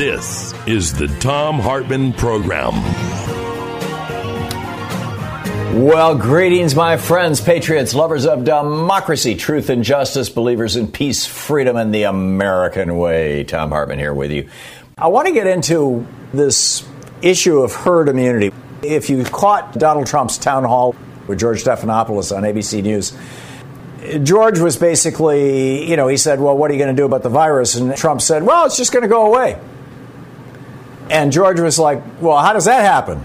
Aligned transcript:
This 0.00 0.54
is 0.66 0.94
the 0.94 1.08
Thom 1.08 1.58
Hartmann 1.58 2.14
Program. 2.14 2.72
Well, 5.84 6.16
greetings, 6.16 6.74
my 6.74 6.96
friends, 6.96 7.42
patriots, 7.42 7.94
lovers 7.94 8.24
of 8.24 8.44
democracy, 8.44 9.34
truth 9.34 9.68
and 9.68 9.84
justice, 9.84 10.30
believers 10.30 10.76
in 10.76 10.90
peace, 10.90 11.26
freedom, 11.26 11.76
and 11.76 11.94
the 11.94 12.04
American 12.04 12.96
way. 12.96 13.44
Thom 13.44 13.68
Hartmann 13.68 13.98
here 13.98 14.14
with 14.14 14.30
you. 14.30 14.48
I 14.96 15.08
want 15.08 15.28
to 15.28 15.34
get 15.34 15.46
into 15.46 16.06
this 16.32 16.82
issue 17.20 17.58
of 17.58 17.74
herd 17.74 18.08
immunity. 18.08 18.54
If 18.82 19.10
you 19.10 19.22
caught 19.24 19.74
Donald 19.78 20.06
Trump's 20.06 20.38
town 20.38 20.64
hall 20.64 20.96
with 21.26 21.38
George 21.38 21.62
Stephanopoulos 21.62 22.34
on 22.34 22.44
ABC 22.44 22.82
News, 22.82 23.12
George 24.24 24.60
was 24.60 24.78
basically, 24.78 25.90
you 25.90 25.96
know, 25.98 26.08
he 26.08 26.16
said, 26.16 26.40
Well, 26.40 26.56
what 26.56 26.70
are 26.70 26.72
you 26.72 26.80
going 26.80 26.96
to 26.96 26.98
do 26.98 27.04
about 27.04 27.22
the 27.22 27.28
virus? 27.28 27.74
And 27.74 27.94
Trump 27.98 28.22
said, 28.22 28.44
Well, 28.44 28.64
it's 28.64 28.78
just 28.78 28.92
going 28.92 29.02
to 29.02 29.08
go 29.08 29.26
away. 29.26 29.60
And 31.10 31.32
George 31.32 31.60
was 31.60 31.78
like, 31.78 32.02
Well, 32.20 32.38
how 32.38 32.52
does 32.52 32.66
that 32.66 32.82
happen? 32.82 33.22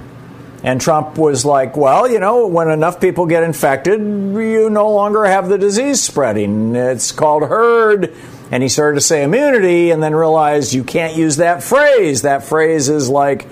And 0.64 0.82
Trump 0.82 1.18
was 1.18 1.46
like, 1.46 1.78
Well, 1.78 2.10
you 2.10 2.20
know, 2.20 2.48
when 2.48 2.70
enough 2.70 3.00
people 3.00 3.28
get 3.28 3.44
infected, 3.44 4.00
you 4.00 4.70
no 4.70 4.90
longer 4.92 5.24
have 5.26 5.48
the 5.48 5.58
disease 5.58 6.02
spreading. 6.02 6.76
It's 6.76 7.12
called 7.12 7.44
herd. 7.44 8.14
And 8.52 8.62
he 8.62 8.70
started 8.70 8.96
to 8.96 9.02
say 9.02 9.24
immunity 9.24 9.92
and 9.92 10.02
then 10.02 10.14
realized 10.14 10.74
you 10.74 10.84
can't 10.84 11.16
use 11.16 11.38
that 11.38 11.64
phrase. 11.64 12.24
That 12.24 12.44
phrase 12.44 12.90
is 12.90 13.10
like, 13.10 13.48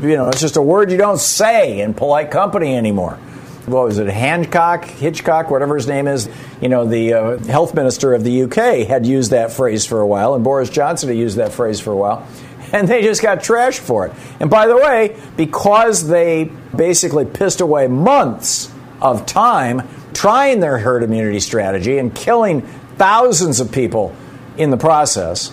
you 0.00 0.16
know, 0.16 0.28
it's 0.28 0.40
just 0.40 0.56
a 0.56 0.62
word 0.62 0.90
you 0.90 0.96
don't 0.96 1.20
say 1.20 1.80
in 1.80 1.94
polite 1.94 2.30
company 2.30 2.76
anymore 2.76 3.18
what 3.66 3.84
was 3.84 3.98
it, 3.98 4.06
Hancock, 4.06 4.84
Hitchcock, 4.84 5.50
whatever 5.50 5.74
his 5.74 5.88
name 5.88 6.06
is, 6.06 6.28
you 6.60 6.68
know, 6.68 6.86
the 6.86 7.14
uh, 7.14 7.38
health 7.46 7.74
minister 7.74 8.14
of 8.14 8.22
the 8.22 8.42
UK 8.42 8.86
had 8.86 9.04
used 9.04 9.32
that 9.32 9.52
phrase 9.52 9.84
for 9.84 10.00
a 10.00 10.06
while, 10.06 10.34
and 10.34 10.44
Boris 10.44 10.70
Johnson 10.70 11.08
had 11.08 11.18
used 11.18 11.38
that 11.38 11.52
phrase 11.52 11.80
for 11.80 11.90
a 11.90 11.96
while 11.96 12.26
and 12.72 12.88
they 12.88 13.02
just 13.02 13.22
got 13.22 13.38
trashed 13.38 13.80
for 13.80 14.06
it. 14.06 14.12
And 14.40 14.50
by 14.50 14.66
the 14.66 14.76
way, 14.76 15.16
because 15.36 16.08
they 16.08 16.50
basically 16.74 17.24
pissed 17.24 17.60
away 17.60 17.86
months 17.86 18.72
of 19.00 19.26
time 19.26 19.86
trying 20.14 20.60
their 20.60 20.78
herd 20.78 21.02
immunity 21.02 21.40
strategy 21.40 21.98
and 21.98 22.14
killing 22.14 22.62
thousands 22.96 23.60
of 23.60 23.70
people 23.70 24.16
in 24.56 24.70
the 24.70 24.76
process, 24.76 25.52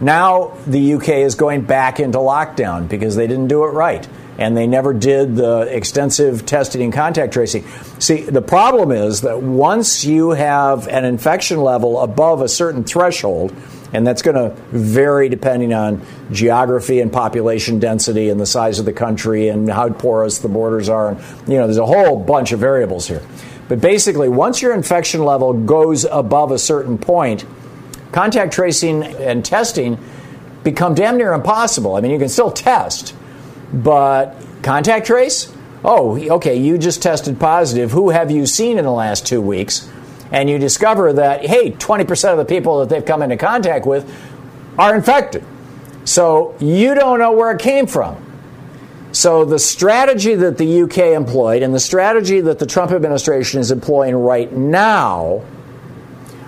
now 0.00 0.56
the 0.66 0.94
UK 0.94 1.08
is 1.08 1.34
going 1.34 1.62
back 1.62 2.00
into 2.00 2.18
lockdown 2.18 2.88
because 2.88 3.16
they 3.16 3.26
didn't 3.26 3.48
do 3.48 3.64
it 3.64 3.68
right. 3.68 4.06
And 4.38 4.54
they 4.54 4.66
never 4.66 4.92
did 4.92 5.34
the 5.34 5.60
extensive 5.62 6.44
testing 6.44 6.82
and 6.82 6.92
contact 6.92 7.32
tracing. 7.32 7.66
See, 7.98 8.20
the 8.20 8.42
problem 8.42 8.92
is 8.92 9.22
that 9.22 9.40
once 9.40 10.04
you 10.04 10.32
have 10.32 10.88
an 10.88 11.06
infection 11.06 11.62
level 11.62 11.98
above 12.00 12.42
a 12.42 12.48
certain 12.48 12.84
threshold, 12.84 13.54
and 13.92 14.06
that's 14.06 14.22
going 14.22 14.36
to 14.36 14.54
vary 14.70 15.28
depending 15.28 15.72
on 15.72 16.04
geography 16.32 17.00
and 17.00 17.12
population 17.12 17.78
density 17.78 18.28
and 18.28 18.40
the 18.40 18.46
size 18.46 18.78
of 18.78 18.84
the 18.84 18.92
country 18.92 19.48
and 19.48 19.70
how 19.70 19.88
porous 19.90 20.38
the 20.38 20.48
borders 20.48 20.88
are. 20.88 21.10
And, 21.10 21.20
you 21.48 21.56
know, 21.56 21.66
there's 21.66 21.78
a 21.78 21.86
whole 21.86 22.18
bunch 22.18 22.52
of 22.52 22.60
variables 22.60 23.06
here. 23.06 23.22
But 23.68 23.80
basically, 23.80 24.28
once 24.28 24.62
your 24.62 24.74
infection 24.74 25.24
level 25.24 25.52
goes 25.52 26.04
above 26.04 26.52
a 26.52 26.58
certain 26.58 26.98
point, 26.98 27.44
contact 28.12 28.52
tracing 28.52 29.02
and 29.02 29.44
testing 29.44 29.98
become 30.62 30.94
damn 30.94 31.16
near 31.16 31.32
impossible. 31.32 31.94
I 31.94 32.00
mean, 32.00 32.10
you 32.10 32.18
can 32.18 32.28
still 32.28 32.50
test, 32.50 33.14
but 33.72 34.36
contact 34.62 35.06
trace? 35.06 35.52
Oh, 35.84 36.18
okay, 36.18 36.56
you 36.56 36.78
just 36.78 37.02
tested 37.02 37.38
positive. 37.38 37.92
Who 37.92 38.10
have 38.10 38.30
you 38.30 38.46
seen 38.46 38.78
in 38.78 38.84
the 38.84 38.90
last 38.90 39.26
two 39.26 39.40
weeks? 39.40 39.88
And 40.30 40.50
you 40.50 40.58
discover 40.58 41.12
that, 41.14 41.44
hey, 41.46 41.70
20% 41.70 42.32
of 42.32 42.38
the 42.38 42.44
people 42.44 42.80
that 42.80 42.88
they've 42.88 43.04
come 43.04 43.22
into 43.22 43.36
contact 43.36 43.86
with 43.86 44.10
are 44.78 44.94
infected. 44.94 45.44
So 46.04 46.54
you 46.60 46.94
don't 46.94 47.18
know 47.18 47.32
where 47.32 47.52
it 47.52 47.60
came 47.60 47.86
from. 47.86 48.22
So 49.12 49.44
the 49.44 49.58
strategy 49.58 50.34
that 50.34 50.58
the 50.58 50.82
UK 50.82 50.98
employed 51.16 51.62
and 51.62 51.74
the 51.74 51.80
strategy 51.80 52.40
that 52.42 52.58
the 52.58 52.66
Trump 52.66 52.92
administration 52.92 53.60
is 53.60 53.70
employing 53.70 54.14
right 54.14 54.52
now 54.52 55.42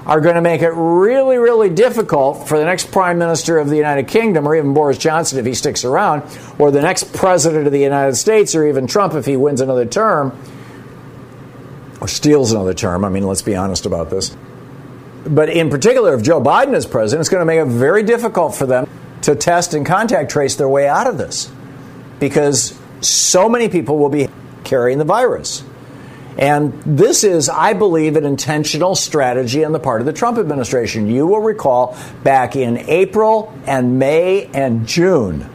are 0.04 0.20
going 0.20 0.36
to 0.36 0.40
make 0.40 0.62
it 0.62 0.70
really, 0.70 1.36
really 1.36 1.68
difficult 1.68 2.48
for 2.48 2.58
the 2.58 2.64
next 2.64 2.90
Prime 2.90 3.18
Minister 3.18 3.58
of 3.58 3.68
the 3.68 3.76
United 3.76 4.08
Kingdom, 4.08 4.48
or 4.48 4.56
even 4.56 4.72
Boris 4.72 4.96
Johnson 4.96 5.38
if 5.38 5.44
he 5.44 5.52
sticks 5.52 5.84
around, 5.84 6.22
or 6.58 6.70
the 6.70 6.80
next 6.80 7.12
President 7.12 7.66
of 7.66 7.72
the 7.72 7.80
United 7.80 8.16
States, 8.16 8.54
or 8.54 8.66
even 8.66 8.86
Trump 8.86 9.12
if 9.14 9.26
he 9.26 9.36
wins 9.36 9.60
another 9.60 9.84
term, 9.84 10.38
or 12.00 12.08
steals 12.08 12.52
another 12.52 12.74
term. 12.74 13.04
I 13.04 13.08
mean, 13.08 13.26
let's 13.26 13.42
be 13.42 13.56
honest 13.56 13.86
about 13.86 14.10
this. 14.10 14.36
But 15.26 15.50
in 15.50 15.68
particular, 15.68 16.14
if 16.14 16.22
Joe 16.22 16.40
Biden 16.40 16.74
is 16.74 16.86
president, 16.86 17.20
it's 17.20 17.28
going 17.28 17.40
to 17.40 17.44
make 17.44 17.60
it 17.60 17.66
very 17.66 18.02
difficult 18.02 18.54
for 18.54 18.66
them 18.66 18.88
to 19.22 19.34
test 19.34 19.74
and 19.74 19.84
contact 19.84 20.30
trace 20.30 20.56
their 20.56 20.68
way 20.68 20.88
out 20.88 21.06
of 21.06 21.18
this 21.18 21.50
because 22.20 22.78
so 23.00 23.48
many 23.48 23.68
people 23.68 23.98
will 23.98 24.08
be 24.08 24.28
carrying 24.64 24.98
the 24.98 25.04
virus. 25.04 25.64
And 26.38 26.80
this 26.84 27.24
is, 27.24 27.48
I 27.48 27.72
believe, 27.72 28.14
an 28.14 28.24
intentional 28.24 28.94
strategy 28.94 29.64
on 29.64 29.72
the 29.72 29.80
part 29.80 30.00
of 30.00 30.06
the 30.06 30.12
Trump 30.12 30.38
administration. 30.38 31.08
You 31.08 31.26
will 31.26 31.40
recall 31.40 31.96
back 32.22 32.54
in 32.54 32.78
April 32.88 33.52
and 33.66 33.98
May 33.98 34.46
and 34.54 34.86
June, 34.86 35.50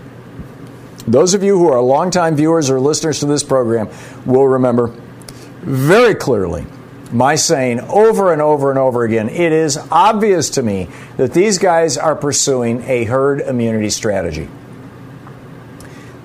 those 1.07 1.33
of 1.33 1.43
you 1.43 1.57
who 1.57 1.67
are 1.69 1.81
longtime 1.81 2.35
viewers 2.35 2.69
or 2.69 2.81
listeners 2.81 3.21
to 3.21 3.25
this 3.25 3.43
program 3.43 3.89
will 4.25 4.47
remember 4.47 4.93
very 5.63 6.15
clearly 6.15 6.65
my 7.11 7.35
saying 7.35 7.79
over 7.81 8.33
and 8.33 8.41
over 8.41 8.71
and 8.71 8.79
over 8.79 9.03
again 9.03 9.29
it 9.29 9.51
is 9.51 9.77
obvious 9.91 10.51
to 10.51 10.63
me 10.63 10.89
that 11.17 11.33
these 11.33 11.59
guys 11.59 11.97
are 11.97 12.15
pursuing 12.15 12.81
a 12.83 13.03
herd 13.03 13.39
immunity 13.39 13.89
strategy. 13.89 14.49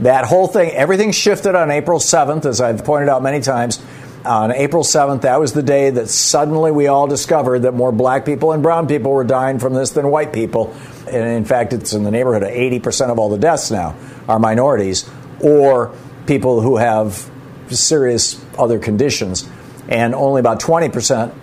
That 0.01 0.25
whole 0.25 0.47
thing, 0.47 0.71
everything 0.71 1.11
shifted 1.11 1.57
on 1.57 1.71
April 1.71 1.99
7th, 1.99 2.47
as 2.47 2.61
I've 2.61 2.85
pointed 2.85 3.09
out 3.09 3.23
many 3.23 3.41
times. 3.41 3.85
On 4.25 4.53
April 4.53 4.85
7th, 4.85 5.23
that 5.23 5.41
was 5.41 5.53
the 5.53 5.63
day 5.63 5.91
that 5.91 6.09
suddenly 6.09 6.71
we 6.71 6.87
all 6.87 7.07
discovered 7.07 7.61
that 7.61 7.73
more 7.73 7.91
black 7.91 8.25
people 8.25 8.53
and 8.53 8.63
brown 8.63 8.87
people 8.87 9.11
were 9.11 9.25
dying 9.25 9.59
from 9.59 9.75
this 9.75 9.91
than 9.91 10.09
white 10.09 10.33
people. 10.33 10.75
And 11.11 11.29
in 11.29 11.45
fact, 11.45 11.73
it's 11.73 11.95
in 11.95 12.05
the 12.05 12.11
neighborhood 12.11 12.43
of 12.43 12.51
80% 12.51 13.11
of 13.11 13.19
all 13.19 13.29
the 13.29 13.39
deaths 13.39 13.71
now 13.71 13.97
are 14.29 14.39
minorities 14.39 15.09
or 15.41 15.95
people 16.27 16.61
who 16.61 16.77
have 16.77 17.29
serious 17.71 18.45
other 18.59 18.79
conditions, 18.79 19.49
and 19.89 20.15
only 20.15 20.41
about 20.41 20.61
20% 20.61 21.35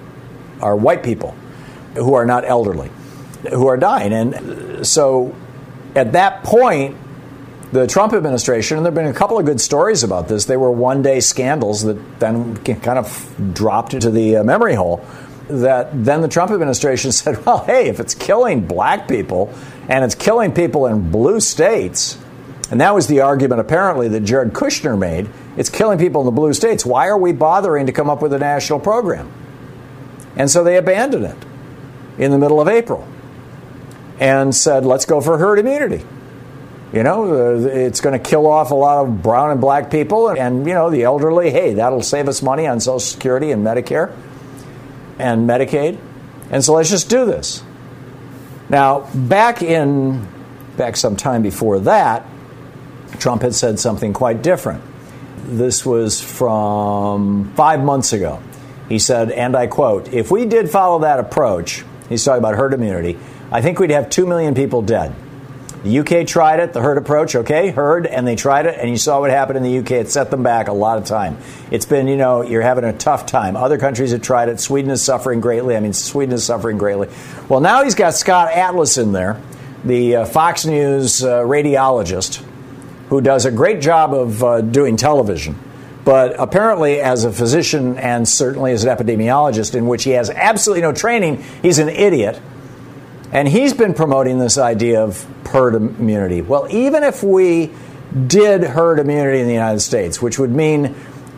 are 0.62 0.76
white 0.76 1.04
people 1.04 1.36
who 1.96 2.14
are 2.14 2.26
not 2.26 2.46
elderly 2.46 2.90
who 3.50 3.68
are 3.68 3.78
dying. 3.78 4.14
And 4.14 4.86
so 4.86 5.36
at 5.96 6.14
that 6.14 6.44
point, 6.44 6.98
the 7.72 7.88
Trump 7.88 8.14
administration, 8.14 8.78
and 8.78 8.86
there 8.86 8.92
have 8.92 8.96
been 8.96 9.08
a 9.08 9.18
couple 9.18 9.38
of 9.40 9.46
good 9.46 9.60
stories 9.60 10.04
about 10.04 10.28
this, 10.28 10.46
they 10.46 10.58
were 10.58 10.72
one 10.72 11.02
day 11.02 11.20
scandals 11.20 11.84
that 11.84 12.20
then 12.20 12.56
kind 12.58 13.00
of 13.00 13.54
dropped 13.54 13.94
into 13.94 14.10
the 14.10 14.38
uh, 14.38 14.44
memory 14.44 14.76
hole. 14.76 15.06
That 15.50 15.90
then 16.06 16.22
the 16.22 16.28
Trump 16.28 16.52
administration 16.52 17.12
said, 17.12 17.46
well, 17.46 17.64
hey, 17.66 17.88
if 17.88 18.00
it's 18.00 18.16
killing 18.16 18.66
black 18.66 19.08
people 19.08 19.54
and 19.88 20.04
it's 20.04 20.16
killing 20.16 20.54
people 20.54 20.88
in 20.88 21.12
blue 21.12 21.40
states, 21.40 22.18
And 22.72 22.82
that 22.82 22.96
was 22.96 23.08
the 23.08 23.22
argument, 23.22 23.62
apparently, 23.62 24.08
that 24.10 24.22
Jared 24.22 24.54
Kushner 24.54 24.98
made. 24.98 25.30
It's 25.56 25.70
killing 25.70 26.00
people 26.00 26.22
in 26.22 26.26
the 26.26 26.32
blue 26.32 26.54
states. 26.54 26.86
Why 26.86 27.08
are 27.08 27.18
we 27.18 27.32
bothering 27.32 27.86
to 27.86 27.92
come 27.92 28.10
up 28.10 28.22
with 28.22 28.34
a 28.34 28.40
national 28.40 28.80
program? 28.80 29.32
And 30.36 30.50
so 30.50 30.64
they 30.64 30.78
abandoned 30.78 31.26
it 31.26 31.38
in 32.18 32.32
the 32.32 32.38
middle 32.38 32.60
of 32.60 32.68
April 32.68 33.08
and 34.20 34.56
said, 34.56 34.86
let's 34.86 35.06
go 35.06 35.22
for 35.22 35.38
herd 35.38 35.60
immunity. 35.60 36.04
You 36.94 37.04
know, 37.04 37.56
uh, 37.56 37.68
it's 37.68 38.00
going 38.00 38.18
to 38.18 38.30
kill 38.30 38.48
off 38.48 38.72
a 38.72 38.76
lot 38.76 39.06
of 39.06 39.22
brown 39.22 39.52
and 39.52 39.60
black 39.60 39.92
people 39.92 40.30
and, 40.30 40.66
you 40.66 40.74
know, 40.74 40.90
the 40.90 41.04
elderly. 41.04 41.52
Hey, 41.52 41.74
that'll 41.74 42.02
save 42.02 42.28
us 42.28 42.42
money 42.42 42.68
on 42.68 42.80
Social 42.80 43.00
Security 43.00 43.52
and 43.52 43.66
Medicare 43.66 44.16
and 45.20 45.48
Medicaid. 45.48 46.00
And 46.52 46.64
so 46.64 46.74
let's 46.74 46.90
just 46.90 47.10
do 47.10 47.26
this. 47.26 47.64
Now, 48.70 49.02
back 49.14 49.62
in, 49.62 50.28
back 50.78 50.96
some 50.96 51.16
time 51.16 51.42
before 51.42 51.80
that, 51.82 52.26
Trump 53.20 53.42
had 53.42 53.56
said 53.56 53.80
something 53.80 54.14
quite 54.14 54.42
different. 54.42 54.84
This 55.46 55.86
was 55.86 56.22
from 56.22 57.54
five 57.56 57.84
months 57.84 58.14
ago. 58.14 58.42
He 58.90 59.00
said, 59.00 59.32
and 59.32 59.56
I 59.56 59.68
quote, 59.68 60.14
if 60.14 60.32
we 60.32 60.46
did 60.46 60.70
follow 60.70 61.00
that 61.00 61.20
approach, 61.20 61.84
he's 62.10 62.24
talking 62.24 62.40
about 62.40 62.56
herd 62.56 62.74
immunity, 62.74 63.18
I 63.52 63.62
think 63.62 63.80
we'd 63.80 63.92
have 63.92 64.10
2 64.10 64.26
million 64.26 64.54
people 64.54 64.82
dead. 64.82 65.16
The 65.86 66.00
UK 66.00 66.26
tried 66.26 66.60
it, 66.62 66.74
the 66.74 66.82
herd 66.82 66.98
approach, 66.98 67.36
okay, 67.36 67.70
herd, 67.70 68.08
and 68.08 68.28
they 68.28 68.36
tried 68.36 68.66
it, 68.66 68.76
and 68.80 68.90
you 68.90 68.98
saw 68.98 69.20
what 69.20 69.30
happened 69.30 69.58
in 69.58 69.64
the 69.64 69.78
UK. 69.78 69.92
It 69.92 70.10
set 70.10 70.32
them 70.32 70.42
back 70.42 70.68
a 70.68 70.74
lot 70.74 70.98
of 70.98 71.06
time. 71.06 71.38
It's 71.70 71.86
been, 71.86 72.08
you 72.08 72.18
know, 72.18 72.42
you're 72.42 72.64
having 72.64 72.86
a 72.86 72.94
tough 72.94 73.28
time. 73.28 73.56
Other 73.56 73.78
countries 73.78 74.12
have 74.12 74.24
tried 74.24 74.50
it. 74.50 74.60
Sweden 74.60 74.90
is 74.90 75.04
suffering 75.04 75.42
greatly. 75.42 75.76
I 75.76 75.80
mean, 75.80 75.94
Sweden 75.94 76.34
is 76.34 76.44
suffering 76.44 76.80
greatly. 76.80 77.10
Well, 77.50 77.60
now 77.60 77.84
he's 77.84 77.94
got 77.94 78.16
Scott 78.16 78.52
Atlas 78.52 78.98
in 78.98 79.12
there, 79.12 79.40
the 79.84 80.16
uh, 80.16 80.26
Fox 80.26 80.66
News 80.66 81.24
uh, 81.24 81.42
radiologist, 81.42 82.44
who 83.10 83.22
does 83.22 83.46
a 83.46 83.52
great 83.52 83.82
job 83.82 84.14
of 84.14 84.44
uh, 84.44 84.62
doing 84.62 84.98
television. 84.98 85.58
But 86.04 86.36
apparently, 86.40 87.00
as 87.00 87.24
a 87.24 87.32
physician 87.32 87.98
and 87.98 88.28
certainly 88.28 88.72
as 88.72 88.84
an 88.84 88.96
epidemiologist, 88.96 89.74
in 89.74 89.88
which 89.88 90.04
he 90.04 90.12
has 90.12 90.30
absolutely 90.30 90.82
no 90.82 90.92
training, 90.92 91.44
he's 91.62 91.80
an 91.80 91.90
idiot 91.90 92.40
and 93.36 93.48
he's 93.48 93.74
been 93.74 93.94
promoting 93.94 94.40
this 94.40 94.58
idea 94.58 95.04
of 95.04 95.26
herd 95.48 95.76
immunity. 95.76 96.42
Well, 96.42 96.68
even 96.70 97.04
if 97.04 97.22
we 97.22 97.72
did 98.28 98.64
herd 98.64 99.00
immunity 99.00 99.40
in 99.40 99.48
the 99.48 99.54
United 99.54 99.82
States, 99.82 100.22
which 100.22 100.40
would 100.40 100.52
mean 100.52 100.96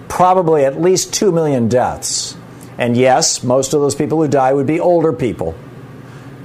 probably 0.07 0.63
at 0.65 0.79
least 0.79 1.13
2 1.13 1.31
million 1.31 1.67
deaths, 1.67 2.37
and 2.77 2.95
yes, 2.95 3.43
most 3.43 3.73
of 3.73 3.81
those 3.81 3.95
people 3.95 4.21
who 4.21 4.27
die 4.27 4.53
would 4.53 4.67
be 4.67 4.79
older 4.79 5.11
people. 5.11 5.55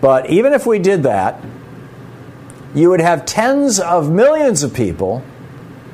But 0.01 0.31
even 0.31 0.55
if 0.55 0.67
we 0.67 0.79
did 0.79 1.03
that, 1.03 1.45
you 2.75 2.91
would 2.91 3.01
have 3.01 3.27
tens 3.27 3.79
of 3.79 4.11
millions 4.11 4.63
of 4.63 4.73
people, 4.73 5.23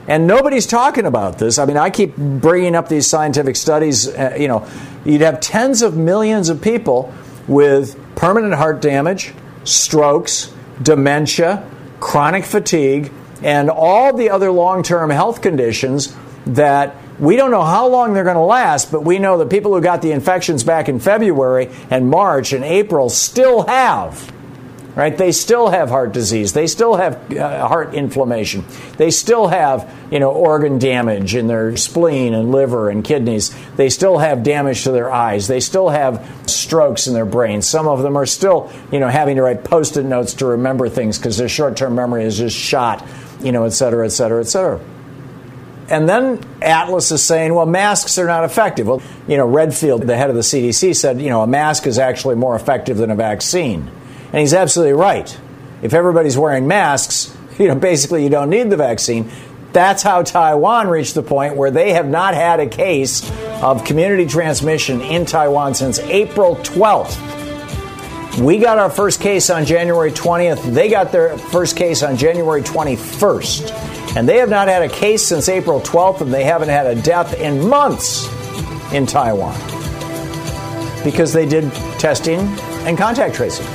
and 0.07 0.27
nobody's 0.27 0.67
talking 0.67 1.07
about 1.07 1.39
this. 1.39 1.59
I 1.59 1.67
mean, 1.67 1.77
I 1.77 1.91
keep 1.91 2.17
bringing 2.17 2.75
up 2.75 2.89
these 2.89 3.07
scientific 3.07 3.57
studies. 3.57 4.09
Uh, 4.09 4.37
you 4.39 4.49
know, 4.49 4.67
you'd 5.05 5.21
have 5.21 5.41
tens 5.41 5.83
of 5.83 5.97
millions 5.97 6.49
of 6.49 6.63
people 6.63 7.13
with 7.47 7.99
permanent 8.15 8.55
heart 8.55 8.81
damage, 8.81 9.33
strokes, 9.65 10.53
dementia, 10.83 11.69
chronic 12.01 12.45
fatigue, 12.45 13.13
and 13.43 13.71
all 13.71 14.17
the 14.17 14.31
other 14.31 14.51
long 14.51 14.83
term 14.83 15.11
health 15.11 15.43
conditions 15.43 16.17
that 16.47 16.97
we 17.19 17.37
don't 17.37 17.51
know 17.51 17.65
how 17.65 17.89
long 17.89 18.15
they're 18.15 18.25
going 18.25 18.37
to 18.37 18.41
last, 18.41 18.93
but 18.93 19.05
we 19.05 19.19
know 19.19 19.39
that 19.39 19.51
people 19.51 19.75
who 19.75 19.81
got 19.81 20.03
the 20.03 20.13
infections 20.13 20.63
back 20.63 20.89
in 20.89 21.01
February 21.01 21.69
and 21.91 22.09
March 22.09 22.53
and 22.53 22.65
April 22.65 23.11
still 23.11 23.67
have 23.67 24.33
right? 24.99 25.17
They 25.17 25.31
still 25.31 25.69
have 25.69 25.91
heart 25.91 26.13
disease. 26.13 26.53
They 26.53 26.67
still 26.67 26.97
have 26.97 27.33
uh, 27.33 27.69
heart 27.69 27.95
inflammation. 27.95 28.65
They 28.97 29.13
still 29.13 29.47
have, 29.47 29.89
you 30.11 30.19
know, 30.19 30.33
organ 30.33 30.81
damage 30.81 31.37
in 31.37 31.47
their 31.47 31.77
spleen 31.77 32.35
and 32.35 32.51
liver 32.51 32.91
and 32.91 33.05
kidneys. 33.05 33.55
They 33.77 33.91
still 33.91 34.19
have 34.19 34.43
damage 34.43 34.83
to 34.83 34.91
their 34.91 35.13
eyes. 35.13 35.47
They 35.47 35.61
still 35.61 35.89
have 35.89 36.29
strokes 36.47 37.07
in 37.07 37.15
their 37.15 37.25
brains. 37.25 37.69
Some 37.69 37.87
of 37.87 38.03
them 38.03 38.17
are 38.17 38.27
still, 38.27 38.73
you 38.91 38.99
know, 38.99 39.07
having 39.07 39.37
to 39.37 39.43
write 39.43 39.63
post-it 39.63 40.03
notes 40.03 40.35
to 40.35 40.47
remember 40.47 40.89
things 40.89 41.17
because 41.17 41.37
their 41.37 41.49
short-term 41.49 41.95
memory 41.95 42.25
is 42.25 42.37
just 42.37 42.57
shot, 42.57 43.07
you 43.41 43.53
know, 43.53 43.65
et 43.65 43.71
cetera, 43.71 44.05
et 44.05 44.11
cetera, 44.11 44.41
et 44.41 44.49
cetera. 44.49 44.81
And 45.91 46.09
then 46.09 46.41
Atlas 46.61 47.13
is 47.13 47.23
saying, 47.23 47.55
well, 47.55 47.67
masks 47.67 48.19
are 48.19 48.27
not 48.27 48.43
effective. 48.43 48.89
Well, 48.89 49.01
you 49.29 49.37
know, 49.37 49.47
Redfield, 49.47 50.03
the 50.03 50.17
head 50.17 50.29
of 50.29 50.35
the 50.35 50.43
CDC, 50.43 50.97
said, 50.97 51.23
you 51.23 51.31
know, 51.31 51.43
a 51.43 51.47
mask 51.47 51.87
is 51.87 52.01
actually 52.01 52.35
more 52.35 52.57
effective 52.57 52.97
than 52.97 53.13
a 53.13 53.15
vaccine. 53.15 53.93
And 54.33 54.41
he's 54.41 54.55
absolutely 54.55 54.95
right. 54.95 55.39
If 55.83 55.95
everybody's 55.95 56.37
wearing 56.37 56.67
masks, 56.67 57.35
you 57.59 57.69
know, 57.69 57.75
basically 57.75 58.23
you 58.23 58.31
don't 58.31 58.51
need 58.51 58.71
the 58.71 58.77
vaccine. 58.77 59.31
That's 59.73 60.03
how 60.03 60.23
Taiwan 60.23 60.89
reached 60.89 61.15
the 61.15 61.23
point 61.23 61.57
where 61.57 61.71
they 61.71 61.93
have 61.93 62.09
not 62.09 62.35
had 62.35 62.59
a 62.59 62.67
case 62.67 63.31
of 63.63 63.85
community 63.85 64.27
transmission 64.27 65.01
in 65.03 65.27
Taiwan 65.27 65.75
since 65.75 65.99
April 65.99 66.57
12th. 66.57 67.37
We 68.41 68.59
got 68.59 68.79
our 68.79 68.89
first 68.89 69.21
case 69.21 69.51
on 69.51 69.65
January 69.65 70.13
20th. 70.13 70.73
They 70.73 70.89
got 70.89 71.13
their 71.13 71.37
first 71.37 71.77
case 71.77 72.03
on 72.03 72.17
January 72.17 72.63
21st. 72.63 74.17
And 74.17 74.29
they 74.29 74.39
have 74.39 74.49
not 74.49 74.69
had 74.69 74.83
a 74.83 74.89
case 74.89 75.27
since 75.27 75.49
April 75.49 75.81
12th, 75.81 76.23
and 76.23 76.33
they 76.33 76.45
haven't 76.45 76.69
had 76.69 76.87
a 76.87 77.01
death 77.03 77.35
in 77.35 77.69
months 77.69 78.27
in 78.93 79.07
Taiwan 79.07 79.55
because 81.05 81.33
they 81.33 81.47
did 81.47 81.71
testing 81.99 82.41
and 82.87 82.97
contact 82.97 83.35
tracing. 83.35 83.67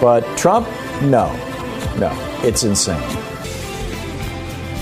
But 0.00 0.24
Trump, 0.36 0.68
no, 1.02 1.32
no, 1.98 2.12
it's 2.42 2.64
insane. 2.64 3.02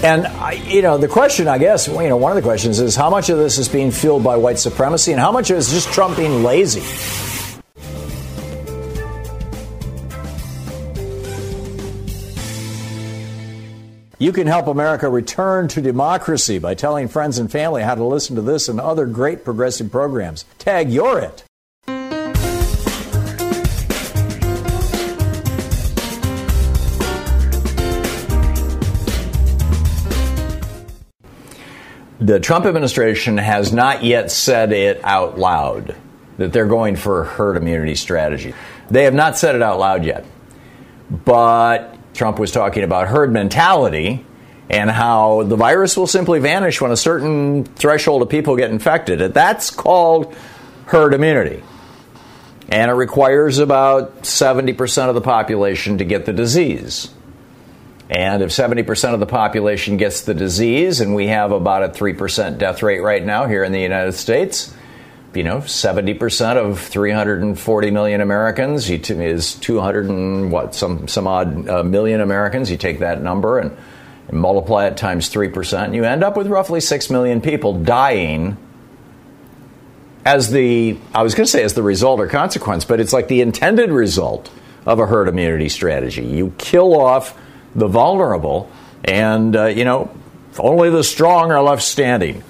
And 0.02 0.26
you 0.70 0.82
know, 0.82 0.98
the 0.98 1.08
question, 1.08 1.48
I 1.48 1.56
guess, 1.58 1.88
you 1.88 2.08
know, 2.08 2.16
one 2.16 2.32
of 2.32 2.36
the 2.36 2.42
questions 2.42 2.78
is 2.78 2.94
how 2.94 3.08
much 3.08 3.30
of 3.30 3.38
this 3.38 3.56
is 3.56 3.68
being 3.68 3.90
fueled 3.90 4.22
by 4.22 4.36
white 4.36 4.58
supremacy, 4.58 5.12
and 5.12 5.20
how 5.20 5.32
much 5.32 5.50
is 5.50 5.70
just 5.70 5.90
Trump 5.92 6.16
being 6.16 6.42
lazy. 6.42 6.82
You 14.18 14.32
can 14.32 14.46
help 14.46 14.68
America 14.68 15.08
return 15.08 15.68
to 15.68 15.82
democracy 15.82 16.58
by 16.58 16.74
telling 16.74 17.08
friends 17.08 17.38
and 17.38 17.50
family 17.50 17.82
how 17.82 17.94
to 17.94 18.04
listen 18.04 18.36
to 18.36 18.42
this 18.42 18.68
and 18.68 18.80
other 18.80 19.06
great 19.06 19.44
progressive 19.44 19.90
programs. 19.90 20.44
Tag 20.58 20.90
you're 20.90 21.18
it. 21.18 21.44
The 32.24 32.40
Trump 32.40 32.64
administration 32.64 33.36
has 33.36 33.70
not 33.70 34.02
yet 34.02 34.30
said 34.30 34.72
it 34.72 34.98
out 35.04 35.38
loud 35.38 35.94
that 36.38 36.54
they're 36.54 36.66
going 36.66 36.96
for 36.96 37.20
a 37.20 37.24
herd 37.26 37.58
immunity 37.58 37.94
strategy. 37.96 38.54
They 38.88 39.04
have 39.04 39.12
not 39.12 39.36
said 39.36 39.54
it 39.54 39.60
out 39.60 39.78
loud 39.78 40.06
yet. 40.06 40.24
But 41.10 41.98
Trump 42.14 42.38
was 42.38 42.50
talking 42.50 42.82
about 42.82 43.08
herd 43.08 43.30
mentality 43.30 44.24
and 44.70 44.90
how 44.90 45.42
the 45.42 45.56
virus 45.56 45.98
will 45.98 46.06
simply 46.06 46.40
vanish 46.40 46.80
when 46.80 46.92
a 46.92 46.96
certain 46.96 47.64
threshold 47.64 48.22
of 48.22 48.30
people 48.30 48.56
get 48.56 48.70
infected. 48.70 49.34
That's 49.34 49.68
called 49.68 50.34
herd 50.86 51.12
immunity. 51.12 51.62
And 52.70 52.90
it 52.90 52.94
requires 52.94 53.58
about 53.58 54.22
70% 54.22 55.10
of 55.10 55.14
the 55.14 55.20
population 55.20 55.98
to 55.98 56.06
get 56.06 56.24
the 56.24 56.32
disease. 56.32 57.10
And 58.14 58.42
if 58.42 58.50
70% 58.50 59.12
of 59.12 59.18
the 59.18 59.26
population 59.26 59.96
gets 59.96 60.20
the 60.20 60.34
disease, 60.34 61.00
and 61.00 61.16
we 61.16 61.26
have 61.26 61.50
about 61.50 61.82
a 61.82 61.88
3% 61.88 62.58
death 62.58 62.80
rate 62.80 63.00
right 63.00 63.24
now 63.24 63.48
here 63.48 63.64
in 63.64 63.72
the 63.72 63.80
United 63.80 64.12
States, 64.12 64.72
you 65.34 65.42
know, 65.42 65.58
70% 65.58 66.56
of 66.56 66.78
340 66.78 67.90
million 67.90 68.20
Americans 68.20 68.88
is 68.88 69.54
200 69.54 70.08
and 70.08 70.52
what, 70.52 70.76
some, 70.76 71.08
some 71.08 71.26
odd 71.26 71.68
uh, 71.68 71.82
million 71.82 72.20
Americans. 72.20 72.70
You 72.70 72.76
take 72.76 73.00
that 73.00 73.20
number 73.20 73.58
and, 73.58 73.76
and 74.28 74.38
multiply 74.38 74.86
it 74.86 74.96
times 74.96 75.28
3%, 75.28 75.84
and 75.84 75.94
you 75.96 76.04
end 76.04 76.22
up 76.22 76.36
with 76.36 76.46
roughly 76.46 76.80
6 76.80 77.10
million 77.10 77.40
people 77.40 77.82
dying 77.82 78.56
as 80.24 80.52
the, 80.52 80.96
I 81.12 81.24
was 81.24 81.34
going 81.34 81.46
to 81.46 81.50
say 81.50 81.64
as 81.64 81.74
the 81.74 81.82
result 81.82 82.20
or 82.20 82.28
consequence, 82.28 82.84
but 82.84 83.00
it's 83.00 83.12
like 83.12 83.26
the 83.26 83.40
intended 83.40 83.90
result 83.90 84.52
of 84.86 85.00
a 85.00 85.06
herd 85.06 85.26
immunity 85.26 85.68
strategy. 85.68 86.24
You 86.24 86.54
kill 86.58 86.98
off 86.98 87.36
the 87.74 87.88
vulnerable, 87.88 88.70
and, 89.04 89.54
uh, 89.56 89.66
you 89.66 89.84
know, 89.84 90.10
only 90.58 90.90
the 90.90 91.04
strong 91.04 91.50
are 91.50 91.62
left 91.62 91.82
standing, 91.82 92.42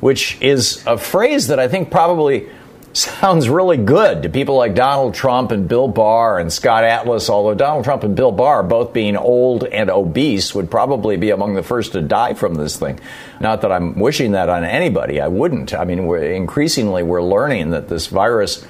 which 0.00 0.40
is 0.40 0.82
a 0.86 0.96
phrase 0.96 1.48
that 1.48 1.58
I 1.58 1.68
think 1.68 1.90
probably 1.90 2.48
sounds 2.92 3.48
really 3.48 3.76
good 3.76 4.22
to 4.22 4.28
people 4.28 4.56
like 4.56 4.74
Donald 4.74 5.14
Trump 5.14 5.52
and 5.52 5.68
Bill 5.68 5.88
Barr 5.88 6.38
and 6.38 6.52
Scott 6.52 6.84
Atlas, 6.84 7.28
although 7.28 7.54
Donald 7.54 7.84
Trump 7.84 8.02
and 8.02 8.16
Bill 8.16 8.32
Barr, 8.32 8.62
both 8.62 8.92
being 8.92 9.16
old 9.16 9.64
and 9.64 9.90
obese, 9.90 10.54
would 10.54 10.70
probably 10.70 11.16
be 11.16 11.30
among 11.30 11.54
the 11.54 11.62
first 11.62 11.92
to 11.92 12.00
die 12.00 12.34
from 12.34 12.54
this 12.54 12.76
thing. 12.76 12.98
Not 13.40 13.60
that 13.62 13.72
I'm 13.72 13.98
wishing 13.98 14.32
that 14.32 14.48
on 14.48 14.64
anybody, 14.64 15.20
I 15.20 15.28
wouldn't. 15.28 15.74
I 15.74 15.84
mean, 15.84 16.06
we're, 16.06 16.32
increasingly 16.32 17.02
we're 17.02 17.22
learning 17.22 17.70
that 17.70 17.88
this 17.88 18.06
virus 18.06 18.66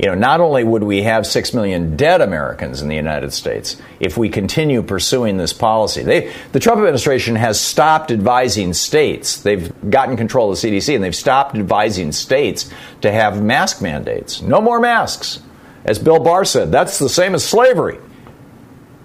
you 0.00 0.06
know, 0.06 0.14
not 0.14 0.40
only 0.40 0.64
would 0.64 0.82
we 0.82 1.02
have 1.02 1.26
6 1.26 1.52
million 1.52 1.94
dead 1.94 2.22
Americans 2.22 2.80
in 2.80 2.88
the 2.88 2.96
United 2.96 3.34
States 3.34 3.76
if 3.98 4.16
we 4.16 4.30
continue 4.30 4.82
pursuing 4.82 5.36
this 5.36 5.52
policy. 5.52 6.02
They, 6.02 6.32
the 6.52 6.58
Trump 6.58 6.78
administration 6.78 7.36
has 7.36 7.60
stopped 7.60 8.10
advising 8.10 8.72
states. 8.72 9.42
They've 9.42 9.70
gotten 9.90 10.16
control 10.16 10.50
of 10.50 10.58
the 10.58 10.70
CDC 10.70 10.94
and 10.94 11.04
they've 11.04 11.14
stopped 11.14 11.54
advising 11.54 12.12
states 12.12 12.70
to 13.02 13.12
have 13.12 13.42
mask 13.42 13.82
mandates. 13.82 14.40
No 14.40 14.62
more 14.62 14.80
masks. 14.80 15.40
As 15.84 15.98
Bill 15.98 16.18
Barr 16.18 16.46
said, 16.46 16.72
that's 16.72 16.98
the 16.98 17.10
same 17.10 17.34
as 17.34 17.44
slavery. 17.44 17.98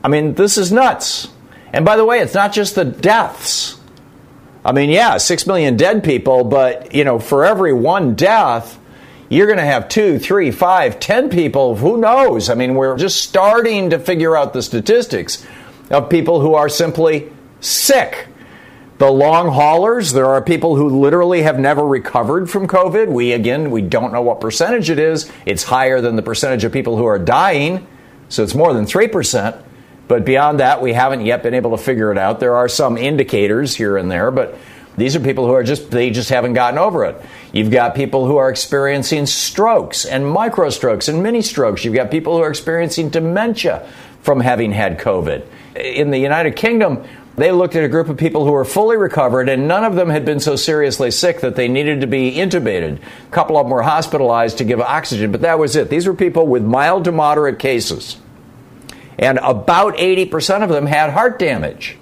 I 0.01 0.07
mean, 0.07 0.35
this 0.35 0.57
is 0.57 0.71
nuts. 0.71 1.27
And 1.73 1.83
by 1.83 1.97
the 1.97 2.05
way, 2.05 2.19
it's 2.19 2.33
not 2.33 2.53
just 2.53 2.75
the 2.75 2.85
deaths. 2.85 3.77
I 4.63 4.71
mean, 4.71 4.89
yeah, 4.89 5.17
6 5.17 5.45
million 5.45 5.75
dead 5.75 6.05
people, 6.05 6.45
but, 6.45 6.95
you 6.95 7.03
know, 7.03 7.19
for 7.19 7.43
every 7.43 7.73
one 7.73 8.15
death, 8.15 8.79
you're 9.29 9.47
going 9.47 9.57
to 9.57 9.65
have 9.65 9.89
two, 9.89 10.19
three, 10.19 10.51
five, 10.51 10.99
ten 10.99 11.29
people. 11.29 11.75
Who 11.75 11.97
knows? 11.97 12.49
I 12.49 12.55
mean, 12.55 12.75
we're 12.75 12.97
just 12.97 13.23
starting 13.23 13.89
to 13.89 13.99
figure 13.99 14.37
out 14.37 14.53
the 14.53 14.61
statistics 14.61 15.45
of 15.89 16.09
people 16.09 16.41
who 16.41 16.53
are 16.53 16.69
simply 16.69 17.31
sick. 17.59 18.27
The 18.97 19.11
long 19.11 19.49
haulers, 19.49 20.13
there 20.13 20.27
are 20.27 20.41
people 20.41 20.77
who 20.77 21.01
literally 21.01 21.41
have 21.41 21.59
never 21.59 21.85
recovered 21.85 22.49
from 22.49 22.65
COVID. 22.67 23.07
We, 23.07 23.33
again, 23.33 23.69
we 23.69 23.81
don't 23.81 24.13
know 24.13 24.21
what 24.21 24.39
percentage 24.39 24.89
it 24.89 24.99
is. 24.99 25.29
It's 25.45 25.63
higher 25.63 25.99
than 25.99 26.15
the 26.15 26.21
percentage 26.21 26.63
of 26.63 26.71
people 26.71 26.95
who 26.95 27.05
are 27.05 27.19
dying, 27.19 27.85
so 28.29 28.41
it's 28.41 28.55
more 28.55 28.73
than 28.73 28.85
3%. 28.85 29.61
But 30.07 30.23
beyond 30.23 30.59
that, 30.59 30.81
we 30.81 30.93
haven't 30.93 31.25
yet 31.25 31.43
been 31.43 31.53
able 31.53 31.71
to 31.71 31.83
figure 31.83 32.11
it 32.11 32.17
out. 32.17 32.39
There 32.39 32.55
are 32.55 32.69
some 32.69 32.97
indicators 32.97 33.75
here 33.75 33.97
and 33.97 34.09
there, 34.09 34.31
but 34.31 34.57
these 34.97 35.15
are 35.15 35.19
people 35.19 35.45
who 35.45 35.53
are 35.53 35.63
just, 35.63 35.91
they 35.91 36.09
just 36.09 36.29
haven't 36.29 36.53
gotten 36.53 36.79
over 36.79 37.05
it. 37.05 37.21
You've 37.51 37.71
got 37.71 37.95
people 37.95 38.25
who 38.25 38.37
are 38.37 38.49
experiencing 38.49 39.25
strokes 39.25 40.05
and 40.05 40.27
micro 40.27 40.69
strokes 40.69 41.07
and 41.07 41.21
mini 41.21 41.41
strokes. 41.41 41.83
You've 41.83 41.95
got 41.95 42.11
people 42.11 42.35
who 42.35 42.43
are 42.43 42.49
experiencing 42.49 43.09
dementia 43.09 43.87
from 44.21 44.39
having 44.39 44.71
had 44.71 44.99
COVID. 44.99 45.45
In 45.75 46.11
the 46.11 46.17
United 46.17 46.55
Kingdom, 46.55 47.03
they 47.35 47.51
looked 47.51 47.75
at 47.75 47.83
a 47.83 47.89
group 47.89 48.07
of 48.07 48.15
people 48.15 48.45
who 48.45 48.51
were 48.51 48.63
fully 48.63 48.95
recovered, 48.95 49.49
and 49.49 49.67
none 49.67 49.83
of 49.83 49.95
them 49.95 50.09
had 50.09 50.23
been 50.23 50.39
so 50.39 50.55
seriously 50.55 51.11
sick 51.11 51.41
that 51.41 51.57
they 51.57 51.67
needed 51.67 52.01
to 52.01 52.07
be 52.07 52.33
intubated. 52.35 52.97
A 52.97 53.31
couple 53.31 53.57
of 53.57 53.65
them 53.65 53.71
were 53.71 53.81
hospitalized 53.81 54.59
to 54.59 54.63
give 54.63 54.79
oxygen, 54.79 55.33
but 55.33 55.41
that 55.41 55.59
was 55.59 55.75
it. 55.75 55.89
These 55.89 56.07
were 56.07 56.13
people 56.13 56.47
with 56.47 56.63
mild 56.63 57.03
to 57.05 57.11
moderate 57.11 57.59
cases. 57.59 58.17
And 59.19 59.37
about 59.39 59.97
80% 59.97 60.63
of 60.63 60.69
them 60.69 60.85
had 60.85 61.11
heart 61.11 61.37
damage. 61.37 61.97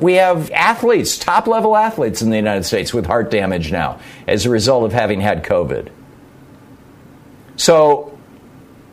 We 0.00 0.14
have 0.14 0.50
athletes, 0.50 1.18
top 1.18 1.46
level 1.46 1.76
athletes 1.76 2.22
in 2.22 2.30
the 2.30 2.36
United 2.36 2.64
States 2.64 2.92
with 2.92 3.06
heart 3.06 3.30
damage 3.30 3.70
now 3.70 4.00
as 4.26 4.46
a 4.46 4.50
result 4.50 4.84
of 4.84 4.92
having 4.92 5.20
had 5.20 5.44
COVID. 5.44 5.90
So, 7.56 8.18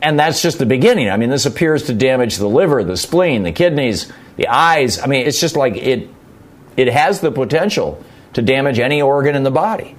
and 0.00 0.18
that's 0.18 0.42
just 0.42 0.58
the 0.58 0.66
beginning. 0.66 1.10
I 1.10 1.16
mean, 1.16 1.30
this 1.30 1.46
appears 1.46 1.84
to 1.84 1.94
damage 1.94 2.36
the 2.36 2.48
liver, 2.48 2.84
the 2.84 2.96
spleen, 2.96 3.42
the 3.42 3.52
kidneys, 3.52 4.12
the 4.36 4.48
eyes. 4.48 5.00
I 5.00 5.06
mean, 5.06 5.26
it's 5.26 5.40
just 5.40 5.56
like 5.56 5.76
it 5.76 6.08
it 6.76 6.88
has 6.88 7.20
the 7.20 7.30
potential 7.30 8.02
to 8.34 8.42
damage 8.42 8.78
any 8.78 9.02
organ 9.02 9.34
in 9.34 9.42
the 9.42 9.50
body. 9.50 9.96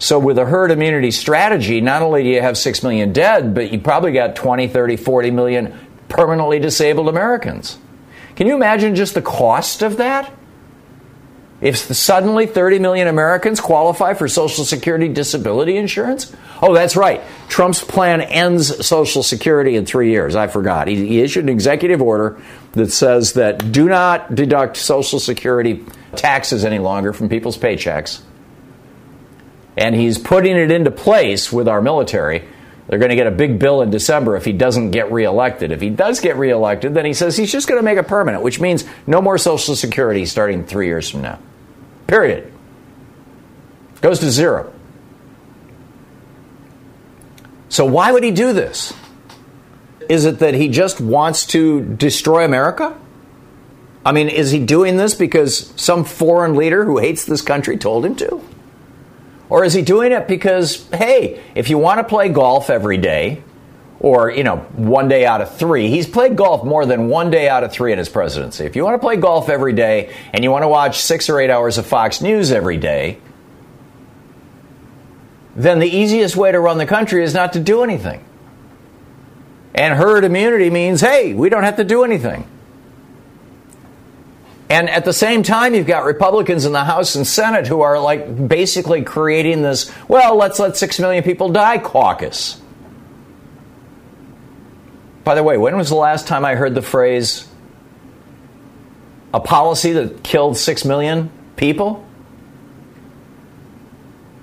So, 0.00 0.18
with 0.18 0.38
a 0.38 0.44
herd 0.44 0.70
immunity 0.70 1.10
strategy, 1.10 1.80
not 1.80 2.02
only 2.02 2.22
do 2.22 2.28
you 2.28 2.40
have 2.40 2.56
6 2.56 2.82
million 2.82 3.12
dead, 3.12 3.54
but 3.54 3.72
you 3.72 3.80
probably 3.80 4.12
got 4.12 4.36
20, 4.36 4.68
30, 4.68 4.96
40 4.96 5.30
million 5.32 5.78
permanently 6.08 6.60
disabled 6.60 7.08
Americans. 7.08 7.78
Can 8.38 8.46
you 8.46 8.54
imagine 8.54 8.94
just 8.94 9.14
the 9.14 9.20
cost 9.20 9.82
of 9.82 9.96
that? 9.96 10.32
If 11.60 11.76
suddenly 11.76 12.46
30 12.46 12.78
million 12.78 13.08
Americans 13.08 13.60
qualify 13.60 14.14
for 14.14 14.28
Social 14.28 14.64
Security 14.64 15.08
disability 15.08 15.76
insurance? 15.76 16.32
Oh, 16.62 16.72
that's 16.72 16.94
right. 16.94 17.20
Trump's 17.48 17.82
plan 17.82 18.20
ends 18.20 18.86
Social 18.86 19.24
Security 19.24 19.74
in 19.74 19.86
three 19.86 20.12
years. 20.12 20.36
I 20.36 20.46
forgot. 20.46 20.86
He, 20.86 21.04
he, 21.08 21.20
issued 21.20 21.42
an 21.42 21.48
executive 21.48 22.00
order 22.00 22.40
that 22.74 22.92
says 22.92 23.32
that 23.32 23.72
do 23.72 23.88
not 23.88 24.32
deduct 24.32 24.76
Social 24.76 25.18
Security 25.18 25.84
taxes 26.14 26.64
any 26.64 26.78
longer 26.78 27.12
from 27.12 27.28
people's 27.28 27.58
paychecks. 27.58 28.20
And 29.76 29.96
he's 29.96 30.16
putting 30.16 30.56
it 30.56 30.70
into 30.70 30.92
place 30.92 31.52
with 31.52 31.66
our 31.66 31.82
military 31.82 32.46
they're 32.88 32.98
going 32.98 33.10
to 33.10 33.16
get 33.16 33.26
a 33.26 33.30
big 33.30 33.58
bill 33.58 33.82
in 33.82 33.90
December 33.90 34.36
if 34.36 34.46
he 34.46 34.52
doesn't 34.52 34.92
get 34.92 35.12
reelected. 35.12 35.72
If 35.72 35.80
he 35.80 35.90
does 35.90 36.20
get 36.20 36.36
reelected, 36.36 36.94
then 36.94 37.04
he 37.04 37.12
says 37.12 37.36
he's 37.36 37.52
just 37.52 37.68
going 37.68 37.78
to 37.78 37.84
make 37.84 37.98
it 37.98 38.08
permanent, 38.08 38.42
which 38.42 38.60
means 38.60 38.84
no 39.06 39.20
more 39.20 39.36
Social 39.36 39.76
Security 39.76 40.24
starting 40.24 40.64
three 40.64 40.86
years 40.86 41.08
from 41.08 41.20
now. 41.20 41.38
Period. 42.06 42.50
Goes 44.00 44.20
to 44.20 44.30
zero. 44.30 44.72
So, 47.68 47.84
why 47.84 48.10
would 48.10 48.24
he 48.24 48.30
do 48.30 48.54
this? 48.54 48.94
Is 50.08 50.24
it 50.24 50.38
that 50.38 50.54
he 50.54 50.68
just 50.68 51.00
wants 51.00 51.44
to 51.46 51.82
destroy 51.82 52.44
America? 52.44 52.98
I 54.06 54.12
mean, 54.12 54.28
is 54.28 54.50
he 54.50 54.64
doing 54.64 54.96
this 54.96 55.14
because 55.14 55.74
some 55.76 56.04
foreign 56.04 56.54
leader 56.54 56.86
who 56.86 56.96
hates 56.96 57.26
this 57.26 57.42
country 57.42 57.76
told 57.76 58.06
him 58.06 58.16
to? 58.16 58.42
Or 59.50 59.64
is 59.64 59.72
he 59.72 59.82
doing 59.82 60.12
it 60.12 60.28
because, 60.28 60.88
hey, 60.90 61.42
if 61.54 61.70
you 61.70 61.78
want 61.78 61.98
to 61.98 62.04
play 62.04 62.28
golf 62.28 62.68
every 62.70 62.98
day, 62.98 63.42
or, 64.00 64.30
you 64.30 64.44
know, 64.44 64.58
one 64.76 65.08
day 65.08 65.26
out 65.26 65.40
of 65.40 65.56
three, 65.56 65.88
he's 65.88 66.06
played 66.06 66.36
golf 66.36 66.64
more 66.64 66.86
than 66.86 67.08
one 67.08 67.30
day 67.30 67.48
out 67.48 67.64
of 67.64 67.72
three 67.72 67.92
in 67.92 67.98
his 67.98 68.08
presidency. 68.08 68.64
If 68.64 68.76
you 68.76 68.84
want 68.84 68.94
to 68.94 69.04
play 69.04 69.16
golf 69.16 69.48
every 69.48 69.72
day 69.72 70.14
and 70.32 70.44
you 70.44 70.50
want 70.50 70.62
to 70.62 70.68
watch 70.68 71.00
six 71.00 71.28
or 71.28 71.40
eight 71.40 71.50
hours 71.50 71.78
of 71.78 71.86
Fox 71.86 72.20
News 72.20 72.52
every 72.52 72.76
day, 72.76 73.18
then 75.56 75.80
the 75.80 75.88
easiest 75.88 76.36
way 76.36 76.52
to 76.52 76.60
run 76.60 76.78
the 76.78 76.86
country 76.86 77.24
is 77.24 77.34
not 77.34 77.54
to 77.54 77.60
do 77.60 77.82
anything. 77.82 78.24
And 79.74 79.94
herd 79.94 80.22
immunity 80.22 80.70
means, 80.70 81.00
hey, 81.00 81.34
we 81.34 81.48
don't 81.48 81.64
have 81.64 81.76
to 81.76 81.84
do 81.84 82.04
anything. 82.04 82.46
And 84.70 84.90
at 84.90 85.04
the 85.04 85.14
same 85.14 85.42
time, 85.42 85.74
you've 85.74 85.86
got 85.86 86.04
Republicans 86.04 86.66
in 86.66 86.72
the 86.72 86.84
House 86.84 87.14
and 87.14 87.26
Senate 87.26 87.66
who 87.66 87.80
are 87.80 87.98
like 87.98 88.48
basically 88.48 89.02
creating 89.02 89.62
this, 89.62 89.90
well, 90.08 90.36
let's 90.36 90.58
let 90.58 90.76
six 90.76 91.00
million 91.00 91.24
people 91.24 91.48
die 91.48 91.78
caucus. 91.78 92.60
By 95.24 95.34
the 95.34 95.42
way, 95.42 95.56
when 95.56 95.76
was 95.76 95.88
the 95.88 95.94
last 95.94 96.26
time 96.26 96.44
I 96.44 96.54
heard 96.54 96.74
the 96.74 96.82
phrase 96.82 97.46
a 99.32 99.40
policy 99.40 99.92
that 99.92 100.22
killed 100.22 100.56
six 100.56 100.84
million 100.84 101.30
people? 101.56 102.06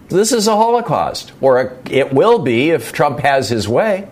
This 0.09 0.31
is 0.31 0.47
a 0.47 0.55
Holocaust, 0.55 1.33
or 1.41 1.79
it 1.89 2.13
will 2.13 2.39
be 2.39 2.69
if 2.69 2.93
Trump 2.93 3.19
has 3.19 3.49
his 3.49 3.67
way. 3.67 4.07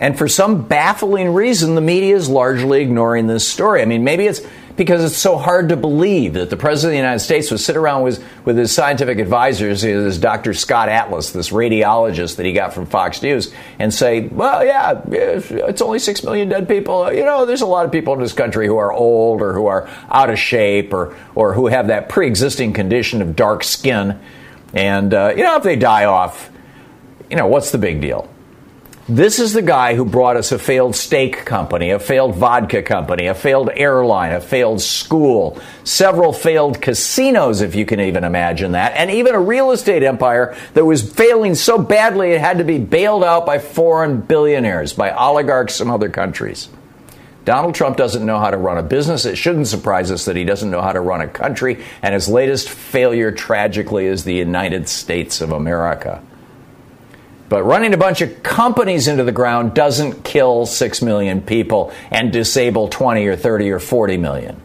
And 0.00 0.16
for 0.16 0.28
some 0.28 0.62
baffling 0.62 1.32
reason, 1.32 1.74
the 1.74 1.80
media 1.80 2.14
is 2.16 2.28
largely 2.28 2.82
ignoring 2.82 3.26
this 3.26 3.48
story. 3.48 3.80
I 3.80 3.86
mean, 3.86 4.04
maybe 4.04 4.26
it's 4.26 4.42
because 4.76 5.02
it's 5.02 5.16
so 5.16 5.38
hard 5.38 5.70
to 5.70 5.76
believe 5.76 6.34
that 6.34 6.50
the 6.50 6.56
President 6.56 6.90
of 6.90 6.92
the 6.92 6.98
United 6.98 7.20
States 7.20 7.50
would 7.50 7.60
sit 7.60 7.76
around 7.76 8.02
with, 8.02 8.22
with 8.44 8.58
his 8.58 8.74
scientific 8.74 9.18
advisors, 9.18 9.82
his 9.82 10.18
Dr. 10.18 10.52
Scott 10.52 10.90
Atlas, 10.90 11.30
this 11.30 11.48
radiologist 11.48 12.36
that 12.36 12.44
he 12.44 12.52
got 12.52 12.74
from 12.74 12.84
Fox 12.84 13.22
News, 13.22 13.54
and 13.78 13.92
say, 13.92 14.28
well, 14.28 14.64
yeah, 14.64 15.00
it's 15.08 15.80
only 15.80 15.98
six 15.98 16.22
million 16.22 16.50
dead 16.50 16.68
people. 16.68 17.10
You 17.10 17.24
know, 17.24 17.46
there's 17.46 17.62
a 17.62 17.66
lot 17.66 17.86
of 17.86 17.92
people 17.92 18.12
in 18.12 18.20
this 18.20 18.34
country 18.34 18.66
who 18.66 18.76
are 18.76 18.92
old 18.92 19.40
or 19.40 19.54
who 19.54 19.66
are 19.66 19.88
out 20.10 20.28
of 20.28 20.38
shape 20.38 20.92
or, 20.92 21.16
or 21.34 21.54
who 21.54 21.68
have 21.68 21.86
that 21.86 22.10
pre 22.10 22.26
existing 22.26 22.74
condition 22.74 23.22
of 23.22 23.34
dark 23.34 23.64
skin. 23.64 24.20
And, 24.74 25.14
uh, 25.14 25.32
you 25.34 25.42
know, 25.42 25.56
if 25.56 25.62
they 25.62 25.76
die 25.76 26.04
off, 26.04 26.50
you 27.30 27.36
know, 27.36 27.46
what's 27.46 27.70
the 27.70 27.78
big 27.78 28.02
deal? 28.02 28.28
This 29.08 29.38
is 29.38 29.52
the 29.52 29.62
guy 29.62 29.94
who 29.94 30.04
brought 30.04 30.36
us 30.36 30.50
a 30.50 30.58
failed 30.58 30.96
steak 30.96 31.44
company, 31.44 31.90
a 31.90 32.00
failed 32.00 32.34
vodka 32.34 32.82
company, 32.82 33.26
a 33.26 33.36
failed 33.36 33.70
airline, 33.72 34.32
a 34.32 34.40
failed 34.40 34.80
school, 34.80 35.60
several 35.84 36.32
failed 36.32 36.82
casinos, 36.82 37.60
if 37.60 37.76
you 37.76 37.86
can 37.86 38.00
even 38.00 38.24
imagine 38.24 38.72
that, 38.72 38.94
and 38.96 39.08
even 39.12 39.36
a 39.36 39.40
real 39.40 39.70
estate 39.70 40.02
empire 40.02 40.56
that 40.74 40.84
was 40.84 41.08
failing 41.08 41.54
so 41.54 41.78
badly 41.78 42.32
it 42.32 42.40
had 42.40 42.58
to 42.58 42.64
be 42.64 42.78
bailed 42.78 43.22
out 43.22 43.46
by 43.46 43.60
foreign 43.60 44.20
billionaires, 44.20 44.92
by 44.92 45.12
oligarchs 45.12 45.78
from 45.78 45.88
other 45.88 46.08
countries. 46.08 46.68
Donald 47.44 47.76
Trump 47.76 47.96
doesn't 47.96 48.26
know 48.26 48.40
how 48.40 48.50
to 48.50 48.56
run 48.56 48.76
a 48.76 48.82
business. 48.82 49.24
It 49.24 49.36
shouldn't 49.36 49.68
surprise 49.68 50.10
us 50.10 50.24
that 50.24 50.34
he 50.34 50.42
doesn't 50.42 50.72
know 50.72 50.82
how 50.82 50.90
to 50.90 51.00
run 51.00 51.20
a 51.20 51.28
country. 51.28 51.84
And 52.02 52.12
his 52.12 52.28
latest 52.28 52.68
failure, 52.68 53.30
tragically, 53.30 54.06
is 54.06 54.24
the 54.24 54.34
United 54.34 54.88
States 54.88 55.40
of 55.40 55.52
America. 55.52 56.24
But 57.48 57.62
running 57.62 57.94
a 57.94 57.96
bunch 57.96 58.22
of 58.22 58.42
companies 58.42 59.06
into 59.06 59.22
the 59.24 59.32
ground 59.32 59.74
doesn't 59.74 60.24
kill 60.24 60.66
6 60.66 61.02
million 61.02 61.40
people 61.40 61.92
and 62.10 62.32
disable 62.32 62.88
20 62.88 63.26
or 63.26 63.36
30 63.36 63.70
or 63.70 63.78
40 63.78 64.16
million. 64.16 64.60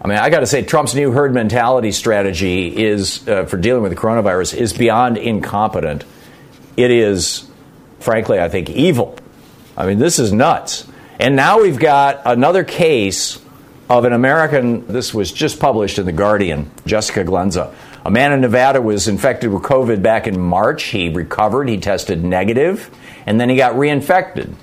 I 0.00 0.08
mean, 0.08 0.18
I 0.18 0.30
got 0.30 0.40
to 0.40 0.46
say, 0.46 0.62
Trump's 0.62 0.94
new 0.94 1.10
herd 1.10 1.34
mentality 1.34 1.90
strategy 1.90 2.68
is 2.84 3.26
uh, 3.28 3.44
for 3.44 3.56
dealing 3.56 3.82
with 3.82 3.92
the 3.92 3.98
coronavirus 3.98 4.54
is 4.54 4.72
beyond 4.72 5.18
incompetent. 5.18 6.04
It 6.76 6.90
is, 6.90 7.50
frankly, 7.98 8.38
I 8.38 8.48
think, 8.48 8.70
evil. 8.70 9.18
I 9.76 9.86
mean, 9.86 9.98
this 9.98 10.18
is 10.18 10.32
nuts. 10.32 10.86
And 11.18 11.34
now 11.34 11.60
we've 11.60 11.78
got 11.78 12.22
another 12.24 12.62
case 12.62 13.40
of 13.88 14.04
an 14.04 14.12
American, 14.12 14.86
this 14.86 15.12
was 15.12 15.32
just 15.32 15.60
published 15.60 15.98
in 15.98 16.06
The 16.06 16.12
Guardian, 16.12 16.70
Jessica 16.86 17.24
Glenza, 17.24 17.74
A 18.06 18.10
man 18.10 18.32
in 18.32 18.40
Nevada 18.40 18.80
was 18.80 19.08
infected 19.08 19.52
with 19.52 19.64
COVID 19.64 20.00
back 20.00 20.28
in 20.28 20.40
March. 20.40 20.84
He 20.84 21.08
recovered, 21.08 21.68
he 21.68 21.78
tested 21.78 22.22
negative, 22.22 22.88
and 23.26 23.40
then 23.40 23.48
he 23.48 23.56
got 23.56 23.74
reinfected. 23.74 24.54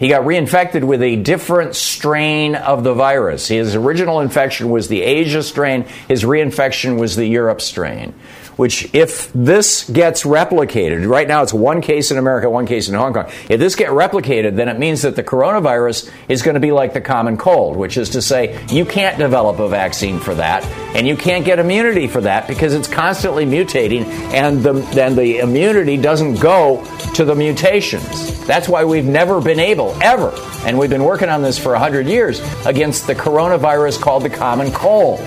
He 0.00 0.08
got 0.08 0.24
reinfected 0.24 0.82
with 0.82 1.00
a 1.00 1.14
different 1.14 1.76
strain 1.76 2.56
of 2.56 2.82
the 2.82 2.94
virus. 2.94 3.46
His 3.46 3.76
original 3.76 4.18
infection 4.18 4.70
was 4.70 4.88
the 4.88 5.02
Asia 5.02 5.44
strain, 5.44 5.84
his 6.08 6.24
reinfection 6.24 6.98
was 6.98 7.14
the 7.14 7.26
Europe 7.26 7.60
strain 7.60 8.12
which 8.58 8.92
if 8.92 9.32
this 9.32 9.88
gets 9.88 10.24
replicated, 10.24 11.08
right 11.08 11.28
now 11.28 11.42
it's 11.42 11.54
one 11.54 11.80
case 11.80 12.10
in 12.10 12.18
America, 12.18 12.50
one 12.50 12.66
case 12.66 12.88
in 12.88 12.94
Hong 12.96 13.14
Kong. 13.14 13.30
If 13.48 13.60
this 13.60 13.76
get 13.76 13.90
replicated, 13.90 14.56
then 14.56 14.68
it 14.68 14.80
means 14.80 15.02
that 15.02 15.14
the 15.14 15.22
coronavirus 15.22 16.10
is 16.28 16.42
going 16.42 16.54
to 16.54 16.60
be 16.60 16.72
like 16.72 16.92
the 16.92 17.00
common 17.00 17.36
cold, 17.36 17.76
which 17.76 17.96
is 17.96 18.10
to 18.10 18.20
say 18.20 18.60
you 18.68 18.84
can't 18.84 19.16
develop 19.16 19.60
a 19.60 19.68
vaccine 19.68 20.18
for 20.18 20.34
that 20.34 20.64
and 20.96 21.06
you 21.06 21.16
can't 21.16 21.44
get 21.44 21.60
immunity 21.60 22.08
for 22.08 22.20
that 22.20 22.48
because 22.48 22.74
it's 22.74 22.88
constantly 22.88 23.46
mutating 23.46 24.04
and 24.32 24.60
the, 24.60 24.72
then 24.92 25.14
the 25.14 25.38
immunity 25.38 25.96
doesn't 25.96 26.40
go 26.40 26.84
to 27.14 27.24
the 27.24 27.36
mutations. 27.36 28.44
That's 28.44 28.68
why 28.68 28.84
we've 28.84 29.04
never 29.04 29.40
been 29.40 29.60
able, 29.60 29.96
ever, 30.02 30.32
and 30.64 30.76
we've 30.76 30.90
been 30.90 31.04
working 31.04 31.28
on 31.28 31.42
this 31.42 31.58
for 31.58 31.72
100 31.72 32.08
years, 32.08 32.40
against 32.66 33.06
the 33.06 33.14
coronavirus 33.14 34.00
called 34.00 34.24
the 34.24 34.30
common 34.30 34.72
cold. 34.72 35.20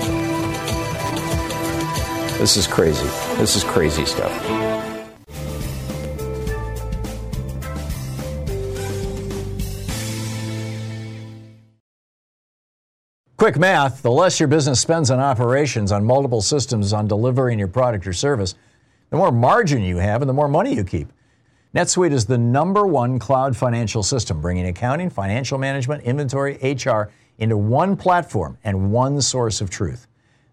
This 2.42 2.58
is 2.58 2.66
crazy. 2.66 3.06
This 3.38 3.56
is 3.56 3.64
crazy 3.64 4.04
stuff. 4.04 4.32
Quick 13.38 13.60
math 13.60 14.02
the 14.02 14.10
less 14.10 14.40
your 14.40 14.48
business 14.48 14.80
spends 14.80 15.12
on 15.12 15.20
operations, 15.20 15.92
on 15.92 16.04
multiple 16.04 16.42
systems, 16.42 16.94
on 16.94 17.08
delivering 17.08 17.60
your 17.60 17.68
product 17.68 18.08
or 18.08 18.14
service, 18.14 18.56
the 19.12 19.18
more 19.18 19.32
margin 19.32 19.84
you 19.84 19.98
have 19.98 20.24
and 20.24 20.30
the 20.30 20.34
more 20.34 20.48
money 20.48 20.74
you 20.74 20.84
keep. 20.84 21.14
NetSuite 21.76 22.12
is 22.12 22.26
the 22.26 22.40
number 22.40 22.88
one 22.88 23.20
cloud 23.20 23.56
financial 23.56 24.02
system, 24.02 24.42
bringing 24.42 24.66
accounting, 24.66 25.12
financial 25.12 25.60
management, 25.60 26.02
inventory, 26.06 26.58
HR 26.64 27.12
into 27.38 27.56
one 27.56 27.96
platform 27.96 28.58
and 28.64 28.92
one 28.92 29.22
source 29.22 29.62
of 29.62 29.70
truth. 29.70 30.08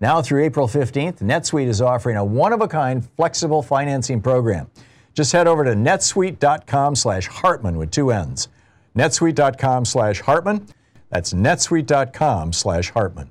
Now 0.00 0.22
through 0.22 0.44
April 0.44 0.66
15th, 0.66 1.18
NetSuite 1.18 1.68
is 1.68 1.82
offering 1.82 2.16
a 2.16 2.24
one-of-a-kind 2.24 3.06
flexible 3.16 3.62
financing 3.62 4.22
program. 4.22 4.70
Just 5.12 5.32
head 5.32 5.46
over 5.46 5.64
to 5.64 5.72
netsuite.com 5.72 6.96
slash 6.96 7.26
Hartmann 7.26 7.76
with 7.76 7.90
two 7.90 8.10
N's. 8.10 8.48
netsuite.com 8.96 9.84
slash 9.84 10.20
Hartmann. 10.20 10.66
That's 11.10 11.34
netsuite.com 11.34 12.52
slash 12.52 12.90
Hartmann. 12.90 13.30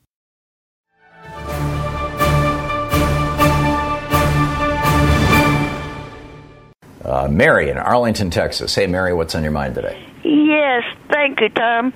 Uh, 7.03 7.27
Mary 7.27 7.69
in 7.69 7.77
Arlington, 7.77 8.29
Texas. 8.29 8.75
Hey, 8.75 8.87
Mary, 8.87 9.13
what's 9.13 9.33
on 9.33 9.43
your 9.43 9.51
mind 9.51 9.75
today? 9.75 10.03
Yes, 10.23 10.83
thank 11.09 11.39
you, 11.41 11.49
Tom. 11.49 11.93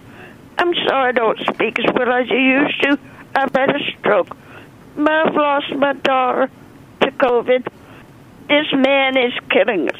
I'm 0.57 0.73
sorry 0.87 1.09
I 1.09 1.11
don't 1.11 1.39
speak 1.39 1.77
as 1.79 1.93
well 1.93 2.11
as 2.11 2.27
I 2.29 2.33
used 2.33 2.81
to. 2.83 2.99
I've 3.35 3.53
had 3.53 3.69
a 3.75 3.79
stroke. 3.99 4.35
I've 4.97 5.35
lost 5.35 5.75
my 5.75 5.93
daughter 5.93 6.49
to 7.01 7.11
COVID. 7.11 7.67
This 8.47 8.67
man 8.73 9.17
is 9.17 9.33
killing 9.51 9.89
us. 9.89 9.99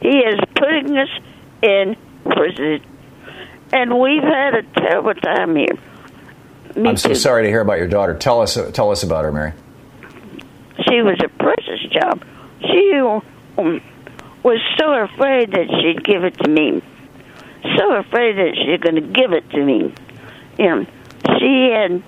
He 0.00 0.18
is 0.18 0.40
putting 0.54 0.98
us 0.98 1.08
in 1.62 1.96
prison. 2.24 2.80
And 3.72 3.98
we've 3.98 4.22
had 4.22 4.54
a 4.54 4.62
terrible 4.62 5.14
time 5.14 5.56
here. 5.56 5.78
Me 6.76 6.90
I'm 6.90 6.96
so 6.96 7.10
too. 7.10 7.14
sorry 7.14 7.44
to 7.44 7.48
hear 7.48 7.60
about 7.60 7.78
your 7.78 7.88
daughter. 7.88 8.14
Tell 8.14 8.42
us, 8.42 8.58
tell 8.72 8.90
us 8.90 9.04
about 9.04 9.24
her, 9.24 9.32
Mary. 9.32 9.52
She 10.88 11.00
was 11.02 11.18
a 11.24 11.28
precious 11.28 11.80
job. 11.92 12.24
She 12.60 13.00
um, 13.56 13.80
was 14.44 14.60
so 14.78 14.92
afraid 14.92 15.50
that 15.52 15.66
she'd 15.80 16.04
give 16.04 16.22
it 16.22 16.36
to 16.38 16.48
me. 16.48 16.82
So 17.76 17.94
afraid 17.96 18.36
that 18.36 18.54
she's 18.54 18.78
going 18.78 18.96
to 18.96 19.00
give 19.00 19.32
it 19.32 19.48
to 19.50 19.64
me. 19.64 19.92
You 20.58 20.66
know, 20.66 20.86
she 21.38 21.70
had 21.72 22.02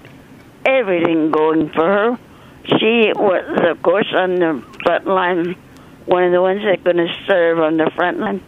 everything 0.67 1.31
going 1.31 1.71
for 1.71 1.87
her. 1.87 2.19
She 2.67 3.13
was, 3.17 3.59
of 3.71 3.83
course, 3.83 4.13
on 4.15 4.35
the 4.35 4.63
front 4.85 5.07
line, 5.07 5.57
one 6.05 6.25
of 6.25 6.33
the 6.33 6.43
ones 6.43 6.61
that's 6.63 6.83
going 6.83 6.99
to 6.99 7.09
serve 7.27 7.59
on 7.59 7.79
the 7.79 7.91
front 7.97 8.19
line. 8.19 8.43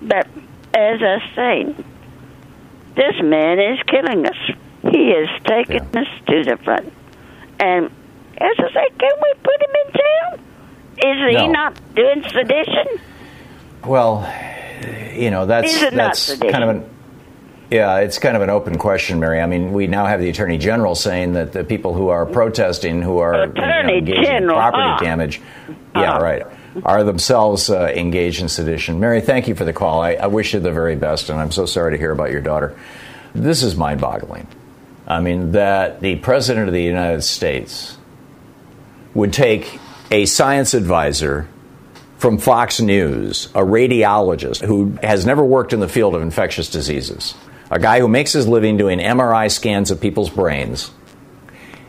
But 0.00 0.28
as 0.72 1.00
I 1.02 1.18
say, 1.34 1.74
this 2.94 3.20
man 3.22 3.58
is 3.58 3.80
killing 3.88 4.26
us. 4.26 4.36
He 4.92 5.10
is 5.10 5.28
taking 5.44 5.86
yeah. 5.92 6.00
us 6.00 6.08
to 6.28 6.44
the 6.44 6.56
front. 6.62 6.92
And 7.58 7.86
as 7.86 8.56
I 8.58 8.72
say, 8.72 8.88
can 8.98 9.12
we 9.22 9.34
put 9.42 9.60
him 9.60 9.74
in 9.86 9.92
jail? 9.92 10.49
Is 11.02 11.38
he 11.38 11.48
not 11.48 11.78
doing 11.94 12.22
sedition? 12.28 13.00
Well, 13.84 14.30
you 15.14 15.30
know 15.30 15.46
that's 15.46 15.80
that's 15.90 16.36
kind 16.38 16.62
of 16.62 16.68
an 16.68 16.90
yeah, 17.70 17.98
it's 17.98 18.18
kind 18.18 18.34
of 18.34 18.42
an 18.42 18.50
open 18.50 18.78
question, 18.78 19.20
Mary. 19.20 19.40
I 19.40 19.46
mean, 19.46 19.72
we 19.72 19.86
now 19.86 20.04
have 20.04 20.20
the 20.20 20.28
Attorney 20.28 20.58
General 20.58 20.96
saying 20.96 21.34
that 21.34 21.52
the 21.52 21.62
people 21.62 21.94
who 21.94 22.08
are 22.08 22.26
protesting, 22.26 23.00
who 23.00 23.18
are 23.18 23.46
you 23.46 23.52
know, 23.52 23.62
engaged 23.62 24.24
General, 24.24 24.56
in 24.56 24.60
property 24.60 24.82
ah. 24.82 24.98
damage, 24.98 25.40
yeah, 25.94 26.14
ah. 26.14 26.18
right, 26.18 26.46
are 26.84 27.04
themselves 27.04 27.70
uh, 27.70 27.92
engaged 27.94 28.42
in 28.42 28.48
sedition. 28.48 28.98
Mary, 28.98 29.20
thank 29.20 29.46
you 29.46 29.54
for 29.54 29.64
the 29.64 29.72
call. 29.72 30.00
I, 30.00 30.14
I 30.14 30.26
wish 30.26 30.52
you 30.52 30.58
the 30.58 30.72
very 30.72 30.96
best, 30.96 31.30
and 31.30 31.38
I'm 31.38 31.52
so 31.52 31.64
sorry 31.64 31.92
to 31.92 31.96
hear 31.96 32.10
about 32.10 32.32
your 32.32 32.40
daughter. 32.40 32.76
This 33.36 33.62
is 33.62 33.76
mind-boggling. 33.76 34.48
I 35.06 35.20
mean, 35.20 35.52
that 35.52 36.00
the 36.00 36.16
President 36.16 36.66
of 36.66 36.74
the 36.74 36.82
United 36.82 37.22
States 37.22 37.96
would 39.14 39.32
take 39.32 39.78
a 40.10 40.26
science 40.26 40.74
advisor 40.74 41.48
from 42.18 42.38
Fox 42.38 42.80
News, 42.80 43.46
a 43.54 43.60
radiologist 43.60 44.64
who 44.64 44.98
has 45.02 45.24
never 45.24 45.44
worked 45.44 45.72
in 45.72 45.80
the 45.80 45.88
field 45.88 46.14
of 46.14 46.22
infectious 46.22 46.68
diseases, 46.68 47.34
a 47.70 47.78
guy 47.78 48.00
who 48.00 48.08
makes 48.08 48.32
his 48.32 48.46
living 48.46 48.76
doing 48.76 48.98
MRI 48.98 49.50
scans 49.50 49.90
of 49.90 50.00
people's 50.00 50.28
brains. 50.28 50.90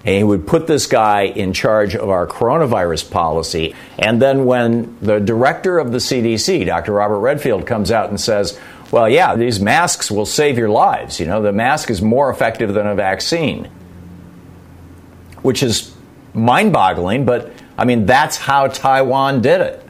And 0.05 0.15
he 0.15 0.23
would 0.23 0.47
put 0.47 0.67
this 0.67 0.87
guy 0.87 1.23
in 1.23 1.53
charge 1.53 1.95
of 1.95 2.09
our 2.09 2.25
coronavirus 2.25 3.11
policy. 3.11 3.75
And 3.99 4.19
then, 4.19 4.45
when 4.45 4.97
the 4.99 5.19
director 5.19 5.77
of 5.77 5.91
the 5.91 5.99
CDC, 5.99 6.65
Dr. 6.65 6.93
Robert 6.93 7.19
Redfield, 7.19 7.67
comes 7.67 7.91
out 7.91 8.09
and 8.09 8.19
says, 8.19 8.59
Well, 8.89 9.07
yeah, 9.07 9.35
these 9.35 9.59
masks 9.59 10.09
will 10.09 10.25
save 10.25 10.57
your 10.57 10.69
lives. 10.69 11.19
You 11.19 11.27
know, 11.27 11.43
the 11.43 11.51
mask 11.51 11.91
is 11.91 12.01
more 12.01 12.31
effective 12.31 12.73
than 12.73 12.87
a 12.87 12.95
vaccine, 12.95 13.65
which 15.43 15.61
is 15.61 15.93
mind 16.33 16.73
boggling, 16.73 17.25
but 17.25 17.51
I 17.77 17.85
mean, 17.85 18.05
that's 18.05 18.37
how 18.37 18.67
Taiwan 18.67 19.41
did 19.41 19.61
it. 19.61 19.85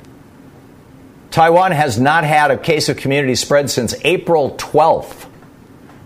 Taiwan 1.31 1.71
has 1.71 1.99
not 1.99 2.23
had 2.23 2.51
a 2.51 2.57
case 2.57 2.89
of 2.89 2.97
community 2.97 3.35
spread 3.35 3.69
since 3.69 3.95
April 4.03 4.51
12th. 4.57 5.27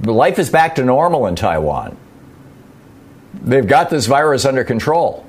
Life 0.02 0.38
is 0.40 0.50
back 0.50 0.76
to 0.76 0.84
normal 0.84 1.26
in 1.26 1.36
Taiwan. 1.36 1.98
They've 3.34 3.68
got 3.68 3.90
this 3.90 4.06
virus 4.06 4.46
under 4.46 4.64
control. 4.64 5.26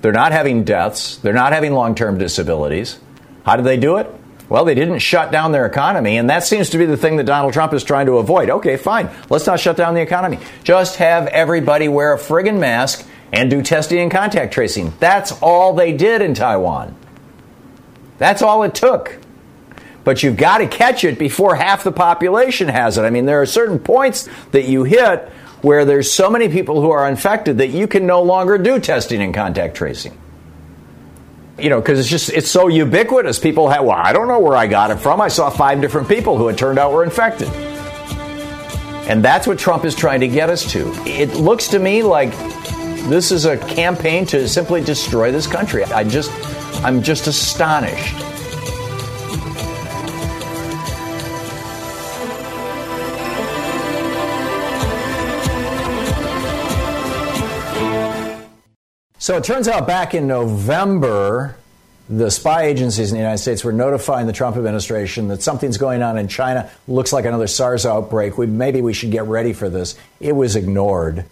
They're 0.00 0.12
not 0.12 0.32
having 0.32 0.64
deaths, 0.64 1.16
they're 1.16 1.32
not 1.32 1.52
having 1.52 1.72
long 1.72 1.94
term 1.94 2.18
disabilities. 2.18 2.98
How 3.44 3.56
did 3.56 3.64
they 3.64 3.76
do 3.76 3.96
it? 3.96 4.08
Well, 4.48 4.64
they 4.64 4.76
didn't 4.76 5.00
shut 5.00 5.32
down 5.32 5.50
their 5.50 5.66
economy, 5.66 6.18
and 6.18 6.30
that 6.30 6.44
seems 6.44 6.70
to 6.70 6.78
be 6.78 6.86
the 6.86 6.96
thing 6.96 7.16
that 7.16 7.24
Donald 7.24 7.52
Trump 7.52 7.72
is 7.74 7.82
trying 7.82 8.06
to 8.06 8.18
avoid. 8.18 8.48
Okay, 8.48 8.76
fine. 8.76 9.10
Let's 9.28 9.46
not 9.46 9.58
shut 9.58 9.76
down 9.76 9.94
the 9.94 10.00
economy. 10.00 10.38
Just 10.62 10.96
have 10.96 11.26
everybody 11.26 11.88
wear 11.88 12.14
a 12.14 12.18
friggin' 12.18 12.58
mask 12.58 13.04
and 13.32 13.50
do 13.50 13.62
testing 13.62 13.98
and 13.98 14.10
contact 14.10 14.52
tracing. 14.52 14.92
That's 14.98 15.32
all 15.42 15.74
they 15.74 15.92
did 15.92 16.22
in 16.22 16.34
Taiwan. 16.34 16.94
That's 18.18 18.42
all 18.42 18.62
it 18.62 18.74
took. 18.74 19.18
But 20.04 20.22
you've 20.22 20.36
got 20.36 20.58
to 20.58 20.68
catch 20.68 21.04
it 21.04 21.18
before 21.18 21.56
half 21.56 21.82
the 21.84 21.92
population 21.92 22.68
has 22.68 22.96
it. 22.96 23.02
I 23.02 23.10
mean, 23.10 23.26
there 23.26 23.42
are 23.42 23.46
certain 23.46 23.78
points 23.78 24.28
that 24.52 24.66
you 24.66 24.84
hit 24.84 25.28
where 25.62 25.84
there's 25.84 26.10
so 26.10 26.30
many 26.30 26.48
people 26.48 26.80
who 26.80 26.90
are 26.90 27.08
infected 27.08 27.58
that 27.58 27.68
you 27.68 27.86
can 27.88 28.06
no 28.06 28.22
longer 28.22 28.56
do 28.56 28.78
testing 28.78 29.20
and 29.20 29.34
contact 29.34 29.76
tracing 29.76 30.16
you 31.58 31.70
know, 31.70 31.80
because 31.80 31.98
it's 31.98 32.08
just 32.08 32.30
it's 32.30 32.50
so 32.50 32.68
ubiquitous. 32.68 33.38
People 33.38 33.68
have, 33.68 33.84
well, 33.84 33.96
I 33.96 34.12
don't 34.12 34.28
know 34.28 34.38
where 34.38 34.56
I 34.56 34.66
got 34.66 34.90
it 34.90 34.96
from. 34.96 35.20
I 35.20 35.28
saw 35.28 35.48
five 35.50 35.80
different 35.80 36.08
people 36.08 36.36
who 36.36 36.46
had 36.48 36.58
turned 36.58 36.78
out 36.78 36.92
were 36.92 37.04
infected. 37.04 37.48
And 39.08 39.24
that's 39.24 39.46
what 39.46 39.58
Trump 39.58 39.84
is 39.84 39.94
trying 39.94 40.20
to 40.20 40.28
get 40.28 40.50
us 40.50 40.70
to. 40.72 40.92
It 41.06 41.34
looks 41.34 41.68
to 41.68 41.78
me 41.78 42.02
like 42.02 42.32
this 43.08 43.30
is 43.30 43.44
a 43.44 43.56
campaign 43.56 44.26
to 44.26 44.48
simply 44.48 44.82
destroy 44.82 45.30
this 45.30 45.46
country. 45.46 45.84
I 45.84 46.04
just 46.04 46.30
I'm 46.84 47.02
just 47.02 47.26
astonished. 47.26 48.14
So 59.18 59.36
it 59.36 59.42
turns 59.42 59.66
out 59.66 59.88
back 59.88 60.14
in 60.14 60.28
November, 60.28 61.56
the 62.08 62.30
spy 62.30 62.66
agencies 62.66 63.10
in 63.10 63.16
the 63.16 63.20
United 63.20 63.38
States 63.38 63.64
were 63.64 63.72
notifying 63.72 64.28
the 64.28 64.32
Trump 64.32 64.56
administration 64.56 65.26
that 65.28 65.42
something's 65.42 65.78
going 65.78 66.02
on 66.02 66.16
in 66.16 66.28
China. 66.28 66.70
Looks 66.86 67.12
like 67.12 67.24
another 67.24 67.48
SARS 67.48 67.84
outbreak. 67.84 68.38
We, 68.38 68.46
maybe 68.46 68.80
we 68.82 68.92
should 68.92 69.10
get 69.10 69.24
ready 69.24 69.52
for 69.52 69.68
this. 69.68 69.96
It 70.20 70.36
was 70.36 70.54
ignored. 70.54 71.24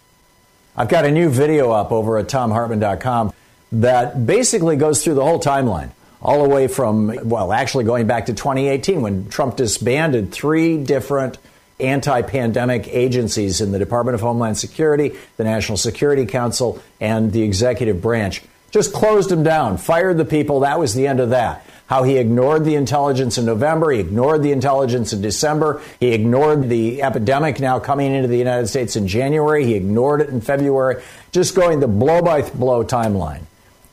I've 0.77 0.89
got 0.89 1.05
a 1.05 1.11
new 1.11 1.29
video 1.29 1.71
up 1.71 1.91
over 1.93 2.17
at 2.17 2.27
thomhartmann.com 2.27 3.33
that 3.71 4.25
basically 4.25 4.75
goes 4.75 5.03
through 5.03 5.13
the 5.13 5.23
whole 5.23 5.39
timeline, 5.39 5.91
all 6.21 6.43
the 6.43 6.49
way 6.49 6.67
from, 6.67 7.17
well, 7.23 7.53
actually 7.53 7.85
going 7.85 8.07
back 8.07 8.25
to 8.25 8.33
2018 8.33 9.01
when 9.01 9.29
Trump 9.29 9.55
disbanded 9.55 10.31
three 10.31 10.77
different 10.77 11.37
anti 11.79 12.21
pandemic 12.21 12.87
agencies 12.89 13.61
in 13.61 13.71
the 13.71 13.79
Department 13.79 14.15
of 14.15 14.21
Homeland 14.21 14.57
Security, 14.57 15.15
the 15.37 15.45
National 15.45 15.77
Security 15.77 16.25
Council, 16.25 16.81
and 16.99 17.31
the 17.31 17.43
executive 17.43 18.01
branch. 18.01 18.41
Just 18.71 18.93
closed 18.93 19.29
them 19.29 19.43
down, 19.43 19.77
fired 19.77 20.17
the 20.17 20.25
people. 20.25 20.61
That 20.61 20.79
was 20.79 20.93
the 20.93 21.07
end 21.07 21.21
of 21.21 21.29
that. 21.29 21.65
How 21.87 22.03
he 22.03 22.17
ignored 22.17 22.65
the 22.65 22.75
intelligence 22.75 23.37
in 23.37 23.45
November, 23.45 23.91
he 23.91 23.99
ignored 23.99 24.41
the 24.41 24.51
intelligence 24.51 25.13
in 25.13 25.21
December, 25.21 25.81
he 25.99 26.13
ignored 26.13 26.67
the 26.67 27.03
epidemic 27.03 27.59
now 27.59 27.79
coming 27.79 28.13
into 28.13 28.27
the 28.27 28.37
United 28.37 28.67
States 28.67 28.95
in 28.95 29.07
January, 29.07 29.65
he 29.65 29.75
ignored 29.75 30.21
it 30.21 30.29
in 30.29 30.41
February, 30.41 31.03
just 31.31 31.55
going 31.55 31.79
the 31.79 31.87
blow 31.87 32.21
by 32.21 32.41
blow 32.41 32.83
timeline. 32.83 33.41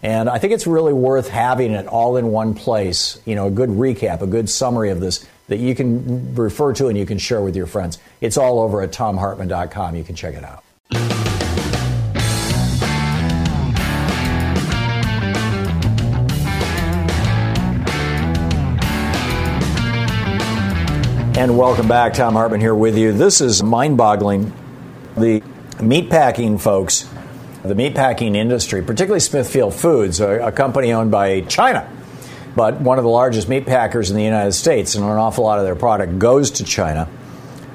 And 0.03 0.29
I 0.29 0.39
think 0.39 0.53
it's 0.53 0.67
really 0.67 0.93
worth 0.93 1.29
having 1.29 1.73
it 1.73 1.87
all 1.87 2.17
in 2.17 2.29
one 2.29 2.55
place, 2.55 3.21
you 3.25 3.35
know, 3.35 3.47
a 3.47 3.51
good 3.51 3.69
recap, 3.69 4.21
a 4.21 4.27
good 4.27 4.49
summary 4.49 4.91
of 4.91 5.01
this 5.01 5.25
that 5.49 5.59
you 5.59 5.75
can 5.75 6.35
refer 6.35 6.73
to 6.73 6.89
and 6.89 6.97
you 6.97 7.07
can 7.07 7.19
share 7.19 7.43
with 7.43 7.55
your 7.55 7.67
friends. 7.67 7.99
It's 8.21 8.37
all 8.37 8.59
over 8.59 8.81
at 8.81 8.93
thomhartmann.com. 8.93 9.95
You 9.95 10.03
can 10.03 10.17
check 10.17 10.35
it 10.35 10.45
out. 10.45 10.65
And 21.35 21.57
welcome 21.57 21.89
back. 21.89 22.15
Thom 22.15 22.35
Hartmann 22.35 22.61
here 22.61 22.75
with 22.75 22.97
you. 22.97 23.13
This 23.13 23.41
is 23.41 23.63
mind 23.63 23.97
boggling. 23.97 24.53
The 25.17 25.41
meatpacking 25.79 26.61
folks, 26.61 27.09
the 27.63 27.75
meatpacking 27.75 28.37
industry, 28.37 28.83
particularly 28.83 29.21
Smithfield 29.21 29.75
Foods, 29.75 30.21
a, 30.21 30.49
a 30.49 30.53
company 30.53 30.93
owned 30.93 31.11
by 31.11 31.41
China 31.43 31.91
but 32.55 32.81
one 32.81 32.99
of 32.99 33.05
the 33.05 33.11
largest 33.11 33.49
meat 33.49 33.67
packers 33.67 34.11
in 34.11 34.17
the 34.17 34.23
United 34.23 34.53
States, 34.53 34.95
and 34.95 35.05
an 35.05 35.11
awful 35.11 35.45
lot 35.45 35.59
of 35.59 35.65
their 35.65 35.77
product 35.77 36.19
goes 36.19 36.51
to 36.53 36.65
China. 36.65 37.09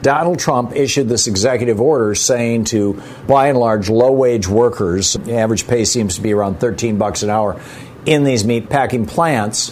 Donald 0.02 0.38
Trump 0.38 0.76
issued 0.76 1.10
this 1.10 1.28
executive 1.28 1.82
order 1.82 2.14
saying 2.14 2.66
to, 2.66 3.02
by 3.28 3.48
and 3.48 3.58
large, 3.58 3.90
low 3.90 4.12
wage 4.12 4.48
workers, 4.48 5.14
the 5.14 5.36
average 5.36 5.68
pay 5.68 5.86
seems 5.86 6.16
to 6.16 6.22
be 6.22 6.34
around 6.34 6.60
13 6.60 6.98
bucks 6.98 7.24
an 7.24 7.30
hour 7.30 7.60
in 8.06 8.24
these 8.24 8.46
meat 8.46 8.70
packing 8.70 9.06
plants, 9.06 9.72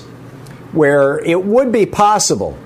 where 0.71 1.19
it 1.19 1.43
would 1.43 1.71
be 1.71 1.85
possible 1.85 2.57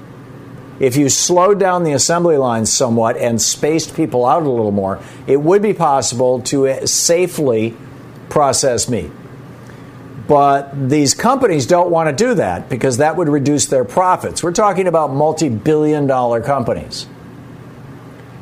if 0.79 0.95
you 0.95 1.09
slowed 1.09 1.59
down 1.59 1.83
the 1.83 1.93
assembly 1.93 2.37
lines 2.37 2.71
somewhat 2.71 3.17
and 3.17 3.41
spaced 3.41 3.95
people 3.95 4.25
out 4.25 4.43
a 4.43 4.49
little 4.49 4.71
more, 4.71 5.01
it 5.27 5.37
would 5.37 5.61
be 5.61 5.73
possible 5.73 6.41
to 6.43 6.67
uh, 6.67 6.85
safely 6.85 7.75
process 8.29 8.87
meat. 8.87 9.11
But 10.27 10.89
these 10.89 11.15
companies 11.15 11.65
don't 11.65 11.89
want 11.89 12.09
to 12.09 12.23
do 12.25 12.35
that 12.35 12.69
because 12.69 12.97
that 12.97 13.17
would 13.17 13.27
reduce 13.27 13.65
their 13.65 13.83
profits. 13.83 14.43
We're 14.43 14.51
talking 14.51 14.87
about 14.87 15.11
multi 15.11 15.49
billion 15.49 16.05
dollar 16.05 16.39
companies 16.41 17.07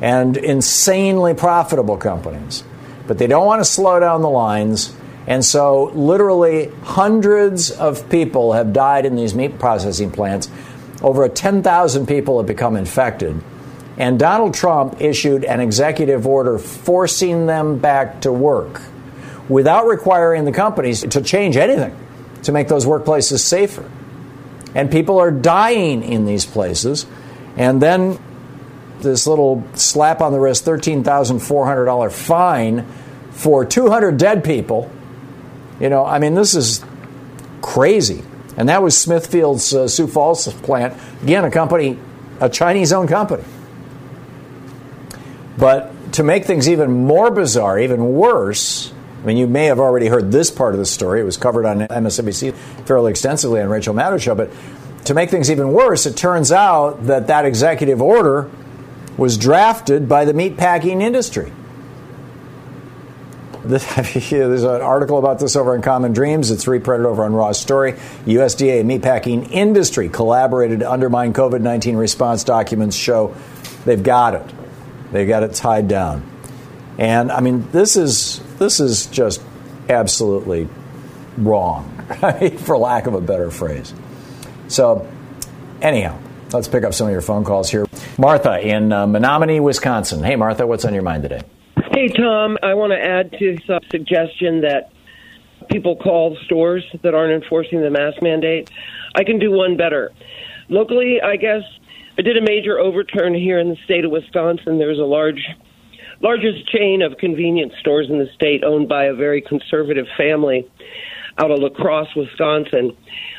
and 0.00 0.36
insanely 0.36 1.34
profitable 1.34 1.96
companies. 1.96 2.62
But 3.06 3.18
they 3.18 3.26
don't 3.26 3.46
want 3.46 3.60
to 3.60 3.64
slow 3.64 3.98
down 3.98 4.22
the 4.22 4.28
lines. 4.28 4.94
And 5.26 5.44
so, 5.44 5.84
literally, 5.94 6.70
hundreds 6.82 7.70
of 7.70 8.08
people 8.10 8.52
have 8.52 8.72
died 8.72 9.06
in 9.06 9.16
these 9.16 9.34
meat 9.34 9.58
processing 9.58 10.10
plants. 10.10 10.50
Over 11.02 11.28
10,000 11.28 12.06
people 12.06 12.38
have 12.38 12.46
become 12.46 12.76
infected. 12.76 13.40
And 13.96 14.18
Donald 14.18 14.54
Trump 14.54 15.00
issued 15.00 15.44
an 15.44 15.60
executive 15.60 16.26
order 16.26 16.58
forcing 16.58 17.46
them 17.46 17.78
back 17.78 18.22
to 18.22 18.32
work 18.32 18.80
without 19.48 19.86
requiring 19.86 20.44
the 20.44 20.52
companies 20.52 21.02
to 21.02 21.20
change 21.22 21.56
anything 21.56 21.96
to 22.44 22.52
make 22.52 22.68
those 22.68 22.86
workplaces 22.86 23.40
safer. 23.40 23.90
And 24.74 24.90
people 24.90 25.18
are 25.18 25.30
dying 25.30 26.02
in 26.02 26.26
these 26.26 26.44
places. 26.44 27.06
And 27.56 27.82
then 27.82 28.18
this 29.00 29.26
little 29.26 29.64
slap 29.74 30.20
on 30.20 30.32
the 30.32 30.38
wrist 30.38 30.64
$13,400 30.64 32.12
fine 32.12 32.86
for 33.30 33.64
200 33.64 34.16
dead 34.16 34.44
people. 34.44 34.90
You 35.80 35.88
know, 35.88 36.04
I 36.04 36.18
mean, 36.18 36.34
this 36.34 36.54
is 36.54 36.84
crazy. 37.62 38.22
And 38.58 38.68
that 38.68 38.82
was 38.82 38.98
Smithfield's 38.98 39.72
uh, 39.72 39.86
Sioux 39.86 40.08
Falls 40.08 40.52
plant. 40.52 41.00
Again, 41.22 41.44
a 41.44 41.50
company, 41.50 41.96
a 42.40 42.48
Chinese 42.48 42.92
owned 42.92 43.08
company. 43.08 43.44
But 45.56 46.12
to 46.14 46.24
make 46.24 46.44
things 46.44 46.68
even 46.68 46.90
more 46.90 47.30
bizarre, 47.30 47.78
even 47.78 48.14
worse, 48.14 48.92
I 49.22 49.26
mean, 49.26 49.36
you 49.36 49.46
may 49.46 49.66
have 49.66 49.78
already 49.78 50.08
heard 50.08 50.32
this 50.32 50.50
part 50.50 50.74
of 50.74 50.80
the 50.80 50.86
story. 50.86 51.20
It 51.20 51.24
was 51.24 51.36
covered 51.36 51.66
on 51.66 51.86
MSNBC 51.86 52.52
fairly 52.84 53.10
extensively 53.10 53.60
on 53.60 53.68
Rachel 53.68 53.94
Maddow 53.94 54.20
show. 54.20 54.34
But 54.34 54.50
to 55.04 55.14
make 55.14 55.30
things 55.30 55.52
even 55.52 55.72
worse, 55.72 56.04
it 56.04 56.16
turns 56.16 56.50
out 56.50 57.06
that 57.06 57.28
that 57.28 57.44
executive 57.44 58.02
order 58.02 58.50
was 59.16 59.38
drafted 59.38 60.08
by 60.08 60.24
the 60.24 60.32
meatpacking 60.32 61.00
industry. 61.00 61.52
There's 64.30 64.62
an 64.62 64.80
article 64.80 65.18
about 65.18 65.40
this 65.40 65.54
over 65.54 65.74
in 65.74 65.82
Common 65.82 66.14
Dreams. 66.14 66.50
It's 66.50 66.66
reprinted 66.66 67.04
over 67.04 67.22
on 67.24 67.34
Raw 67.34 67.52
Story. 67.52 67.92
USDA 67.92 68.82
meatpacking 68.82 69.50
industry 69.50 70.08
collaborated 70.08 70.80
to 70.80 70.90
undermine 70.90 71.34
COVID 71.34 71.60
19 71.60 71.96
response 71.96 72.44
documents 72.44 72.96
show 72.96 73.36
they've 73.84 74.02
got 74.02 74.34
it. 74.34 74.54
They've 75.12 75.28
got 75.28 75.42
it 75.42 75.52
tied 75.52 75.86
down. 75.86 76.26
And 76.96 77.30
I 77.30 77.40
mean, 77.40 77.70
this 77.70 77.98
is 77.98 78.40
this 78.58 78.80
is 78.80 79.04
just 79.04 79.42
absolutely 79.90 80.66
wrong, 81.36 81.94
for 82.60 82.78
lack 82.78 83.06
of 83.06 83.12
a 83.12 83.20
better 83.20 83.50
phrase. 83.50 83.92
So, 84.68 85.06
anyhow, 85.82 86.18
let's 86.54 86.68
pick 86.68 86.84
up 86.84 86.94
some 86.94 87.06
of 87.06 87.12
your 87.12 87.20
phone 87.20 87.44
calls 87.44 87.70
here. 87.70 87.84
Martha 88.16 88.66
in 88.66 88.94
uh, 88.94 89.06
Menominee, 89.06 89.60
Wisconsin. 89.60 90.22
Hey, 90.22 90.36
Martha, 90.36 90.66
what's 90.66 90.86
on 90.86 90.94
your 90.94 91.02
mind 91.02 91.22
today? 91.22 91.42
Hey, 91.98 92.06
Tom. 92.06 92.56
I 92.62 92.74
want 92.74 92.92
to 92.92 92.96
add 92.96 93.32
to 93.40 93.58
some 93.66 93.80
suggestion 93.90 94.60
that 94.60 94.92
people 95.68 95.96
call 95.96 96.36
stores 96.44 96.84
that 97.02 97.12
aren't 97.12 97.42
enforcing 97.42 97.82
the 97.82 97.90
mask 97.90 98.22
mandate. 98.22 98.70
I 99.16 99.24
can 99.24 99.40
do 99.40 99.50
one 99.50 99.76
better. 99.76 100.12
Locally, 100.68 101.20
I 101.20 101.34
guess 101.34 101.62
I 102.16 102.22
did 102.22 102.36
a 102.36 102.40
major 102.40 102.78
overturn 102.78 103.34
here 103.34 103.58
in 103.58 103.70
the 103.70 103.76
state 103.84 104.04
of 104.04 104.12
Wisconsin. 104.12 104.78
There's 104.78 105.00
a 105.00 105.10
large 105.10 105.44
largest 106.22 106.70
chain 106.70 107.02
of 107.02 107.18
convenience 107.18 107.72
stores 107.80 108.06
in 108.08 108.20
the 108.20 108.28
state 108.32 108.62
owned 108.62 108.88
by 108.88 109.06
a 109.06 109.12
very 109.12 109.42
conservative 109.42 110.06
family. 110.16 110.70
out 111.36 111.50
of 111.50 111.58
La 111.58 111.68
Crosse, 111.68 112.14
Wisconsin. 112.14 112.96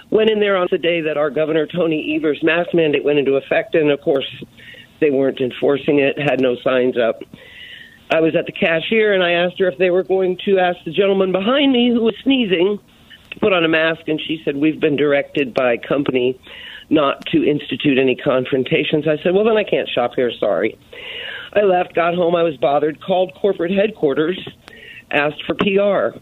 Went 0.09 0.29
in 0.29 0.41
there 0.41 0.57
on 0.57 0.67
the 0.69 0.77
day 0.77 0.99
that 0.99 1.15
our 1.15 1.29
Governor 1.29 1.65
Tony 1.65 2.13
Evers' 2.17 2.43
mask 2.43 2.73
mandate 2.73 3.05
went 3.05 3.19
into 3.19 3.35
effect, 3.35 3.73
and 3.75 3.89
of 3.89 4.01
course, 4.01 4.27
they 4.99 5.11
weren't 5.11 5.39
enforcing 5.39 5.99
it, 5.99 6.19
had 6.19 6.41
no 6.41 6.57
signs 6.61 6.97
up. 6.97 7.21
I 8.11 8.21
was 8.21 8.35
at 8.35 8.45
the 8.45 8.51
cashier 8.51 9.13
and 9.13 9.23
I 9.23 9.31
asked 9.31 9.59
her 9.59 9.67
if 9.67 9.77
they 9.77 9.91
were 9.91 10.03
going 10.03 10.37
to 10.45 10.57
ask 10.57 10.79
the 10.83 10.91
gentleman 10.91 11.31
behind 11.31 11.71
me 11.71 11.89
who 11.91 12.01
was 12.01 12.15
sneezing 12.23 12.79
to 13.31 13.39
put 13.39 13.53
on 13.53 13.63
a 13.63 13.67
mask, 13.67 14.07
and 14.07 14.19
she 14.19 14.41
said, 14.43 14.57
We've 14.57 14.79
been 14.79 14.95
directed 14.95 15.53
by 15.53 15.77
company 15.77 16.39
not 16.89 17.23
to 17.27 17.43
institute 17.43 17.99
any 17.99 18.15
confrontations. 18.15 19.07
I 19.07 19.21
said, 19.21 19.35
Well, 19.35 19.43
then 19.43 19.57
I 19.57 19.63
can't 19.63 19.87
shop 19.87 20.13
here, 20.15 20.31
sorry. 20.39 20.77
I 21.53 21.61
left, 21.61 21.93
got 21.93 22.15
home, 22.15 22.35
I 22.35 22.43
was 22.43 22.57
bothered, 22.57 23.01
called 23.01 23.33
corporate 23.35 23.71
headquarters, 23.71 24.39
asked 25.11 25.43
for 25.45 25.55
PR. 25.55 26.17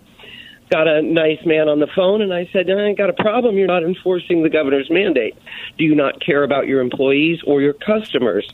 Got 0.69 0.87
a 0.87 1.01
nice 1.01 1.39
man 1.45 1.69
on 1.69 1.79
the 1.79 1.87
phone, 1.95 2.21
and 2.21 2.33
I 2.33 2.49
said, 2.51 2.69
I 2.69 2.93
got 2.93 3.09
a 3.09 3.13
problem. 3.13 3.57
You're 3.57 3.67
not 3.67 3.83
enforcing 3.83 4.43
the 4.43 4.49
governor's 4.49 4.89
mandate. 4.89 5.35
Do 5.77 5.85
you 5.85 5.95
not 5.95 6.19
care 6.19 6.43
about 6.43 6.67
your 6.67 6.81
employees 6.81 7.39
or 7.47 7.61
your 7.61 7.73
customers? 7.73 8.45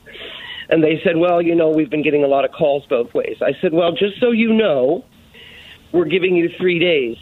And 0.70 0.84
they 0.84 1.02
said, 1.04 1.18
Well, 1.18 1.42
you 1.42 1.56
know, 1.56 1.70
we've 1.70 1.90
been 1.90 2.04
getting 2.04 2.24
a 2.24 2.28
lot 2.28 2.46
of 2.46 2.52
calls 2.52 2.86
both 2.88 3.14
ways. 3.14 3.38
I 3.42 3.54
said, 3.62 3.74
Well, 3.74 3.92
just 3.92 4.20
so 4.20 4.32
you 4.32 4.54
know, 4.54 5.06
we're 5.92 6.06
giving 6.06 6.36
you 6.36 6.50
three 6.58 6.80
days 6.80 7.18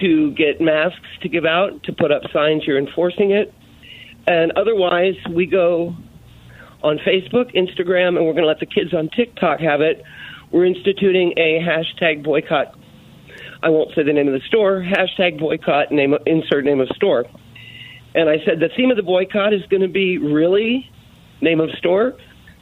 to 0.00 0.30
get 0.32 0.60
masks 0.60 1.06
to 1.22 1.28
give 1.28 1.44
out, 1.44 1.82
to 1.84 1.92
put 1.92 2.12
up 2.12 2.22
signs 2.32 2.64
you're 2.66 2.78
enforcing 2.78 3.30
it. 3.30 3.52
And 4.26 4.52
otherwise, 4.52 5.14
we 5.30 5.46
go 5.46 5.96
on 6.82 6.98
Facebook, 6.98 7.54
Instagram, 7.54 8.16
and 8.16 8.26
we're 8.26 8.32
going 8.32 8.42
to 8.42 8.48
let 8.48 8.60
the 8.60 8.66
kids 8.66 8.92
on 8.92 9.08
TikTok 9.08 9.60
have 9.60 9.80
it. 9.80 10.02
We're 10.50 10.66
instituting 10.66 11.34
a 11.36 11.60
hashtag 11.60 12.22
boycott. 12.22 12.76
I 13.62 13.70
won't 13.70 13.94
say 13.94 14.02
the 14.02 14.12
name 14.12 14.28
of 14.28 14.34
the 14.34 14.46
store. 14.46 14.82
Hashtag 14.82 15.38
boycott. 15.38 15.90
Name 15.90 16.14
insert 16.26 16.64
name 16.64 16.80
of 16.80 16.88
store. 16.90 17.24
And 18.14 18.28
I 18.30 18.36
said 18.44 18.60
the 18.60 18.70
theme 18.76 18.90
of 18.90 18.96
the 18.96 19.02
boycott 19.02 19.52
is 19.52 19.62
going 19.66 19.82
to 19.82 19.88
be 19.88 20.18
really 20.18 20.90
name 21.40 21.60
of 21.60 21.70
store 21.78 22.14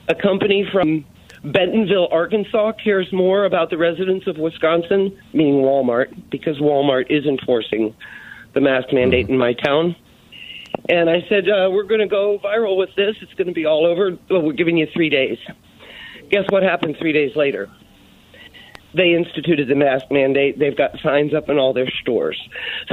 a 0.08 0.14
company 0.14 0.66
from 0.70 1.04
Bentonville, 1.44 2.08
Arkansas 2.10 2.72
cares 2.82 3.12
more 3.12 3.44
about 3.44 3.70
the 3.70 3.76
residents 3.76 4.26
of 4.26 4.38
Wisconsin, 4.38 5.18
meaning 5.32 5.62
Walmart, 5.62 6.30
because 6.30 6.58
Walmart 6.58 7.10
is 7.10 7.26
enforcing 7.26 7.94
the 8.54 8.60
mask 8.60 8.92
mandate 8.92 9.28
in 9.28 9.36
my 9.36 9.52
town. 9.52 9.94
And 10.88 11.10
I 11.10 11.24
said, 11.28 11.48
uh, 11.48 11.70
We're 11.70 11.84
going 11.84 12.00
to 12.00 12.06
go 12.06 12.38
viral 12.38 12.76
with 12.76 12.94
this. 12.96 13.16
It's 13.20 13.34
going 13.34 13.48
to 13.48 13.52
be 13.52 13.66
all 13.66 13.86
over. 13.86 14.16
Well, 14.30 14.42
we're 14.42 14.52
giving 14.52 14.76
you 14.76 14.86
three 14.92 15.10
days. 15.10 15.38
Guess 16.30 16.44
what 16.48 16.62
happened 16.62 16.96
three 16.98 17.12
days 17.12 17.36
later? 17.36 17.70
They 18.94 19.14
instituted 19.14 19.68
the 19.68 19.74
mask 19.74 20.06
mandate. 20.10 20.58
They've 20.58 20.76
got 20.76 20.98
signs 21.02 21.34
up 21.34 21.48
in 21.48 21.58
all 21.58 21.72
their 21.72 21.90
stores. 21.90 22.40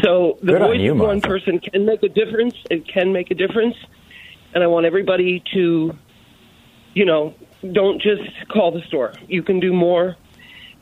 So 0.04 0.40
the 0.42 0.54
Good 0.54 0.62
on 0.62 0.68
voice 0.70 0.80
you, 0.82 0.92
of 0.92 0.98
one 0.98 1.08
Martha. 1.08 1.28
person 1.28 1.60
can 1.60 1.86
make 1.86 2.04
a 2.04 2.10
difference. 2.10 2.56
It 2.70 2.88
can 2.88 3.14
make 3.14 3.30
a 3.32 3.36
difference. 3.36 3.76
And 4.54 4.64
I 4.64 4.68
want 4.68 4.86
everybody 4.86 5.44
to 5.54 5.98
you 6.94 7.06
know, 7.06 7.34
don't 7.72 8.02
just 8.02 8.24
call 8.50 8.72
the 8.72 8.82
store. 8.88 9.14
You 9.28 9.44
can 9.44 9.60
do 9.60 9.74
more. 9.74 10.16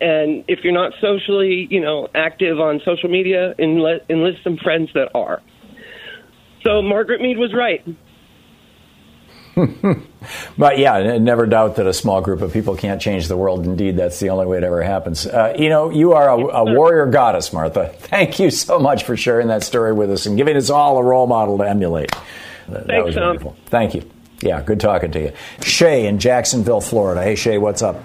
And 0.01 0.45
if 0.47 0.63
you're 0.63 0.73
not 0.73 0.93
socially, 1.01 1.67
you 1.69 1.81
know, 1.81 2.07
active 2.15 2.59
on 2.59 2.81
social 2.85 3.09
media, 3.09 3.53
enlist, 3.59 4.05
enlist 4.09 4.43
some 4.43 4.57
friends 4.57 4.89
that 4.93 5.09
are. 5.13 5.41
So 6.63 6.81
Margaret 6.81 7.21
Mead 7.21 7.37
was 7.37 7.53
right. 7.53 7.85
But 10.57 10.77
yeah, 10.77 11.17
never 11.17 11.45
doubt 11.45 11.77
that 11.77 11.87
a 11.87 11.93
small 11.93 12.21
group 12.21 12.41
of 12.41 12.51
people 12.51 12.75
can't 12.75 13.01
change 13.01 13.27
the 13.27 13.37
world. 13.37 13.65
Indeed, 13.65 13.95
that's 13.95 14.19
the 14.19 14.29
only 14.29 14.45
way 14.45 14.57
it 14.57 14.63
ever 14.63 14.83
happens. 14.83 15.25
Uh, 15.25 15.55
you 15.57 15.69
know, 15.69 15.89
you 15.89 16.13
are 16.13 16.29
a, 16.29 16.37
a 16.37 16.73
warrior 16.73 17.05
goddess, 17.05 17.53
Martha. 17.53 17.87
Thank 17.97 18.39
you 18.39 18.51
so 18.51 18.79
much 18.79 19.03
for 19.03 19.15
sharing 19.15 19.47
that 19.47 19.63
story 19.63 19.93
with 19.93 20.11
us 20.11 20.25
and 20.25 20.35
giving 20.35 20.57
us 20.57 20.69
all 20.69 20.97
a 20.97 21.03
role 21.03 21.27
model 21.27 21.57
to 21.59 21.63
emulate. 21.63 22.11
That, 22.67 22.85
that 22.85 22.87
Thanks, 22.87 23.05
was 23.05 23.15
Tom. 23.15 23.23
wonderful. 23.27 23.55
Thank 23.67 23.95
you. 23.95 24.11
Yeah, 24.41 24.61
good 24.61 24.79
talking 24.79 25.11
to 25.11 25.19
you. 25.19 25.31
Shay 25.61 26.07
in 26.07 26.17
Jacksonville, 26.17 26.81
Florida. 26.81 27.21
Hey, 27.21 27.35
Shay, 27.35 27.57
what's 27.57 27.81
up? 27.81 28.01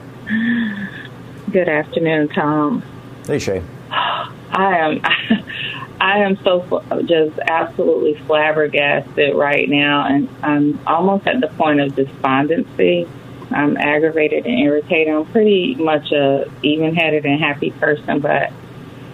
Good 1.52 1.68
afternoon, 1.68 2.28
Tom. 2.28 2.82
Hey, 3.26 3.38
Shay. 3.38 3.62
I 3.90 4.78
am, 4.78 5.00
I 6.00 6.18
am 6.18 6.36
so 6.42 6.82
just 7.06 7.38
absolutely 7.38 8.14
flabbergasted 8.26 9.36
right 9.36 9.68
now, 9.68 10.06
and 10.06 10.28
I'm 10.42 10.80
almost 10.86 11.26
at 11.28 11.40
the 11.40 11.48
point 11.48 11.80
of 11.80 11.94
despondency. 11.94 13.08
I'm 13.52 13.76
aggravated 13.76 14.46
and 14.46 14.58
irritated. 14.58 15.14
I'm 15.14 15.26
pretty 15.26 15.76
much 15.76 16.10
a 16.10 16.50
even-headed 16.62 17.24
and 17.24 17.38
happy 17.38 17.70
person, 17.70 18.18
but 18.18 18.52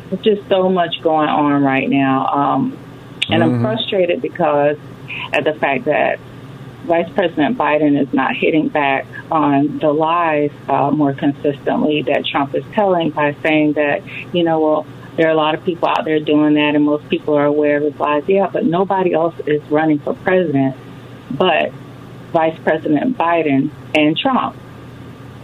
there's 0.09 0.23
just 0.23 0.49
so 0.49 0.71
much 0.71 1.03
going 1.03 1.29
on 1.29 1.63
right 1.63 1.89
now, 1.89 2.27
um, 2.29 2.79
and 3.29 3.45
I'm 3.45 3.61
frustrated 3.61 4.23
because 4.23 4.79
at 5.35 5.45
the 5.45 5.53
fact 5.55 5.85
that 5.85 6.19
Vice 6.91 7.09
President 7.15 7.57
Biden 7.57 7.97
is 7.97 8.13
not 8.13 8.35
hitting 8.35 8.69
back 8.69 9.07
on 9.31 9.79
the 9.79 9.93
lies 9.93 10.51
uh, 10.69 10.91
more 10.91 11.15
consistently 11.15 12.03
that 12.03 12.27
Trump 12.27 12.53
is 12.53 12.65
telling 12.73 13.11
by 13.11 13.37
saying 13.45 13.75
that, 13.75 14.03
you 14.35 14.43
know, 14.43 14.59
well, 14.59 14.87
there 15.17 15.29
are 15.29 15.31
a 15.31 15.37
lot 15.37 15.55
of 15.55 15.63
people 15.65 15.87
out 15.89 16.05
there 16.05 16.19
doing 16.19 16.55
that 16.55 16.75
and 16.75 16.85
most 16.85 17.09
people 17.09 17.35
are 17.35 17.45
aware 17.45 17.77
of 17.77 17.85
his 17.85 17.95
lies. 18.01 18.25
Yeah, 18.27 18.51
but 18.53 18.65
nobody 18.65 19.13
else 19.13 19.37
is 19.47 19.63
running 19.71 20.01
for 20.01 20.15
president 20.15 20.77
but 21.31 21.71
Vice 22.33 22.59
President 22.65 23.17
Biden 23.17 23.71
and 23.95 24.19
Trump. 24.19 24.57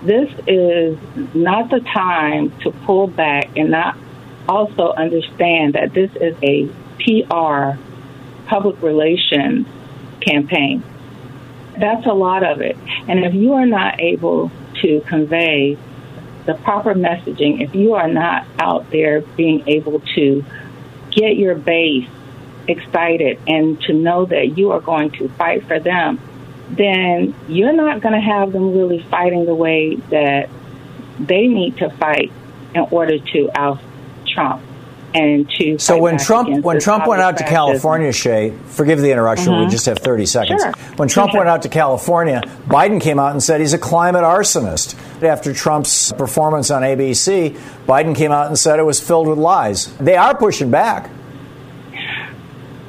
This 0.02 0.28
is 0.48 0.98
not 1.32 1.70
the 1.70 1.78
time 1.78 2.58
to 2.62 2.72
pull 2.72 3.06
back 3.06 3.56
and 3.56 3.70
not 3.70 3.96
also 4.48 4.92
understand 4.94 5.74
that 5.74 5.94
this 5.94 6.10
is 6.16 6.34
a 6.42 6.66
PR, 6.98 7.78
public 8.48 8.82
relations 8.82 9.68
campaign. 10.20 10.82
That's 11.78 12.06
a 12.06 12.12
lot 12.12 12.42
of 12.42 12.60
it. 12.60 12.76
And 13.08 13.24
if 13.24 13.34
you 13.34 13.54
are 13.54 13.66
not 13.66 14.00
able 14.00 14.50
to 14.82 15.00
convey 15.02 15.76
the 16.46 16.54
proper 16.54 16.94
messaging, 16.94 17.62
if 17.62 17.74
you 17.74 17.94
are 17.94 18.08
not 18.08 18.46
out 18.58 18.90
there 18.90 19.20
being 19.20 19.66
able 19.68 20.00
to 20.14 20.44
get 21.10 21.36
your 21.36 21.54
base 21.54 22.08
excited 22.68 23.38
and 23.46 23.80
to 23.82 23.92
know 23.92 24.26
that 24.26 24.56
you 24.58 24.72
are 24.72 24.80
going 24.80 25.10
to 25.12 25.28
fight 25.30 25.66
for 25.66 25.78
them, 25.78 26.20
then 26.70 27.34
you're 27.48 27.72
not 27.72 28.00
going 28.00 28.14
to 28.14 28.20
have 28.20 28.52
them 28.52 28.72
really 28.76 29.02
fighting 29.04 29.44
the 29.46 29.54
way 29.54 29.96
that 30.10 30.48
they 31.20 31.46
need 31.46 31.76
to 31.78 31.90
fight 31.90 32.32
in 32.74 32.82
order 32.90 33.18
to 33.18 33.50
oust 33.54 33.82
Trump 34.26 34.62
and 35.16 35.50
to 35.50 35.78
So 35.78 35.98
when 35.98 36.18
Trump 36.18 36.64
when 36.64 36.78
Trump 36.80 37.06
went 37.06 37.22
out 37.22 37.38
to. 37.38 37.44
California, 37.44 38.12
Shay, 38.12 38.52
forgive 38.66 39.00
the 39.00 39.10
interruption, 39.10 39.52
we 39.58 39.66
Mhm. 39.66 39.70
just 39.70 39.86
have 39.86 39.98
30 39.98 40.26
seconds. 40.26 40.62
Sure. 40.62 40.72
When 40.96 41.08
Trump 41.08 41.30
Sure. 41.30 41.38
went 41.40 41.48
out 41.48 41.62
to 41.62 41.68
California, 41.68 42.42
Biden 42.68 43.00
came 43.00 43.18
out 43.18 43.32
and 43.32 43.42
said 43.42 43.60
he's 43.60 43.72
a 43.72 43.78
climate 43.78 44.22
arsonist. 44.24 44.94
After 45.22 45.52
Trump's 45.52 46.12
performance 46.12 46.70
on 46.70 46.82
ABC, 46.84 47.56
Biden 47.88 48.14
came 48.14 48.32
out 48.32 48.48
and 48.48 48.58
said 48.58 48.78
it 48.78 48.84
was 48.86 49.00
filled 49.00 49.28
with 49.28 49.38
lies. 49.38 49.88
They 50.00 50.16
are 50.16 50.34
pushing 50.34 50.70
back. 50.70 51.08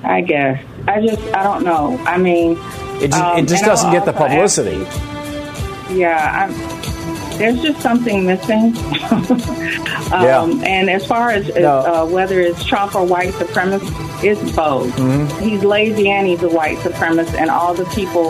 I 0.03 0.21
guess. 0.21 0.61
I 0.87 1.01
just, 1.01 1.21
I 1.35 1.43
don't 1.43 1.63
know. 1.65 1.99
I 2.05 2.17
mean, 2.17 2.57
It 3.01 3.09
just, 3.11 3.21
um, 3.23 3.37
it 3.39 3.47
just 3.47 3.63
doesn't 3.65 3.91
get 3.91 4.05
the 4.05 4.13
publicity. 4.13 4.85
Yeah, 5.93 6.47
I'm, 6.49 6.53
there's 7.37 7.61
just 7.61 7.81
something 7.81 8.25
missing. 8.25 8.75
um, 10.11 10.21
Yeah. 10.23 10.43
And 10.63 10.89
as 10.89 11.05
far 11.05 11.29
as, 11.31 11.49
as 11.49 11.63
No. 11.63 11.77
uh, 11.79 12.05
whether 12.05 12.39
it's 12.39 12.63
Trump 12.65 12.95
or 12.95 13.05
white 13.05 13.33
supremacist, 13.33 14.23
it's 14.23 14.51
both. 14.55 14.91
Mm-hmm. 14.95 15.43
He's 15.43 15.63
lazy 15.63 16.09
and 16.09 16.25
he's 16.27 16.43
a 16.43 16.49
white 16.49 16.77
supremacist, 16.79 17.33
and 17.35 17.49
all 17.49 17.73
the 17.73 17.85
people 17.85 18.29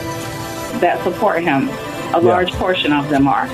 that 0.79 1.01
support 1.03 1.41
him, 1.43 1.69
a 2.13 2.19
large 2.21 2.51
portion 2.53 2.91
of 2.93 3.09
them 3.09 3.27
are. 3.27 3.47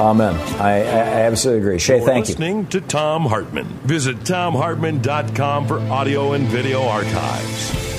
Amen. 0.00 0.34
I, 0.60 0.70
I 0.70 0.80
I 0.80 1.20
absolutely 1.26 1.62
agree. 1.62 1.78
Shay, 1.80 1.96
You're 1.98 2.06
thank 2.06 2.28
you. 2.28 2.32
listening 2.34 2.66
to 2.68 2.80
Thom 2.80 3.26
Hartmann. 3.26 3.66
Visit 3.84 4.18
thomhartmann.com 4.20 5.66
for 5.66 5.80
audio 5.80 6.34
and 6.34 6.46
video 6.46 6.82
archives. 6.86 7.97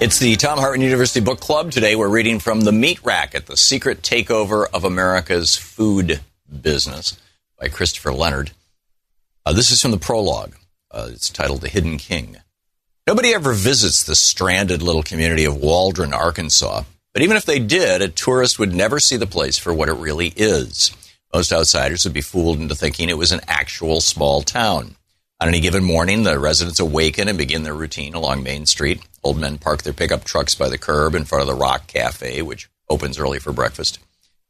It's 0.00 0.20
the 0.20 0.36
Thom 0.36 0.60
Hartmann 0.60 0.82
University 0.82 1.18
Book 1.18 1.40
Club. 1.40 1.72
Today 1.72 1.96
we're 1.96 2.08
reading 2.08 2.38
from 2.38 2.60
The 2.60 2.70
Meat 2.70 3.00
Racket, 3.02 3.46
The 3.46 3.56
Secret 3.56 4.00
Takeover 4.00 4.64
of 4.72 4.84
America's 4.84 5.56
Food 5.56 6.20
Business 6.62 7.18
by 7.58 7.66
Christopher 7.66 8.12
Leonard. 8.12 8.52
Uh, 9.44 9.52
this 9.52 9.72
is 9.72 9.82
from 9.82 9.90
the 9.90 9.98
prologue. 9.98 10.54
Uh, 10.88 11.08
it's 11.10 11.30
titled 11.30 11.62
The 11.62 11.68
Hidden 11.68 11.98
King. 11.98 12.36
Nobody 13.08 13.34
ever 13.34 13.52
visits 13.52 14.04
the 14.04 14.14
stranded 14.14 14.82
little 14.82 15.02
community 15.02 15.44
of 15.44 15.56
Waldron, 15.56 16.14
Arkansas. 16.14 16.84
But 17.12 17.22
even 17.22 17.36
if 17.36 17.44
they 17.44 17.58
did, 17.58 18.00
a 18.00 18.06
tourist 18.06 18.56
would 18.60 18.72
never 18.72 19.00
see 19.00 19.16
the 19.16 19.26
place 19.26 19.58
for 19.58 19.74
what 19.74 19.88
it 19.88 19.94
really 19.94 20.32
is. 20.36 20.92
Most 21.34 21.52
outsiders 21.52 22.04
would 22.04 22.14
be 22.14 22.20
fooled 22.20 22.60
into 22.60 22.76
thinking 22.76 23.08
it 23.08 23.18
was 23.18 23.32
an 23.32 23.40
actual 23.48 24.00
small 24.00 24.42
town. 24.42 24.94
On 25.40 25.46
any 25.46 25.60
given 25.60 25.84
morning, 25.84 26.24
the 26.24 26.36
residents 26.36 26.80
awaken 26.80 27.28
and 27.28 27.38
begin 27.38 27.62
their 27.62 27.74
routine 27.74 28.14
along 28.14 28.42
Main 28.42 28.66
Street. 28.66 29.00
Old 29.22 29.38
men 29.38 29.56
park 29.56 29.82
their 29.82 29.92
pickup 29.92 30.24
trucks 30.24 30.56
by 30.56 30.68
the 30.68 30.78
curb 30.78 31.14
in 31.14 31.24
front 31.24 31.42
of 31.42 31.46
the 31.46 31.54
Rock 31.54 31.86
Cafe, 31.86 32.42
which 32.42 32.68
opens 32.90 33.20
early 33.20 33.38
for 33.38 33.52
breakfast. 33.52 34.00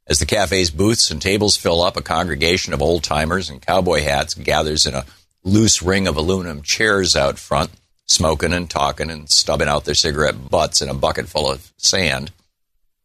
As 0.06 0.18
the 0.18 0.24
cafe's 0.24 0.70
booths 0.70 1.10
and 1.10 1.20
tables 1.20 1.58
fill 1.58 1.82
up, 1.82 1.98
a 1.98 2.02
congregation 2.02 2.72
of 2.72 2.80
old 2.80 3.04
timers 3.04 3.50
in 3.50 3.60
cowboy 3.60 4.00
hats 4.00 4.32
gathers 4.32 4.86
in 4.86 4.94
a 4.94 5.04
loose 5.44 5.82
ring 5.82 6.08
of 6.08 6.16
aluminum 6.16 6.62
chairs 6.62 7.14
out 7.14 7.38
front, 7.38 7.70
smoking 8.06 8.54
and 8.54 8.70
talking 8.70 9.10
and 9.10 9.28
stubbing 9.28 9.68
out 9.68 9.84
their 9.84 9.94
cigarette 9.94 10.48
butts 10.48 10.80
in 10.80 10.88
a 10.88 10.94
bucket 10.94 11.28
full 11.28 11.50
of 11.50 11.70
sand. 11.76 12.32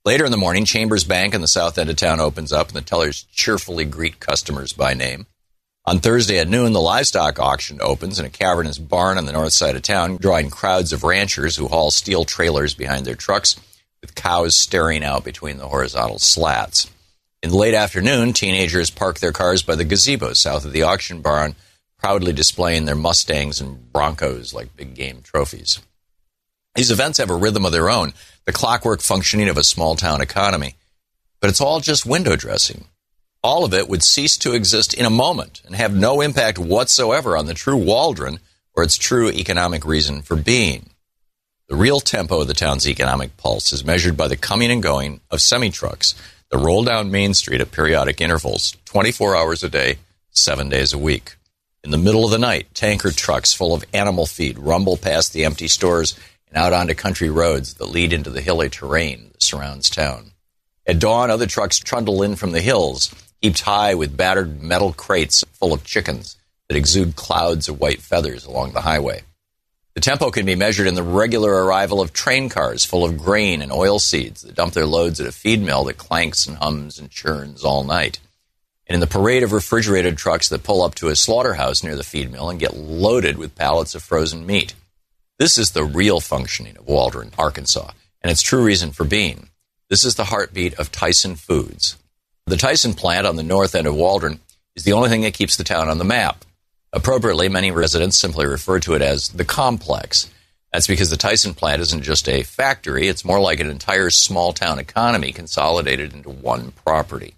Later 0.05 0.23
in 0.23 0.31
the 0.31 0.37
morning, 0.37 0.63
Chambers 0.63 1.03
Bank 1.03 1.33
in 1.33 1.41
the 1.41 1.49
south 1.49 1.77
end 1.77 1.89
of 1.89 1.97
town 1.97 2.21
opens 2.21 2.53
up, 2.53 2.67
and 2.69 2.77
the 2.77 2.81
tellers 2.81 3.23
cheerfully 3.33 3.83
greet 3.83 4.21
customers 4.21 4.71
by 4.71 4.93
name. 4.93 5.25
On 5.85 5.99
Thursday 5.99 6.39
at 6.39 6.47
noon, 6.47 6.71
the 6.71 6.79
livestock 6.79 7.39
auction 7.39 7.79
opens 7.81 8.17
in 8.17 8.25
a 8.25 8.29
cavernous 8.29 8.77
barn 8.77 9.17
on 9.17 9.25
the 9.25 9.33
north 9.33 9.51
side 9.51 9.75
of 9.75 9.81
town, 9.81 10.15
drawing 10.15 10.49
crowds 10.49 10.93
of 10.93 11.03
ranchers 11.03 11.57
who 11.57 11.67
haul 11.67 11.91
steel 11.91 12.23
trailers 12.23 12.73
behind 12.73 13.05
their 13.05 13.15
trucks, 13.15 13.59
with 13.99 14.15
cows 14.15 14.55
staring 14.55 15.03
out 15.03 15.25
between 15.25 15.57
the 15.57 15.67
horizontal 15.67 16.19
slats. 16.19 16.89
In 17.41 17.49
the 17.49 17.57
late 17.57 17.73
afternoon, 17.73 18.31
teenagers 18.31 18.89
park 18.89 19.19
their 19.19 19.33
cars 19.33 19.61
by 19.61 19.75
the 19.75 19.83
gazebo 19.83 20.31
south 20.31 20.63
of 20.63 20.71
the 20.71 20.83
auction 20.83 21.21
barn, 21.21 21.53
proudly 21.97 22.31
displaying 22.31 22.85
their 22.85 22.95
Mustangs 22.95 23.59
and 23.59 23.91
Broncos 23.91 24.53
like 24.53 24.77
big 24.77 24.93
game 24.95 25.19
trophies. 25.21 25.81
These 26.75 26.91
events 26.91 27.17
have 27.17 27.29
a 27.29 27.35
rhythm 27.35 27.65
of 27.65 27.73
their 27.73 27.89
own, 27.89 28.13
the 28.45 28.53
clockwork 28.53 29.01
functioning 29.01 29.49
of 29.49 29.57
a 29.57 29.65
small 29.65 29.97
town 29.97 30.21
economy. 30.21 30.75
But 31.41 31.49
it's 31.49 31.59
all 31.59 31.81
just 31.81 32.05
window 32.05 32.37
dressing. 32.37 32.85
All 33.43 33.65
of 33.65 33.73
it 33.73 33.89
would 33.89 34.03
cease 34.03 34.37
to 34.37 34.53
exist 34.53 34.93
in 34.93 35.05
a 35.05 35.09
moment 35.09 35.61
and 35.65 35.75
have 35.75 35.93
no 35.93 36.21
impact 36.21 36.57
whatsoever 36.57 37.35
on 37.35 37.45
the 37.45 37.53
true 37.53 37.75
Waldron 37.75 38.39
or 38.73 38.83
its 38.83 38.95
true 38.95 39.29
economic 39.29 39.83
reason 39.83 40.21
for 40.21 40.37
being. 40.37 40.91
The 41.67 41.75
real 41.75 41.99
tempo 41.99 42.39
of 42.39 42.47
the 42.47 42.53
town's 42.53 42.87
economic 42.87 43.35
pulse 43.35 43.73
is 43.73 43.83
measured 43.83 44.15
by 44.15 44.29
the 44.29 44.37
coming 44.37 44.71
and 44.71 44.81
going 44.81 45.19
of 45.29 45.41
semi 45.41 45.71
trucks 45.71 46.15
that 46.51 46.59
roll 46.59 46.85
down 46.85 47.11
Main 47.11 47.33
Street 47.33 47.59
at 47.59 47.71
periodic 47.71 48.21
intervals, 48.21 48.77
24 48.85 49.35
hours 49.35 49.61
a 49.61 49.69
day, 49.69 49.97
seven 50.29 50.69
days 50.69 50.93
a 50.93 50.97
week. 50.97 51.35
In 51.83 51.91
the 51.91 51.97
middle 51.97 52.23
of 52.23 52.31
the 52.31 52.37
night, 52.37 52.73
tanker 52.73 53.11
trucks 53.11 53.53
full 53.53 53.73
of 53.73 53.83
animal 53.91 54.25
feed 54.25 54.57
rumble 54.57 54.95
past 54.95 55.33
the 55.33 55.43
empty 55.43 55.67
stores 55.67 56.17
and 56.47 56.55
out 56.55 56.71
onto 56.71 56.93
country 56.93 57.29
roads 57.29 57.73
that 57.73 57.89
lead 57.89 58.13
into 58.13 58.29
the 58.29 58.41
hilly 58.41 58.69
terrain 58.69 59.31
that 59.33 59.43
surrounds 59.43 59.89
town. 59.89 60.31
At 60.85 60.99
dawn, 60.99 61.29
other 61.29 61.47
trucks 61.47 61.79
trundle 61.79 62.23
in 62.23 62.37
from 62.37 62.51
the 62.51 62.61
hills, 62.61 63.13
heaped 63.43 63.61
high 63.61 63.93
with 63.93 64.15
battered 64.15 64.63
metal 64.63 64.93
crates 64.93 65.43
full 65.51 65.73
of 65.73 65.83
chickens 65.83 66.37
that 66.69 66.77
exude 66.77 67.17
clouds 67.17 67.67
of 67.67 67.77
white 67.77 68.01
feathers 68.01 68.45
along 68.45 68.71
the 68.71 68.81
highway. 68.81 69.21
The 69.95 70.01
tempo 70.01 70.31
can 70.31 70.45
be 70.45 70.55
measured 70.55 70.87
in 70.87 70.95
the 70.95 71.03
regular 71.03 71.65
arrival 71.65 71.99
of 71.99 72.13
train 72.13 72.47
cars 72.47 72.85
full 72.85 73.03
of 73.03 73.17
grain 73.17 73.61
and 73.61 73.69
oil 73.69 73.99
seeds 73.99 74.43
that 74.43 74.55
dump 74.55 74.73
their 74.73 74.85
loads 74.85 75.19
at 75.19 75.27
a 75.27 75.31
feed 75.33 75.61
mill 75.61 75.83
that 75.83 75.97
clanks 75.97 76.47
and 76.47 76.57
hums 76.57 76.97
and 76.97 77.11
churns 77.11 77.65
all 77.65 77.83
night. 77.83 78.17
And 78.87 78.95
in 78.95 79.01
the 79.01 79.07
parade 79.07 79.43
of 79.43 79.51
refrigerated 79.51 80.17
trucks 80.17 80.47
that 80.47 80.63
pull 80.63 80.81
up 80.81 80.95
to 80.95 81.09
a 81.09 81.15
slaughterhouse 81.15 81.83
near 81.83 81.97
the 81.97 82.03
feed 82.03 82.31
mill 82.31 82.49
and 82.49 82.59
get 82.59 82.77
loaded 82.77 83.37
with 83.37 83.55
pallets 83.55 83.93
of 83.93 84.03
frozen 84.03 84.45
meat. 84.45 84.73
This 85.37 85.57
is 85.57 85.71
the 85.71 85.83
real 85.83 86.21
functioning 86.21 86.77
of 86.77 86.87
Waldron, 86.87 87.31
Arkansas, 87.37 87.91
and 88.21 88.31
its 88.31 88.41
true 88.41 88.63
reason 88.63 88.91
for 88.91 89.03
being. 89.03 89.49
This 89.89 90.05
is 90.05 90.15
the 90.15 90.25
heartbeat 90.25 90.75
of 90.75 90.93
Tyson 90.93 91.35
Foods. 91.35 91.97
The 92.45 92.57
Tyson 92.57 92.93
plant 92.93 93.25
on 93.25 93.37
the 93.37 93.43
north 93.43 93.73
end 93.73 93.87
of 93.87 93.95
Waldron 93.95 94.39
is 94.75 94.83
the 94.83 94.93
only 94.93 95.09
thing 95.09 95.21
that 95.21 95.33
keeps 95.33 95.55
the 95.55 95.63
town 95.63 95.87
on 95.87 95.97
the 95.97 96.03
map. 96.03 96.43
Appropriately, 96.91 97.47
many 97.47 97.71
residents 97.71 98.17
simply 98.17 98.45
refer 98.45 98.79
to 98.81 98.95
it 98.95 99.01
as 99.01 99.29
the 99.29 99.45
complex. 99.45 100.29
That's 100.71 100.85
because 100.85 101.09
the 101.09 101.17
Tyson 101.17 101.53
plant 101.53 101.81
isn't 101.81 102.03
just 102.03 102.27
a 102.27 102.43
factory, 102.43 103.07
it's 103.07 103.23
more 103.23 103.39
like 103.39 103.61
an 103.61 103.69
entire 103.69 104.09
small 104.09 104.51
town 104.51 104.77
economy 104.77 105.31
consolidated 105.31 106.13
into 106.13 106.29
one 106.29 106.71
property. 106.71 107.35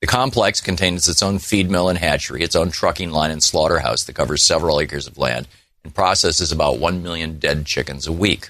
The 0.00 0.06
complex 0.06 0.62
contains 0.62 1.06
its 1.06 1.22
own 1.22 1.38
feed 1.38 1.70
mill 1.70 1.90
and 1.90 1.98
hatchery, 1.98 2.42
its 2.42 2.56
own 2.56 2.70
trucking 2.70 3.10
line 3.10 3.30
and 3.30 3.42
slaughterhouse 3.42 4.04
that 4.04 4.14
covers 4.14 4.42
several 4.42 4.80
acres 4.80 5.06
of 5.06 5.18
land, 5.18 5.48
and 5.84 5.94
processes 5.94 6.50
about 6.50 6.78
1 6.78 7.02
million 7.02 7.38
dead 7.38 7.66
chickens 7.66 8.06
a 8.06 8.12
week. 8.12 8.48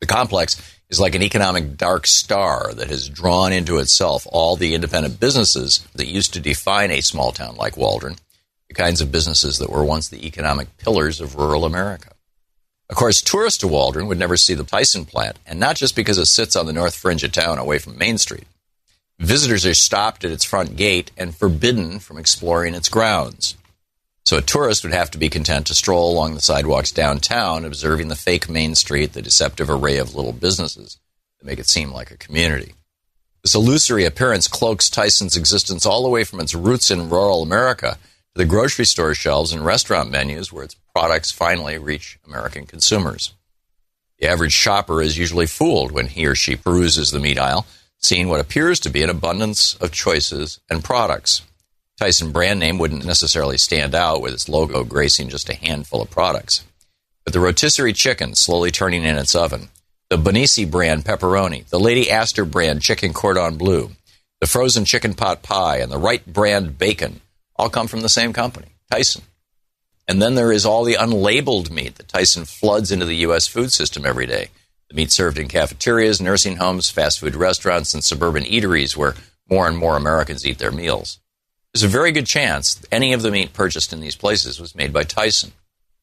The 0.00 0.06
complex 0.06 0.79
is 0.90 1.00
like 1.00 1.14
an 1.14 1.22
economic 1.22 1.76
dark 1.76 2.06
star 2.06 2.72
that 2.74 2.90
has 2.90 3.08
drawn 3.08 3.52
into 3.52 3.78
itself 3.78 4.26
all 4.30 4.56
the 4.56 4.74
independent 4.74 5.20
businesses 5.20 5.86
that 5.94 6.08
used 6.08 6.34
to 6.34 6.40
define 6.40 6.90
a 6.90 7.00
small 7.00 7.32
town 7.32 7.56
like 7.56 7.76
Waldron, 7.76 8.16
the 8.68 8.74
kinds 8.74 9.00
of 9.00 9.12
businesses 9.12 9.58
that 9.58 9.70
were 9.70 9.84
once 9.84 10.08
the 10.08 10.26
economic 10.26 10.76
pillars 10.78 11.20
of 11.20 11.36
rural 11.36 11.64
America. 11.64 12.10
Of 12.88 12.96
course, 12.96 13.22
tourists 13.22 13.60
to 13.60 13.68
Waldron 13.68 14.08
would 14.08 14.18
never 14.18 14.36
see 14.36 14.54
the 14.54 14.64
Tyson 14.64 15.04
plant, 15.04 15.38
and 15.46 15.60
not 15.60 15.76
just 15.76 15.94
because 15.94 16.18
it 16.18 16.26
sits 16.26 16.56
on 16.56 16.66
the 16.66 16.72
north 16.72 16.96
fringe 16.96 17.22
of 17.22 17.30
town 17.30 17.58
away 17.58 17.78
from 17.78 17.96
Main 17.96 18.18
Street. 18.18 18.48
Visitors 19.20 19.64
are 19.64 19.74
stopped 19.74 20.24
at 20.24 20.32
its 20.32 20.44
front 20.44 20.74
gate 20.74 21.12
and 21.16 21.36
forbidden 21.36 22.00
from 22.00 22.18
exploring 22.18 22.74
its 22.74 22.88
grounds. 22.88 23.54
So 24.24 24.36
a 24.36 24.42
tourist 24.42 24.84
would 24.84 24.92
have 24.92 25.10
to 25.12 25.18
be 25.18 25.28
content 25.28 25.66
to 25.66 25.74
stroll 25.74 26.12
along 26.12 26.34
the 26.34 26.40
sidewalks 26.40 26.92
downtown, 26.92 27.64
observing 27.64 28.08
the 28.08 28.16
fake 28.16 28.48
Main 28.48 28.74
Street, 28.74 29.12
the 29.12 29.22
deceptive 29.22 29.70
array 29.70 29.96
of 29.98 30.14
little 30.14 30.32
businesses 30.32 30.98
that 31.38 31.46
make 31.46 31.58
it 31.58 31.68
seem 31.68 31.90
like 31.90 32.10
a 32.10 32.16
community. 32.16 32.74
This 33.42 33.54
illusory 33.54 34.04
appearance 34.04 34.46
cloaks 34.46 34.90
Tyson's 34.90 35.36
existence 35.36 35.86
all 35.86 36.02
the 36.02 36.10
way 36.10 36.24
from 36.24 36.40
its 36.40 36.54
roots 36.54 36.90
in 36.90 37.08
rural 37.08 37.42
America 37.42 37.98
to 38.34 38.38
the 38.38 38.44
grocery 38.44 38.84
store 38.84 39.14
shelves 39.14 39.52
and 39.52 39.64
restaurant 39.64 40.10
menus 40.10 40.52
where 40.52 40.64
its 40.64 40.76
products 40.94 41.32
finally 41.32 41.78
reach 41.78 42.18
American 42.26 42.66
consumers. 42.66 43.34
The 44.18 44.28
average 44.28 44.52
shopper 44.52 45.00
is 45.00 45.16
usually 45.16 45.46
fooled 45.46 45.92
when 45.92 46.08
he 46.08 46.26
or 46.26 46.34
she 46.34 46.54
peruses 46.54 47.10
the 47.10 47.18
meat 47.18 47.38
aisle, 47.38 47.66
seeing 47.96 48.28
what 48.28 48.40
appears 48.40 48.78
to 48.80 48.90
be 48.90 49.02
an 49.02 49.08
abundance 49.08 49.74
of 49.76 49.92
choices 49.92 50.60
and 50.68 50.84
products. 50.84 51.40
Tyson 52.00 52.32
brand 52.32 52.58
name 52.58 52.78
wouldn't 52.78 53.04
necessarily 53.04 53.58
stand 53.58 53.94
out 53.94 54.22
with 54.22 54.32
its 54.32 54.48
logo 54.48 54.84
gracing 54.84 55.28
just 55.28 55.50
a 55.50 55.54
handful 55.54 56.00
of 56.00 56.10
products. 56.10 56.64
But 57.26 57.34
the 57.34 57.40
rotisserie 57.40 57.92
chicken 57.92 58.34
slowly 58.34 58.70
turning 58.70 59.04
in 59.04 59.18
its 59.18 59.34
oven, 59.34 59.68
the 60.08 60.16
Bonici 60.16 60.68
brand 60.68 61.04
pepperoni, 61.04 61.68
the 61.68 61.78
Lady 61.78 62.10
Aster 62.10 62.46
brand 62.46 62.80
chicken 62.80 63.12
cordon 63.12 63.58
bleu, 63.58 63.90
the 64.40 64.46
frozen 64.46 64.86
chicken 64.86 65.12
pot 65.12 65.42
pie, 65.42 65.76
and 65.76 65.92
the 65.92 65.98
Wright 65.98 66.24
brand 66.24 66.78
bacon 66.78 67.20
all 67.56 67.68
come 67.68 67.86
from 67.86 68.00
the 68.00 68.08
same 68.08 68.32
company, 68.32 68.68
Tyson. 68.90 69.20
And 70.08 70.22
then 70.22 70.36
there 70.36 70.52
is 70.52 70.64
all 70.64 70.84
the 70.84 70.94
unlabeled 70.94 71.70
meat 71.70 71.96
that 71.96 72.08
Tyson 72.08 72.46
floods 72.46 72.90
into 72.90 73.04
the 73.04 73.16
U.S. 73.16 73.46
food 73.46 73.74
system 73.74 74.06
every 74.06 74.24
day. 74.24 74.48
The 74.88 74.96
meat 74.96 75.12
served 75.12 75.38
in 75.38 75.48
cafeterias, 75.48 76.18
nursing 76.18 76.56
homes, 76.56 76.88
fast 76.88 77.20
food 77.20 77.36
restaurants, 77.36 77.92
and 77.92 78.02
suburban 78.02 78.44
eateries 78.44 78.96
where 78.96 79.16
more 79.50 79.68
and 79.68 79.76
more 79.76 79.98
Americans 79.98 80.46
eat 80.46 80.56
their 80.56 80.72
meals. 80.72 81.18
There's 81.72 81.84
a 81.84 81.88
very 81.88 82.10
good 82.10 82.26
chance 82.26 82.80
any 82.90 83.12
of 83.12 83.22
the 83.22 83.30
meat 83.30 83.52
purchased 83.52 83.92
in 83.92 84.00
these 84.00 84.16
places 84.16 84.58
was 84.58 84.74
made 84.74 84.92
by 84.92 85.04
Tyson. 85.04 85.52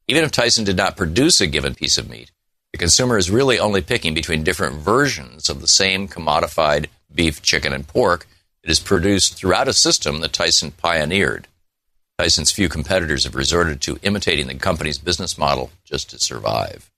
Even 0.08 0.24
if 0.24 0.32
Tyson 0.32 0.64
did 0.64 0.78
not 0.78 0.96
produce 0.96 1.42
a 1.42 1.48
given 1.48 1.76
piece 1.76 1.98
of 1.98 2.10
meat, 2.10 2.32
the 2.72 2.78
consumer 2.78 3.18
is 3.18 3.30
really 3.30 3.60
only 3.60 3.82
picking 3.82 4.14
between 4.14 4.44
different 4.44 4.76
versions 4.76 5.50
of 5.50 5.60
the 5.60 5.68
same 5.68 6.08
commodified 6.08 6.86
beef, 7.14 7.42
chicken, 7.42 7.74
and 7.74 7.86
pork 7.86 8.28
that 8.64 8.72
is 8.72 8.80
produced 8.80 9.36
throughout 9.36 9.68
a 9.68 9.74
system 9.74 10.22
that 10.22 10.32
Tyson 10.32 10.72
pioneered. 10.72 11.50
Tyson's 12.18 12.52
few 12.52 12.70
competitors 12.70 13.26
have 13.26 13.36
resorted 13.36 13.82
to 13.82 14.00
imitating 14.04 14.48
the 14.48 14.56
company's 14.56 14.98
business 14.98 15.38
model 15.38 15.72
just 15.84 16.10
to 16.12 16.20
survive. 16.20 16.90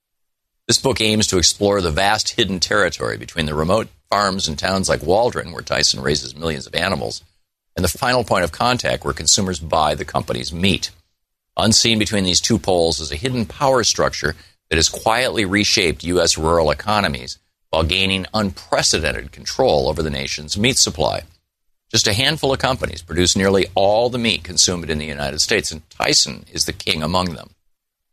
This 0.67 0.77
book 0.77 1.01
aims 1.01 1.25
to 1.27 1.39
explore 1.39 1.81
the 1.81 1.91
vast 1.91 2.29
hidden 2.29 2.59
territory 2.59 3.17
between 3.17 3.47
the 3.47 3.55
remote 3.55 3.87
farms 4.11 4.47
and 4.47 4.59
towns 4.59 4.87
like 4.87 5.01
Waldron, 5.01 5.51
where 5.51 5.63
Tyson 5.63 6.01
raises 6.01 6.35
millions 6.35 6.67
of 6.67 6.75
animals, 6.75 7.23
and 7.75 7.83
the 7.83 7.89
final 7.89 8.23
point 8.23 8.43
of 8.43 8.51
contact 8.51 9.03
where 9.03 9.13
consumers 9.13 9.59
buy 9.59 9.95
the 9.95 10.05
company's 10.05 10.51
meat. 10.51 10.91
Unseen 11.57 11.99
between 11.99 12.23
these 12.23 12.41
two 12.41 12.57
poles 12.59 12.99
is 12.99 13.11
a 13.11 13.15
hidden 13.15 13.45
power 13.45 13.83
structure 13.83 14.35
that 14.69 14.77
has 14.77 14.89
quietly 14.89 15.45
reshaped 15.45 16.03
U.S. 16.03 16.37
rural 16.37 16.71
economies 16.71 17.37
while 17.69 17.83
gaining 17.83 18.25
unprecedented 18.33 19.31
control 19.31 19.87
over 19.87 20.01
the 20.01 20.09
nation's 20.09 20.57
meat 20.57 20.77
supply. 20.77 21.23
Just 21.91 22.07
a 22.07 22.13
handful 22.13 22.53
of 22.53 22.59
companies 22.59 23.01
produce 23.01 23.35
nearly 23.35 23.67
all 23.73 24.09
the 24.09 24.17
meat 24.17 24.43
consumed 24.43 24.89
in 24.89 24.99
the 24.99 25.05
United 25.05 25.39
States, 25.39 25.71
and 25.71 25.87
Tyson 25.89 26.45
is 26.51 26.65
the 26.65 26.73
king 26.73 27.01
among 27.01 27.33
them. 27.33 27.49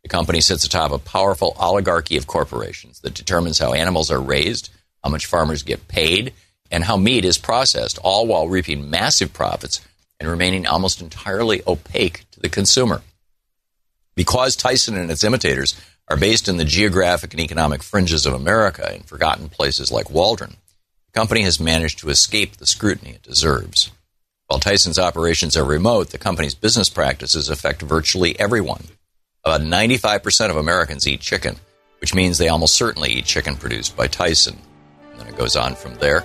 The 0.01 0.09
company 0.09 0.41
sits 0.41 0.63
atop 0.63 0.91
a 0.91 0.99
powerful 0.99 1.55
oligarchy 1.59 2.17
of 2.17 2.27
corporations 2.27 3.01
that 3.01 3.13
determines 3.13 3.59
how 3.59 3.73
animals 3.73 4.09
are 4.09 4.21
raised, 4.21 4.69
how 5.03 5.09
much 5.09 5.25
farmers 5.25 5.63
get 5.63 5.87
paid, 5.87 6.33
and 6.71 6.83
how 6.83 6.97
meat 6.97 7.25
is 7.25 7.37
processed, 7.37 7.97
all 8.03 8.27
while 8.27 8.47
reaping 8.47 8.89
massive 8.89 9.33
profits 9.33 9.81
and 10.19 10.29
remaining 10.29 10.65
almost 10.65 11.01
entirely 11.01 11.61
opaque 11.67 12.25
to 12.31 12.39
the 12.39 12.49
consumer. 12.49 13.01
Because 14.15 14.55
Tyson 14.55 14.97
and 14.97 15.11
its 15.11 15.23
imitators 15.23 15.79
are 16.07 16.17
based 16.17 16.47
in 16.47 16.57
the 16.57 16.65
geographic 16.65 17.33
and 17.33 17.41
economic 17.41 17.83
fringes 17.83 18.25
of 18.25 18.33
America 18.33 18.93
in 18.95 19.03
forgotten 19.03 19.49
places 19.49 19.91
like 19.91 20.09
Waldron, 20.09 20.55
the 21.05 21.11
company 21.19 21.41
has 21.41 21.59
managed 21.59 21.99
to 21.99 22.09
escape 22.09 22.57
the 22.57 22.65
scrutiny 22.65 23.11
it 23.11 23.23
deserves. 23.23 23.91
While 24.47 24.59
Tyson's 24.59 24.97
operations 24.97 25.57
are 25.57 25.65
remote, 25.65 26.09
the 26.09 26.17
company's 26.17 26.55
business 26.55 26.89
practices 26.89 27.49
affect 27.49 27.81
virtually 27.81 28.39
everyone. 28.39 28.85
About 29.43 29.61
95% 29.61 30.49
of 30.49 30.57
Americans 30.57 31.07
eat 31.07 31.19
chicken, 31.19 31.57
which 31.99 32.15
means 32.15 32.37
they 32.37 32.47
almost 32.47 32.75
certainly 32.75 33.11
eat 33.11 33.25
chicken 33.25 33.55
produced 33.55 33.95
by 33.97 34.07
Tyson. 34.07 34.57
And 35.11 35.19
then 35.19 35.27
it 35.27 35.37
goes 35.37 35.55
on 35.55 35.75
from 35.75 35.95
there. 35.95 36.23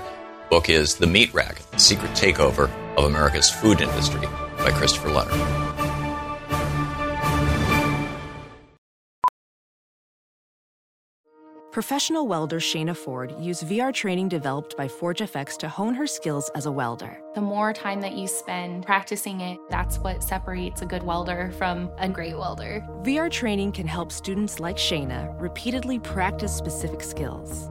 Book 0.53 0.69
is 0.69 0.97
The 0.97 1.07
Meat 1.07 1.33
Racket 1.33 1.65
The 1.73 1.79
Secret 1.79 2.11
Takeover 2.11 2.71
of 2.99 3.05
America's 3.05 3.49
Food 3.49 3.81
Industry 3.81 4.29
by 4.59 4.71
Christopher 4.71 5.09
Leonard. 5.09 5.33
Professional 11.71 12.27
welder 12.27 12.61
Shayna 12.61 12.95
Ford 12.95 13.35
used 13.41 13.67
VR 13.67 13.95
training 13.95 14.29
developed 14.29 14.77
by 14.77 14.89
ForgeFX 14.89 15.57
to 15.57 15.71
hone 15.71 15.95
her 15.95 16.07
skills 16.07 16.51
as 16.55 16.67
a 16.67 16.71
welder. 16.71 17.19
The 17.35 17.41
more 17.41 17.73
time 17.73 18.03
that 18.03 18.13
you 18.13 18.29
spend 18.29 18.85
practicing 18.85 19.41
it, 19.41 19.59
that's 19.71 19.99
what 20.01 20.23
separates 20.23 20.83
a 20.83 20.87
good 20.87 21.03
welder 21.03 21.51
from 21.57 21.91
a 21.97 22.11
great 22.11 22.37
welder. 22.37 22.87
VR 23.05 23.31
training 23.31 23.73
can 23.73 23.87
help 23.87 24.13
students 24.13 24.61
like 24.61 24.77
Shayna 24.77 25.35
repeatedly 25.41 25.99
practice 25.99 26.55
specific 26.55 27.03
skills. 27.03 27.71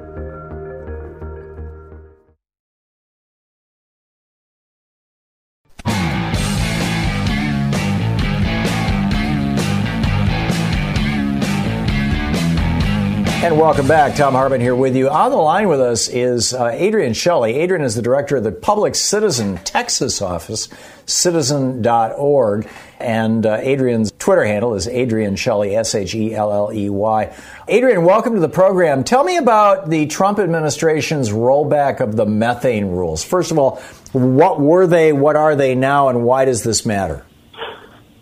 And 13.43 13.57
welcome 13.57 13.87
back. 13.87 14.15
Thom 14.15 14.35
Hartmann 14.35 14.61
here 14.61 14.75
with 14.75 14.95
you. 14.95 15.09
On 15.09 15.31
the 15.31 15.37
line 15.37 15.67
with 15.67 15.81
us 15.81 16.07
is 16.07 16.53
uh, 16.53 16.67
Adrian 16.67 17.13
Shelley. 17.13 17.55
Adrian 17.55 17.83
is 17.83 17.95
the 17.95 18.03
director 18.03 18.37
of 18.37 18.43
the 18.43 18.51
Public 18.51 18.93
Citizen 18.93 19.57
Texas 19.63 20.21
office, 20.21 20.69
citizen.org. 21.07 22.69
And 22.99 23.43
uh, 23.43 23.57
Adrian's 23.59 24.11
Twitter 24.19 24.45
handle 24.45 24.75
is 24.75 24.87
Adrian 24.87 25.35
Shelley, 25.37 25.75
S 25.75 25.95
H 25.95 26.13
E 26.13 26.35
L 26.35 26.53
L 26.53 26.71
E 26.71 26.91
Y. 26.91 27.35
Adrian, 27.67 28.05
welcome 28.05 28.35
to 28.35 28.39
the 28.39 28.47
program. 28.47 29.03
Tell 29.03 29.23
me 29.23 29.37
about 29.37 29.89
the 29.89 30.05
Trump 30.05 30.37
administration's 30.37 31.31
rollback 31.31 31.99
of 31.99 32.15
the 32.15 32.27
methane 32.27 32.89
rules. 32.91 33.23
First 33.23 33.49
of 33.49 33.57
all, 33.57 33.81
what 34.11 34.61
were 34.61 34.85
they, 34.85 35.13
what 35.13 35.35
are 35.35 35.55
they 35.55 35.73
now, 35.73 36.09
and 36.09 36.23
why 36.23 36.45
does 36.45 36.61
this 36.61 36.85
matter? 36.85 37.25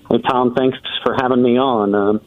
Hey, 0.09 0.21
Thom, 0.29 0.55
thanks 0.55 0.77
for 1.03 1.13
having 1.21 1.43
me 1.43 1.57
on. 1.57 1.93
Um, 1.93 2.21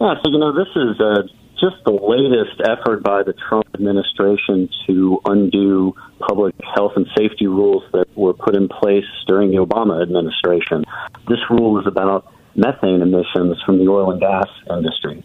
yeah, 0.00 0.14
so, 0.24 0.30
you 0.30 0.38
know, 0.38 0.54
this 0.56 0.68
is. 0.74 0.98
Uh, 0.98 1.28
just 1.62 1.76
the 1.84 1.94
latest 1.94 2.58
effort 2.66 3.04
by 3.04 3.22
the 3.22 3.32
Trump 3.48 3.66
administration 3.74 4.68
to 4.86 5.20
undo 5.24 5.94
public 6.18 6.54
health 6.74 6.92
and 6.96 7.06
safety 7.16 7.46
rules 7.46 7.84
that 7.92 8.06
were 8.16 8.34
put 8.34 8.56
in 8.56 8.68
place 8.68 9.06
during 9.28 9.52
the 9.52 9.58
Obama 9.58 10.02
administration. 10.02 10.82
This 11.28 11.38
rule 11.48 11.78
is 11.78 11.86
about 11.86 12.26
methane 12.56 13.00
emissions 13.00 13.62
from 13.64 13.78
the 13.78 13.88
oil 13.88 14.10
and 14.10 14.20
gas 14.20 14.48
industry. 14.68 15.24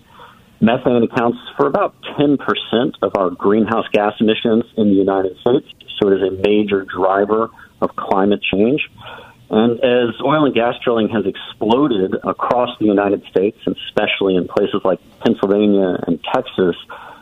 Methane 0.62 1.04
accounts 1.04 1.38
for 1.58 1.66
about 1.66 1.96
10% 2.20 2.38
of 3.02 3.12
our 3.18 3.32
greenhouse 3.32 3.86
gas 3.92 4.14
emissions 4.20 4.64
in 4.78 4.90
the 4.90 4.96
United 4.96 5.38
States, 5.42 5.66
so 5.98 6.10
it 6.10 6.22
is 6.22 6.22
a 6.22 6.32
major 6.48 6.86
driver 6.86 7.50
of 7.82 7.96
climate 7.96 8.42
change. 8.42 8.82
And 9.50 9.80
as 9.80 10.14
oil 10.24 10.46
and 10.46 10.54
gas 10.54 10.76
drilling 10.84 11.10
has 11.10 11.26
exploded 11.26 12.16
across 12.24 12.70
the 12.80 12.86
United 12.86 13.24
States, 13.32 13.58
and 13.66 13.76
especially 13.88 14.36
in 14.36 14.48
places 14.48 14.82
like 14.84 15.00
Pennsylvania 15.26 15.98
and 16.06 16.20
Texas, 16.34 16.76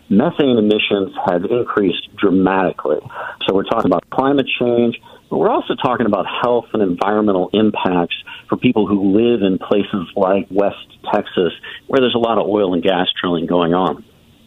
methane 0.10 0.58
emissions 0.58 1.14
have 1.26 1.46
increased 1.46 2.16
dramatically. 2.16 3.00
So 3.48 3.54
we're 3.54 3.64
talking 3.64 3.86
about 3.86 4.10
climate 4.10 4.48
change, 4.60 5.00
but 5.30 5.38
we're 5.38 5.50
also 5.50 5.76
talking 5.76 6.06
about 6.08 6.26
health 6.42 6.66
and 6.74 6.82
environmental 6.82 7.50
impacts 7.54 8.16
for 8.50 8.58
people 8.58 8.88
who 8.88 9.16
live 9.16 9.42
in 9.42 9.60
places 9.60 10.08
like 10.16 10.48
West 10.50 10.88
Texas, 11.14 11.54
where 11.88 12.00
there's 12.00 12.16
a 12.16 12.20
lot 12.20 12.38
of 12.38 12.48
oil 12.48 12.74
and 12.74 12.82
gas 12.82 13.08
drilling 13.22 13.46
going 13.46 13.74
on. 13.74 14.04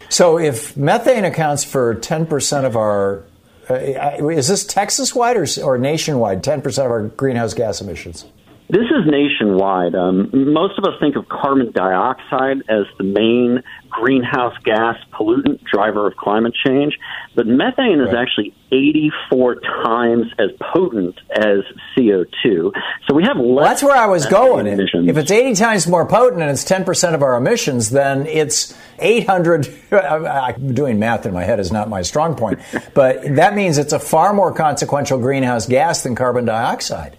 So 0.08 0.38
if 0.38 0.76
methane 0.76 1.24
accounts 1.24 1.64
for 1.64 1.94
10% 1.94 2.64
of 2.64 2.76
our 2.76 3.24
Uh, 3.70 4.28
is 4.28 4.48
this 4.48 4.64
Texas 4.64 5.14
wide 5.14 5.36
or, 5.36 5.46
or 5.62 5.78
nationwide? 5.78 6.42
10% 6.42 6.66
of 6.84 6.90
our 6.90 7.02
greenhouse 7.08 7.54
gas 7.54 7.80
emissions? 7.80 8.24
This 8.70 8.84
is 8.84 9.06
nationwide. 9.06 9.94
Um, 9.94 10.52
most 10.52 10.78
of 10.78 10.84
us 10.84 11.00
think 11.00 11.16
of 11.16 11.26
carbon 11.28 11.72
dioxide 11.72 12.58
as 12.68 12.84
the 12.98 13.04
main 13.04 13.62
greenhouse 13.88 14.54
gas 14.62 14.96
pollutant 15.12 15.64
driver 15.64 16.06
of 16.06 16.16
climate 16.16 16.54
change, 16.66 16.98
but 17.34 17.46
methane 17.46 18.00
is 18.00 18.12
actually 18.12 18.52
84 18.70 19.60
times 19.84 20.26
as 20.38 20.50
potent 20.60 21.18
as 21.34 21.60
CO2. 21.96 22.72
So 23.06 23.14
we 23.14 23.24
have 23.24 23.38
less. 23.38 23.46
Well, 23.46 23.64
that's 23.64 23.82
where 23.82 23.96
I 23.96 24.06
was 24.06 24.26
going. 24.26 24.66
Emissions. 24.66 25.08
If 25.08 25.16
it's 25.16 25.30
80 25.30 25.54
times 25.54 25.86
more 25.86 26.04
potent 26.06 26.42
and 26.42 26.50
it's 26.50 26.64
10% 26.64 27.14
of 27.14 27.22
our 27.22 27.36
emissions, 27.36 27.88
then 27.88 28.26
it's 28.26 28.76
800. 28.98 29.66
doing 30.74 30.98
math 30.98 31.24
in 31.24 31.32
my 31.32 31.44
head 31.44 31.58
is 31.58 31.72
not 31.72 31.88
my 31.88 32.02
strong 32.02 32.34
point, 32.34 32.60
but 32.94 33.36
that 33.36 33.54
means 33.54 33.78
it's 33.78 33.94
a 33.94 33.98
far 33.98 34.34
more 34.34 34.52
consequential 34.52 35.18
greenhouse 35.18 35.66
gas 35.66 36.02
than 36.02 36.14
carbon 36.14 36.44
dioxide. 36.44 37.16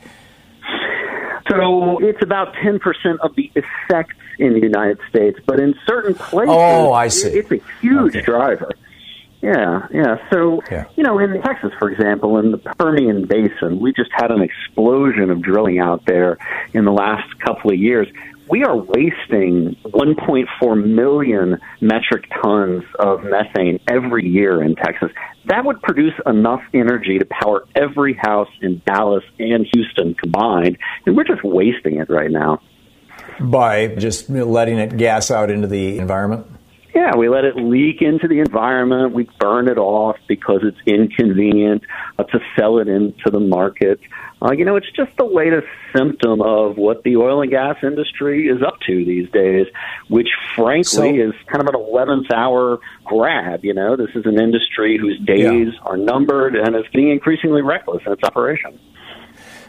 So 1.49 1.99
it's 1.99 2.21
about 2.21 2.53
10% 2.55 2.79
of 3.21 3.35
the 3.35 3.51
effects 3.55 4.15
in 4.37 4.53
the 4.53 4.61
United 4.61 4.99
States, 5.09 5.39
but 5.45 5.59
in 5.59 5.75
certain 5.85 6.13
places, 6.15 6.55
oh, 6.55 6.93
I 6.93 7.07
see. 7.07 7.29
it's 7.29 7.51
a 7.51 7.59
huge 7.81 8.15
okay. 8.15 8.21
driver. 8.21 8.71
Yeah, 9.41 9.87
yeah. 9.91 10.17
So, 10.31 10.61
yeah. 10.69 10.85
you 10.95 11.03
know, 11.03 11.17
in 11.17 11.41
Texas, 11.41 11.71
for 11.79 11.89
example, 11.89 12.37
in 12.37 12.51
the 12.51 12.57
Permian 12.57 13.25
Basin, 13.25 13.79
we 13.79 13.93
just 13.93 14.11
had 14.13 14.31
an 14.31 14.41
explosion 14.41 15.31
of 15.31 15.41
drilling 15.41 15.79
out 15.79 16.05
there 16.05 16.37
in 16.73 16.83
the 16.85 16.91
last 16.91 17.39
couple 17.39 17.71
of 17.71 17.77
years. 17.77 18.07
We 18.49 18.63
are 18.63 18.75
wasting 18.75 19.75
1.4 19.85 20.87
million 20.87 21.59
metric 21.81 22.25
tons 22.41 22.83
of 22.97 23.23
methane 23.23 23.79
every 23.87 24.27
year 24.27 24.63
in 24.63 24.75
Texas. 24.75 25.11
That 25.45 25.65
would 25.65 25.79
produce 25.83 26.13
enough 26.25 26.61
energy 26.73 27.19
to 27.19 27.25
power 27.25 27.67
every 27.75 28.15
house 28.15 28.49
in 28.61 28.81
Dallas 28.87 29.23
and 29.37 29.67
Houston 29.71 30.15
combined, 30.15 30.79
and 31.05 31.15
we're 31.15 31.25
just 31.25 31.43
wasting 31.43 31.97
it 31.97 32.09
right 32.09 32.31
now. 32.31 32.59
By 33.39 33.87
just 33.87 34.31
letting 34.31 34.79
it 34.79 34.97
gas 34.97 35.29
out 35.29 35.51
into 35.51 35.67
the 35.67 35.99
environment? 35.99 36.47
Yeah, 36.93 37.15
we 37.15 37.29
let 37.29 37.45
it 37.45 37.55
leak 37.55 38.01
into 38.01 38.27
the 38.27 38.39
environment. 38.39 39.13
We 39.13 39.29
burn 39.39 39.67
it 39.67 39.77
off 39.77 40.17
because 40.27 40.61
it's 40.63 40.77
inconvenient 40.87 41.83
uh, 42.17 42.23
to 42.23 42.39
sell 42.57 42.79
it 42.79 42.87
into 42.87 43.29
the 43.31 43.39
market. 43.39 43.99
Uh, 44.41 44.53
you 44.53 44.65
know, 44.65 44.75
it's 44.75 44.89
just 44.95 45.15
the 45.17 45.25
latest 45.25 45.67
symptom 45.95 46.41
of 46.41 46.77
what 46.77 47.03
the 47.03 47.17
oil 47.17 47.41
and 47.41 47.51
gas 47.51 47.75
industry 47.83 48.47
is 48.47 48.63
up 48.63 48.79
to 48.87 49.05
these 49.05 49.29
days, 49.31 49.67
which 50.07 50.29
frankly 50.55 50.83
so, 50.83 51.03
is 51.03 51.33
kind 51.47 51.61
of 51.61 51.67
an 51.67 51.79
11th 51.79 52.31
hour 52.33 52.79
grab. 53.03 53.63
You 53.63 53.73
know, 53.73 53.95
this 53.95 54.15
is 54.15 54.25
an 54.25 54.39
industry 54.39 54.97
whose 54.97 55.19
days 55.19 55.67
yeah. 55.73 55.79
are 55.83 55.97
numbered 55.97 56.55
and 56.55 56.75
is 56.75 56.85
getting 56.91 57.11
increasingly 57.11 57.61
reckless 57.61 58.01
in 58.05 58.13
its 58.13 58.23
operation. 58.23 58.79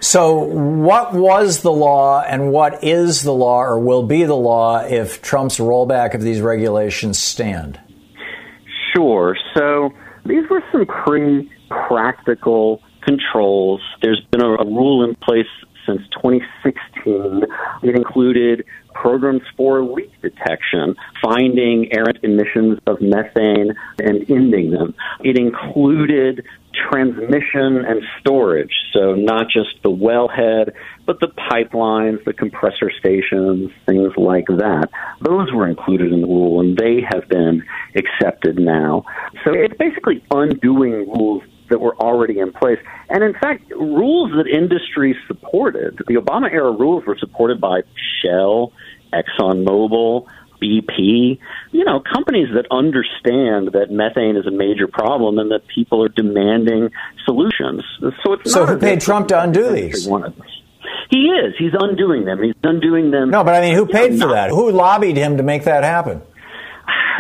So, 0.01 0.39
what 0.39 1.13
was 1.13 1.61
the 1.61 1.73
law 1.73 2.23
and 2.23 2.51
what 2.53 2.83
is 2.83 3.23
the 3.23 3.35
law 3.35 3.61
or 3.61 3.79
will 3.79 4.03
be 4.03 4.25
the 4.25 4.35
law 4.35 4.81
if 4.81 5.21
Trump's 5.21 5.59
rollback 5.59 6.15
of 6.15 6.23
these 6.23 6.41
regulations 6.41 7.19
stand? 7.19 7.79
Sure. 8.95 9.37
So, 9.55 9.91
these 10.25 10.49
were 10.49 10.63
some 10.73 10.87
pretty 10.87 11.51
practical 11.69 12.83
controls. 13.03 13.83
There's 14.03 14.23
been 14.31 14.43
a, 14.43 14.55
a 14.55 14.65
rule 14.65 15.05
in 15.05 15.15
place 15.17 15.47
since 15.87 16.01
2016. 16.23 17.45
It 17.83 17.97
included 17.97 18.65
programs 18.95 19.43
for 19.57 19.83
leak 19.83 20.13
detection, 20.21 20.95
finding 21.23 21.93
errant 21.93 22.19
emissions 22.23 22.79
of 22.87 23.01
methane 23.01 23.73
and 23.99 24.31
ending 24.31 24.71
them. 24.71 24.95
It 25.21 25.39
included 25.39 26.45
transmission 26.75 27.85
and 27.85 28.03
storage, 28.21 28.73
so 28.93 29.15
not 29.15 29.47
just 29.49 29.71
the 29.83 29.91
wellhead, 29.91 30.73
but 31.07 31.19
the 31.21 31.29
pipelines, 31.29 32.25
the 32.25 32.33
compressor 32.33 32.91
stations, 32.99 33.71
things 33.87 34.13
like 34.17 34.47
that. 34.47 34.89
Those 35.21 35.53
were 35.53 35.69
included 35.69 36.13
in 36.13 36.21
the 36.21 36.27
rule, 36.27 36.61
and 36.61 36.77
they 36.77 37.01
have 37.09 37.29
been 37.29 37.65
accepted 37.97 38.59
now. 38.59 39.05
So 39.45 39.53
it's 39.53 39.77
basically 39.77 40.25
undoing 40.31 40.93
rules 40.93 41.43
that 41.71 41.81
were 41.81 41.97
already 41.97 42.39
in 42.39 42.53
place. 42.53 42.79
And 43.09 43.23
in 43.25 43.33
fact, 43.35 43.71
rules 43.71 44.33
that 44.33 44.47
industry 44.47 45.17
supported. 45.27 45.99
The 46.07 46.15
Obama 46.15 46.53
era 46.53 46.73
rules 46.73 47.05
were 47.07 47.17
supported 47.19 47.61
by 47.61 47.83
Shell, 48.23 48.73
ExxonMobil, 49.13 50.27
BP, 50.61 51.39
you 51.73 51.85
know, 51.85 52.01
companies 52.01 52.49
that 52.55 52.67
understand 52.71 53.73
that 53.73 53.91
methane 53.91 54.37
is 54.37 54.47
a 54.47 54.51
major 54.51 54.87
problem 54.87 55.39
and 55.39 55.51
that 55.51 55.67
people 55.67 56.05
are 56.05 56.09
demanding 56.09 56.91
solutions. 57.25 57.83
So 58.25 58.35
it's 58.35 58.53
so 58.53 58.67
who 58.67 58.79
paid 58.79 59.01
Trump 59.01 59.29
to 59.29 59.43
undo 59.43 59.71
these? 59.71 60.07
He 61.11 61.27
is. 61.27 61.55
He's 61.59 61.73
undoing 61.79 62.25
them. 62.25 62.43
He's 62.43 62.55
undoing 62.63 63.11
them. 63.11 63.31
No, 63.31 63.43
but 63.43 63.55
I 63.55 63.61
mean, 63.61 63.75
who 63.75 63.87
paid 63.87 64.19
for 64.21 64.29
that? 64.29 64.51
Who 64.51 64.71
lobbied 64.71 65.17
him 65.17 65.39
to 65.39 65.43
make 65.43 65.65
that 65.65 65.83
happen? 65.83 66.23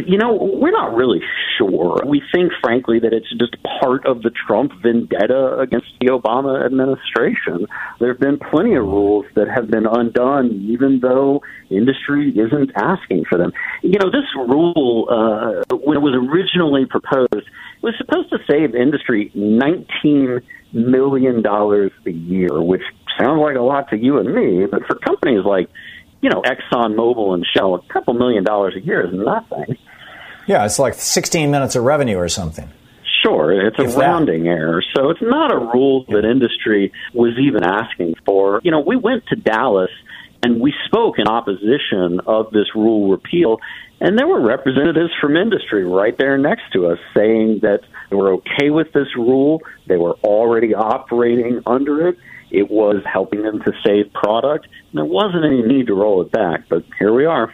You 0.06 0.18
know, 0.18 0.34
we're 0.34 0.70
not 0.70 0.94
really 0.94 1.20
sure. 1.58 2.00
We 2.06 2.22
think, 2.34 2.52
frankly, 2.62 3.00
that 3.00 3.12
it's 3.12 3.30
just 3.38 3.56
part 3.80 4.06
of 4.06 4.22
the 4.22 4.30
Trump 4.30 4.72
vendetta 4.82 5.58
against 5.58 5.86
the 6.00 6.08
Obama 6.08 6.64
administration. 6.64 7.66
There 7.98 8.08
have 8.08 8.20
been 8.20 8.38
plenty 8.38 8.74
of 8.74 8.84
rules 8.84 9.26
that 9.34 9.48
have 9.48 9.70
been 9.70 9.86
undone, 9.86 10.66
even 10.70 11.00
though 11.00 11.42
industry 11.70 12.30
isn't 12.30 12.70
asking 12.76 13.24
for 13.28 13.38
them. 13.38 13.52
You 13.82 13.98
know, 13.98 14.10
this 14.10 14.26
rule, 14.36 15.06
uh, 15.10 15.76
when 15.76 15.96
it 15.96 16.00
was 16.00 16.14
originally 16.14 16.86
proposed, 16.86 17.48
was 17.82 17.94
supposed 17.98 18.30
to 18.30 18.38
save 18.50 18.74
industry 18.74 19.30
$19 19.34 20.42
million 20.72 21.44
a 21.46 22.10
year, 22.10 22.62
which 22.62 22.82
sounds 23.18 23.40
like 23.40 23.56
a 23.56 23.60
lot 23.60 23.90
to 23.90 23.96
you 23.96 24.18
and 24.18 24.34
me, 24.34 24.66
but 24.66 24.86
for 24.86 24.96
companies 24.96 25.44
like 25.44 25.68
you 26.20 26.28
know, 26.28 26.42
Exxon 26.42 26.94
Mobil 26.94 27.34
and 27.34 27.46
Shell, 27.56 27.74
a 27.74 27.92
couple 27.92 28.14
million 28.14 28.44
dollars 28.44 28.74
a 28.76 28.80
year 28.80 29.06
is 29.06 29.12
nothing. 29.12 29.76
Yeah, 30.50 30.64
it's 30.64 30.80
like 30.80 30.94
16 30.94 31.48
minutes 31.48 31.76
of 31.76 31.84
revenue 31.84 32.16
or 32.16 32.28
something. 32.28 32.68
Sure, 33.22 33.52
it's 33.68 33.78
a 33.78 33.82
if 33.82 33.96
rounding 33.96 34.42
that. 34.42 34.50
error. 34.50 34.82
So 34.96 35.10
it's 35.10 35.22
not 35.22 35.54
a 35.54 35.56
rule 35.56 36.04
that 36.08 36.24
industry 36.24 36.92
was 37.14 37.38
even 37.38 37.62
asking 37.62 38.16
for. 38.26 38.60
You 38.64 38.72
know, 38.72 38.80
we 38.80 38.96
went 38.96 39.24
to 39.28 39.36
Dallas 39.36 39.92
and 40.42 40.60
we 40.60 40.74
spoke 40.86 41.20
in 41.20 41.28
opposition 41.28 42.18
of 42.26 42.50
this 42.50 42.66
rule 42.74 43.12
repeal, 43.12 43.58
and 44.00 44.18
there 44.18 44.26
were 44.26 44.40
representatives 44.44 45.12
from 45.20 45.36
industry 45.36 45.84
right 45.84 46.18
there 46.18 46.36
next 46.36 46.62
to 46.72 46.88
us 46.88 46.98
saying 47.16 47.60
that 47.62 47.82
they 48.10 48.16
were 48.16 48.32
okay 48.32 48.70
with 48.70 48.92
this 48.92 49.14
rule. 49.14 49.62
They 49.86 49.98
were 49.98 50.14
already 50.24 50.74
operating 50.74 51.62
under 51.64 52.08
it. 52.08 52.16
It 52.50 52.68
was 52.68 53.04
helping 53.04 53.44
them 53.44 53.60
to 53.60 53.72
save 53.86 54.12
product. 54.12 54.64
And 54.64 54.98
there 54.98 55.04
wasn't 55.04 55.44
any 55.44 55.62
need 55.62 55.86
to 55.86 55.94
roll 55.94 56.22
it 56.22 56.32
back, 56.32 56.64
but 56.68 56.82
here 56.98 57.14
we 57.14 57.24
are. 57.24 57.52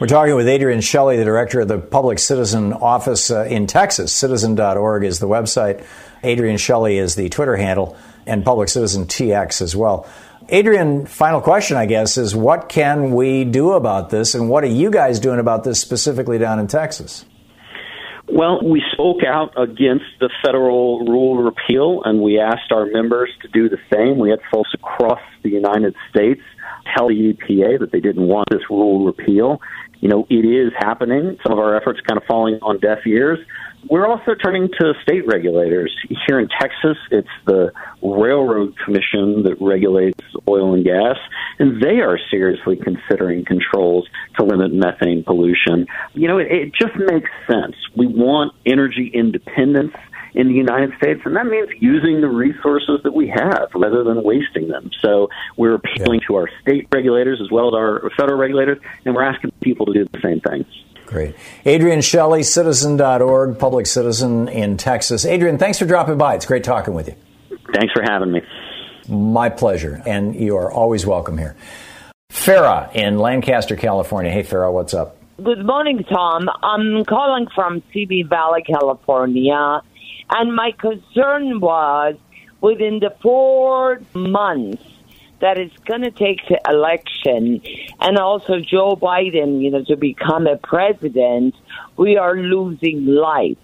We're 0.00 0.06
talking 0.06 0.36
with 0.36 0.46
Adrian 0.46 0.80
Shelley, 0.80 1.16
the 1.16 1.24
director 1.24 1.60
of 1.60 1.66
the 1.66 1.78
Public 1.78 2.20
Citizen 2.20 2.72
Office 2.72 3.32
uh, 3.32 3.46
in 3.46 3.66
Texas. 3.66 4.12
Citizen.org 4.12 5.02
is 5.02 5.18
the 5.18 5.26
website. 5.26 5.84
Adrian 6.22 6.56
Shelley 6.56 6.98
is 6.98 7.16
the 7.16 7.28
Twitter 7.30 7.56
handle, 7.56 7.96
and 8.24 8.44
Public 8.44 8.68
Citizen 8.68 9.06
TX 9.06 9.60
as 9.60 9.74
well. 9.74 10.06
Adrian, 10.50 11.04
final 11.06 11.40
question, 11.40 11.76
I 11.76 11.86
guess, 11.86 12.16
is 12.16 12.36
what 12.36 12.68
can 12.68 13.10
we 13.10 13.42
do 13.42 13.72
about 13.72 14.10
this, 14.10 14.36
and 14.36 14.48
what 14.48 14.62
are 14.62 14.68
you 14.68 14.92
guys 14.92 15.18
doing 15.18 15.40
about 15.40 15.64
this 15.64 15.80
specifically 15.80 16.38
down 16.38 16.60
in 16.60 16.68
Texas? 16.68 17.24
Well, 18.30 18.60
we 18.62 18.84
spoke 18.92 19.24
out 19.26 19.60
against 19.60 20.04
the 20.20 20.30
federal 20.44 21.06
rule 21.06 21.42
repeal, 21.42 22.02
and 22.04 22.22
we 22.22 22.38
asked 22.38 22.70
our 22.70 22.86
members 22.86 23.30
to 23.42 23.48
do 23.48 23.68
the 23.68 23.78
same. 23.92 24.18
We 24.18 24.30
had 24.30 24.38
folks 24.52 24.70
across 24.74 25.20
the 25.42 25.50
United 25.50 25.96
States 26.08 26.42
tell 26.96 27.08
the 27.08 27.32
EPA 27.32 27.80
that 27.80 27.90
they 27.92 28.00
didn't 28.00 28.26
want 28.26 28.48
this 28.50 28.62
rule 28.70 29.04
repeal. 29.04 29.60
You 30.00 30.08
know, 30.08 30.26
it 30.30 30.44
is 30.44 30.72
happening. 30.78 31.38
Some 31.42 31.52
of 31.52 31.58
our 31.58 31.76
efforts 31.76 32.00
kind 32.06 32.20
of 32.20 32.26
falling 32.26 32.58
on 32.62 32.78
deaf 32.78 32.98
ears. 33.06 33.38
We're 33.88 34.06
also 34.06 34.34
turning 34.34 34.68
to 34.80 34.94
state 35.02 35.26
regulators. 35.26 35.94
Here 36.26 36.40
in 36.40 36.48
Texas, 36.48 36.96
it's 37.10 37.28
the 37.46 37.72
Railroad 38.02 38.74
Commission 38.84 39.44
that 39.44 39.56
regulates 39.60 40.20
oil 40.48 40.74
and 40.74 40.84
gas, 40.84 41.16
and 41.58 41.80
they 41.80 42.00
are 42.00 42.18
seriously 42.30 42.76
considering 42.76 43.44
controls 43.44 44.08
to 44.36 44.44
limit 44.44 44.72
methane 44.72 45.22
pollution. 45.22 45.86
You 46.14 46.28
know, 46.28 46.38
it, 46.38 46.48
it 46.50 46.72
just 46.74 46.96
makes 46.96 47.30
sense. 47.48 47.76
We 47.96 48.06
want 48.06 48.52
energy 48.66 49.10
independence 49.14 49.94
in 50.34 50.48
the 50.48 50.54
United 50.54 50.92
States, 50.96 51.20
and 51.24 51.36
that 51.36 51.46
means 51.46 51.68
using 51.80 52.20
the 52.20 52.28
resources 52.28 53.00
that 53.04 53.14
we 53.14 53.28
have 53.28 53.68
rather 53.74 54.04
than 54.04 54.22
wasting 54.22 54.68
them. 54.68 54.90
So 55.02 55.28
we're 55.56 55.74
appealing 55.74 56.20
yeah. 56.20 56.28
to 56.28 56.34
our 56.36 56.48
state 56.62 56.88
regulators 56.92 57.40
as 57.42 57.50
well 57.50 57.68
as 57.68 57.74
our 57.74 58.10
federal 58.16 58.38
regulators, 58.38 58.78
and 59.04 59.14
we're 59.14 59.24
asking 59.24 59.52
people 59.60 59.86
to 59.86 59.92
do 59.92 60.04
the 60.12 60.20
same 60.20 60.40
thing. 60.40 60.64
Great. 61.06 61.34
Adrian 61.64 62.02
Shelley, 62.02 62.42
citizen.org, 62.42 63.58
public 63.58 63.86
citizen 63.86 64.46
in 64.48 64.76
Texas. 64.76 65.24
Adrian, 65.24 65.56
thanks 65.56 65.78
for 65.78 65.86
dropping 65.86 66.18
by. 66.18 66.34
It's 66.34 66.44
great 66.44 66.64
talking 66.64 66.92
with 66.92 67.08
you. 67.08 67.14
Thanks 67.72 67.94
for 67.94 68.02
having 68.02 68.30
me. 68.30 68.42
My 69.08 69.48
pleasure. 69.48 70.02
And 70.04 70.34
you 70.34 70.56
are 70.56 70.70
always 70.70 71.06
welcome 71.06 71.38
here. 71.38 71.56
Farah 72.30 72.94
in 72.94 73.18
Lancaster, 73.18 73.74
California. 73.74 74.30
Hey, 74.30 74.42
Farah, 74.42 74.70
what's 74.70 74.92
up? 74.92 75.16
Good 75.42 75.64
morning, 75.64 76.04
Thom. 76.12 76.48
I'm 76.62 77.04
calling 77.04 77.46
from 77.54 77.82
Simi 77.92 78.24
Valley, 78.24 78.62
California. 78.62 79.80
And 80.30 80.54
my 80.54 80.72
concern 80.72 81.60
was 81.60 82.16
within 82.60 83.00
the 83.00 83.14
four 83.22 84.00
months 84.14 84.82
that 85.40 85.56
it's 85.58 85.76
going 85.84 86.02
to 86.02 86.10
take 86.10 86.40
the 86.48 86.60
election 86.68 87.62
and 88.00 88.18
also 88.18 88.58
Joe 88.58 88.96
Biden, 88.96 89.62
you 89.62 89.70
know, 89.70 89.84
to 89.84 89.96
become 89.96 90.46
a 90.46 90.56
president, 90.56 91.54
we 91.96 92.16
are 92.16 92.36
losing 92.36 93.06
life. 93.06 93.58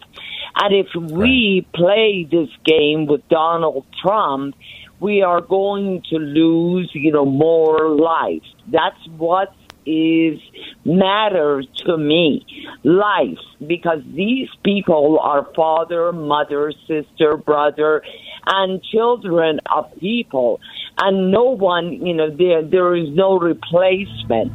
And 0.56 0.74
if 0.74 0.94
we 0.94 1.66
play 1.74 2.28
this 2.30 2.48
game 2.64 3.06
with 3.06 3.28
Donald 3.28 3.84
Trump, 4.00 4.54
we 5.00 5.22
are 5.22 5.40
going 5.40 6.02
to 6.10 6.16
lose, 6.16 6.90
you 6.94 7.10
know, 7.10 7.24
more 7.24 7.90
life. 7.90 8.44
That's 8.68 9.04
what 9.16 9.52
is 9.84 10.38
matters 10.85 11.66
to 11.87 11.97
me 11.97 12.47
life 12.82 13.39
because 13.66 14.01
these 14.14 14.49
people 14.62 15.18
are 15.20 15.49
father 15.55 16.12
mother 16.12 16.72
sister 16.87 17.37
brother 17.37 18.03
and 18.47 18.82
children 18.82 19.61
of 19.74 19.91
people. 19.99 20.61
And 20.99 21.30
no 21.30 21.45
one 21.45 22.07
you 22.07 22.14
know 22.14 22.30
there 22.30 22.62
there 22.62 22.95
is 22.95 23.09
no 23.11 23.39
replacement. 23.39 24.53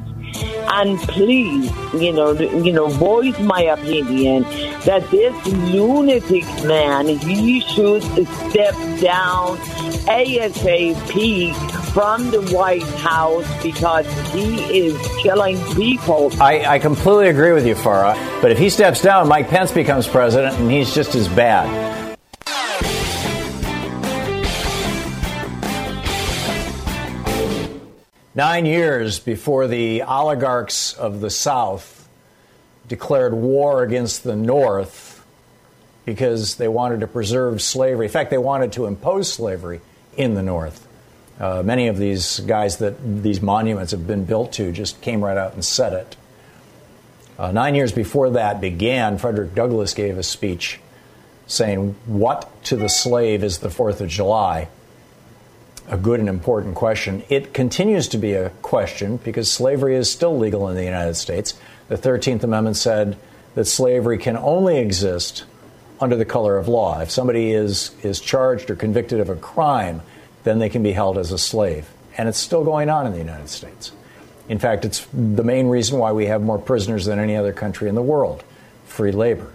And 0.72 1.00
please 1.00 1.72
you 1.94 2.14
know 2.14 2.32
you 2.34 2.72
know 2.72 2.88
voice 2.88 3.40
my 3.40 3.62
opinion 3.62 4.44
that 4.86 5.10
this 5.10 5.34
lunatic 5.74 6.46
man 6.66 7.08
he 7.08 7.62
should 7.62 8.04
step 8.04 8.76
down 9.02 9.58
asap 10.08 11.79
from 11.94 12.30
the 12.32 12.42
white 12.54 12.84
house 12.84 13.46
because 13.64 14.06
he 14.32 14.80
is 14.80 14.98
killing 15.22 15.58
people 15.76 16.32
i, 16.42 16.76
I 16.76 16.80
completely 16.80 17.30
agree 17.30 17.52
with 17.52 17.66
you 17.66 17.76
farah 17.76 18.16
but 18.42 18.52
if 18.52 18.58
he 18.58 18.70
steps 18.70 19.02
down 19.02 19.28
mike 19.28 19.50
pence 19.50 19.72
becomes 19.72 20.08
president 20.08 20.58
and 20.60 20.72
he's 20.72 20.94
just 20.94 21.16
as 21.16 21.28
bad 21.28 21.90
Nine 28.36 28.66
years 28.66 29.20
before 29.20 29.68
the 29.68 30.04
oligarchs 30.04 30.94
of 30.94 31.20
the 31.20 31.30
South 31.30 32.08
declared 32.88 33.34
war 33.34 33.84
against 33.84 34.24
the 34.24 34.36
North 34.36 35.26
because 36.06 36.56
they 36.56 36.70
wanted 36.70 37.02
to 37.02 37.08
preserve 37.08 37.62
slavery. 37.62 38.06
In 38.06 38.12
fact, 38.12 38.30
they 38.30 38.38
wanted 38.38 38.72
to 38.74 38.86
impose 38.86 39.30
slavery 39.30 39.82
in 40.16 40.36
the 40.36 40.42
North. 40.42 40.88
Uh, 41.40 41.64
many 41.64 41.88
of 41.88 41.98
these 41.98 42.42
guys 42.42 42.78
that 42.78 43.24
these 43.24 43.42
monuments 43.42 43.92
have 43.92 44.06
been 44.06 44.26
built 44.26 44.52
to 44.54 44.72
just 44.72 45.02
came 45.02 45.24
right 45.24 45.38
out 45.38 45.54
and 45.54 45.64
said 45.64 45.94
it. 45.94 46.16
Uh, 47.38 47.52
nine 47.52 47.76
years 47.76 47.94
before 47.94 48.32
that 48.32 48.60
began, 48.60 49.18
Frederick 49.18 49.56
Douglass 49.56 49.94
gave 49.94 50.18
a 50.18 50.24
speech 50.24 50.80
saying, 51.48 51.96
What 52.06 52.64
to 52.66 52.76
the 52.76 52.90
slave 52.90 53.44
is 53.44 53.60
the 53.60 53.70
Fourth 53.70 54.02
of 54.02 54.10
July? 54.10 54.68
a 55.90 55.98
good 55.98 56.20
and 56.20 56.30
important 56.30 56.76
question. 56.76 57.24
It 57.30 57.54
continues 57.54 58.08
to 58.10 58.18
be 58.18 58.34
a 58.34 58.52
question 58.62 59.18
because 59.18 59.52
slavery 59.52 59.96
is 59.96 60.10
still 60.10 60.38
legal 60.38 60.68
in 60.70 60.76
the 60.76 60.84
United 60.84 61.16
States. 61.16 61.60
The 61.88 61.98
13th 61.98 62.44
Amendment 62.44 62.78
said 62.78 63.18
that 63.56 63.66
slavery 63.66 64.20
can 64.20 64.38
only 64.38 64.78
exist 64.78 65.46
under 66.00 66.16
the 66.16 66.26
color 66.26 66.58
of 66.58 66.68
law. 66.68 67.00
If 67.02 67.10
somebody 67.10 67.52
is, 67.52 67.92
is 68.04 68.22
charged 68.22 68.70
or 68.70 68.76
convicted 68.76 69.20
of 69.20 69.30
a 69.30 69.36
crime, 69.36 70.02
then 70.44 70.60
they 70.60 70.70
can 70.70 70.84
be 70.84 70.92
held 70.92 71.18
as 71.18 71.32
a 71.32 71.38
slave. 71.38 71.90
And 72.18 72.28
it's 72.28 72.38
still 72.38 72.64
going 72.64 72.90
on 72.90 73.06
in 73.06 73.12
the 73.12 73.18
United 73.18 73.50
States. 73.50 73.92
In 74.48 74.60
fact, 74.60 74.84
it's 74.84 75.06
the 75.14 75.44
main 75.44 75.68
reason 75.68 76.00
why 76.00 76.12
we 76.12 76.26
have 76.26 76.42
more 76.42 76.58
prisoners 76.58 77.06
than 77.06 77.20
any 77.20 77.36
other 77.36 77.54
country 77.54 77.88
in 77.88 77.96
the 77.96 78.02
world 78.02 78.44
free 78.86 79.12
labor. 79.12 79.54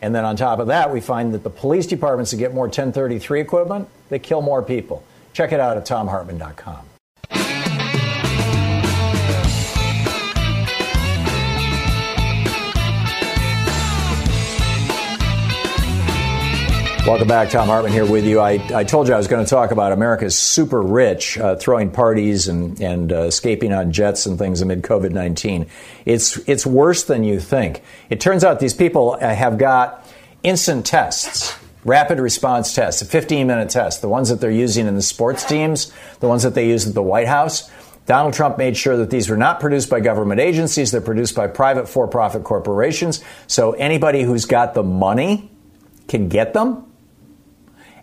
And 0.00 0.14
then 0.14 0.24
on 0.24 0.36
top 0.36 0.58
of 0.58 0.68
that, 0.68 0.92
we 0.92 1.00
find 1.00 1.34
that 1.34 1.42
the 1.42 1.50
police 1.50 1.86
departments 1.86 2.30
that 2.30 2.38
get 2.38 2.54
more 2.54 2.64
1033 2.64 3.40
equipment, 3.40 3.88
they 4.08 4.18
kill 4.18 4.42
more 4.42 4.62
people. 4.62 5.04
Check 5.32 5.52
it 5.52 5.60
out 5.60 5.76
at 5.76 5.86
thomhartmann.com. 5.86 6.97
Welcome 17.08 17.26
back. 17.26 17.48
Thom 17.48 17.68
Hartmann 17.68 17.94
here 17.94 18.04
with 18.04 18.26
you. 18.26 18.38
I, 18.38 18.60
I 18.74 18.84
told 18.84 19.08
you 19.08 19.14
I 19.14 19.16
was 19.16 19.28
going 19.28 19.42
to 19.42 19.48
talk 19.48 19.70
about 19.70 19.92
America's 19.92 20.38
super 20.38 20.82
rich 20.82 21.38
uh, 21.38 21.56
throwing 21.56 21.90
parties 21.90 22.48
and, 22.48 22.78
and 22.82 23.10
uh, 23.10 23.22
escaping 23.22 23.72
on 23.72 23.92
jets 23.92 24.26
and 24.26 24.38
things 24.38 24.60
amid 24.60 24.82
COVID 24.82 25.12
19. 25.12 25.68
It's, 26.04 26.36
it's 26.46 26.66
worse 26.66 27.04
than 27.04 27.24
you 27.24 27.40
think. 27.40 27.82
It 28.10 28.20
turns 28.20 28.44
out 28.44 28.60
these 28.60 28.74
people 28.74 29.16
uh, 29.18 29.34
have 29.34 29.56
got 29.56 30.06
instant 30.42 30.84
tests, 30.84 31.56
rapid 31.82 32.20
response 32.20 32.74
tests, 32.74 33.00
a 33.00 33.06
15 33.06 33.46
minute 33.46 33.70
test, 33.70 34.02
the 34.02 34.08
ones 34.10 34.28
that 34.28 34.42
they're 34.42 34.50
using 34.50 34.86
in 34.86 34.94
the 34.94 35.00
sports 35.00 35.46
teams, 35.46 35.90
the 36.20 36.28
ones 36.28 36.42
that 36.42 36.54
they 36.54 36.68
use 36.68 36.86
at 36.86 36.92
the 36.92 37.02
White 37.02 37.26
House. 37.26 37.70
Donald 38.04 38.34
Trump 38.34 38.58
made 38.58 38.76
sure 38.76 38.98
that 38.98 39.08
these 39.08 39.30
were 39.30 39.36
not 39.38 39.60
produced 39.60 39.88
by 39.88 40.00
government 40.00 40.42
agencies, 40.42 40.90
they're 40.90 41.00
produced 41.00 41.34
by 41.34 41.46
private 41.46 41.88
for 41.88 42.06
profit 42.06 42.44
corporations. 42.44 43.24
So 43.46 43.72
anybody 43.72 44.24
who's 44.24 44.44
got 44.44 44.74
the 44.74 44.82
money 44.82 45.50
can 46.06 46.28
get 46.28 46.52
them. 46.52 46.84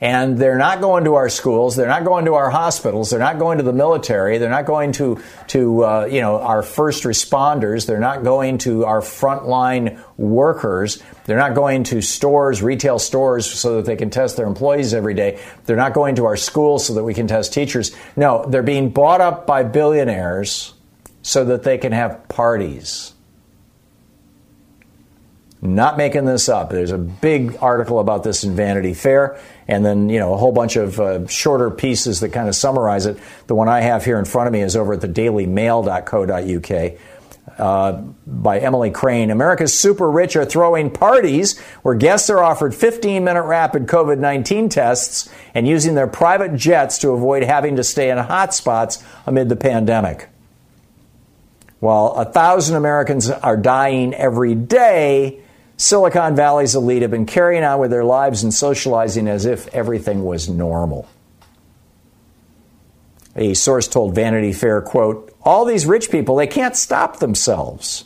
And 0.01 0.37
they're 0.37 0.57
not 0.57 0.81
going 0.81 1.05
to 1.05 1.15
our 1.15 1.29
schools. 1.29 1.75
They're 1.75 1.87
not 1.87 2.03
going 2.03 2.25
to 2.25 2.33
our 2.33 2.49
hospitals. 2.49 3.09
They're 3.09 3.19
not 3.19 3.39
going 3.39 3.57
to 3.59 3.63
the 3.63 3.73
military. 3.73 4.37
They're 4.37 4.49
not 4.49 4.65
going 4.65 4.91
to 4.93 5.21
to 5.47 5.83
uh, 5.83 6.05
you 6.11 6.21
know 6.21 6.39
our 6.39 6.61
first 6.61 7.03
responders. 7.03 7.87
They're 7.87 7.99
not 7.99 8.23
going 8.23 8.57
to 8.59 8.85
our 8.85 9.01
frontline 9.01 9.99
workers. 10.17 11.01
They're 11.25 11.37
not 11.37 11.55
going 11.55 11.83
to 11.85 12.01
stores, 12.01 12.61
retail 12.61 12.99
stores, 12.99 13.49
so 13.49 13.77
that 13.77 13.85
they 13.85 13.95
can 13.95 14.09
test 14.09 14.37
their 14.37 14.47
employees 14.47 14.93
every 14.93 15.13
day. 15.13 15.39
They're 15.65 15.75
not 15.75 15.93
going 15.93 16.15
to 16.15 16.25
our 16.25 16.37
schools 16.37 16.85
so 16.85 16.93
that 16.95 17.03
we 17.03 17.13
can 17.13 17.27
test 17.27 17.53
teachers. 17.53 17.95
No, 18.15 18.45
they're 18.45 18.63
being 18.63 18.89
bought 18.89 19.21
up 19.21 19.47
by 19.47 19.63
billionaires 19.63 20.73
so 21.21 21.45
that 21.45 21.63
they 21.63 21.77
can 21.77 21.91
have 21.91 22.27
parties. 22.27 23.13
Not 25.65 25.97
making 25.97 26.25
this 26.25 26.47
up. 26.49 26.69
There's 26.69 26.91
a 26.91 26.97
big 26.97 27.57
article 27.61 27.99
about 27.99 28.23
this 28.23 28.43
in 28.43 28.55
Vanity 28.55 28.93
Fair, 28.93 29.39
and 29.67 29.85
then 29.85 30.09
you 30.09 30.19
know 30.19 30.33
a 30.33 30.37
whole 30.37 30.51
bunch 30.51 30.75
of 30.75 30.99
uh, 30.99 31.27
shorter 31.27 31.71
pieces 31.71 32.19
that 32.19 32.29
kind 32.29 32.47
of 32.47 32.55
summarize 32.55 33.05
it. 33.05 33.17
The 33.47 33.55
one 33.55 33.67
I 33.69 33.81
have 33.81 34.05
here 34.05 34.19
in 34.19 34.25
front 34.25 34.47
of 34.47 34.53
me 34.53 34.61
is 34.61 34.75
over 34.75 34.93
at 34.93 35.01
the 35.01 35.07
DailyMail.co.uk. 35.07 36.99
Uh, 37.57 38.01
by 38.27 38.59
Emily 38.59 38.91
Crane. 38.91 39.31
America's 39.31 39.77
super 39.77 40.09
rich 40.09 40.35
are 40.35 40.43
throwing 40.43 40.89
parties 40.89 41.57
where 41.83 41.95
guests 41.95 42.29
are 42.29 42.43
offered 42.43 42.75
15 42.75 43.23
minute 43.23 43.43
rapid 43.43 43.85
COVID 43.85 44.17
19 44.17 44.67
tests 44.67 45.29
and 45.53 45.65
using 45.67 45.95
their 45.95 46.07
private 46.07 46.55
jets 46.55 46.97
to 46.97 47.11
avoid 47.11 47.43
having 47.43 47.77
to 47.77 47.83
stay 47.83 48.09
in 48.09 48.17
hotspots 48.17 49.01
amid 49.25 49.47
the 49.47 49.55
pandemic. 49.55 50.27
While 51.79 52.07
a 52.17 52.25
thousand 52.25 52.77
Americans 52.77 53.29
are 53.29 53.57
dying 53.57 54.13
every 54.13 54.55
day, 54.55 55.41
Silicon 55.77 56.35
Valley's 56.35 56.75
elite 56.75 57.01
have 57.01 57.11
been 57.11 57.25
carrying 57.25 57.63
on 57.63 57.79
with 57.79 57.91
their 57.91 58.05
lives 58.05 58.43
and 58.43 58.53
socializing 58.53 59.27
as 59.27 59.45
if 59.45 59.67
everything 59.69 60.23
was 60.23 60.47
normal. 60.47 61.07
A 63.35 63.53
source 63.53 63.87
told 63.89 64.15
Vanity 64.15 64.53
Fair, 64.53 64.81
quote, 64.81 65.35
all 65.41 65.65
these 65.65 65.85
rich 65.85 66.09
people, 66.09 66.37
they 66.37 66.47
can't 66.47 66.75
stop 66.75 67.19
themselves, 67.19 68.05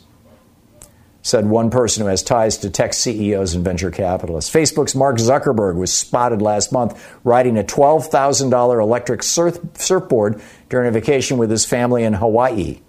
said 1.22 1.46
one 1.46 1.70
person 1.70 2.02
who 2.02 2.08
has 2.08 2.24
ties 2.24 2.58
to 2.58 2.70
tech 2.70 2.92
CEOs 2.92 3.54
and 3.54 3.64
venture 3.64 3.92
capitalists. 3.92 4.52
Facebook's 4.52 4.96
Mark 4.96 5.18
Zuckerberg 5.18 5.76
was 5.76 5.92
spotted 5.92 6.42
last 6.42 6.72
month 6.72 7.00
riding 7.22 7.56
a 7.56 7.62
$12,000 7.62 8.82
electric 8.82 9.22
surf- 9.22 9.60
surfboard 9.74 10.42
during 10.68 10.88
a 10.88 10.92
vacation 10.92 11.38
with 11.38 11.50
his 11.50 11.64
family 11.64 12.02
in 12.02 12.14
Hawaii. 12.14 12.80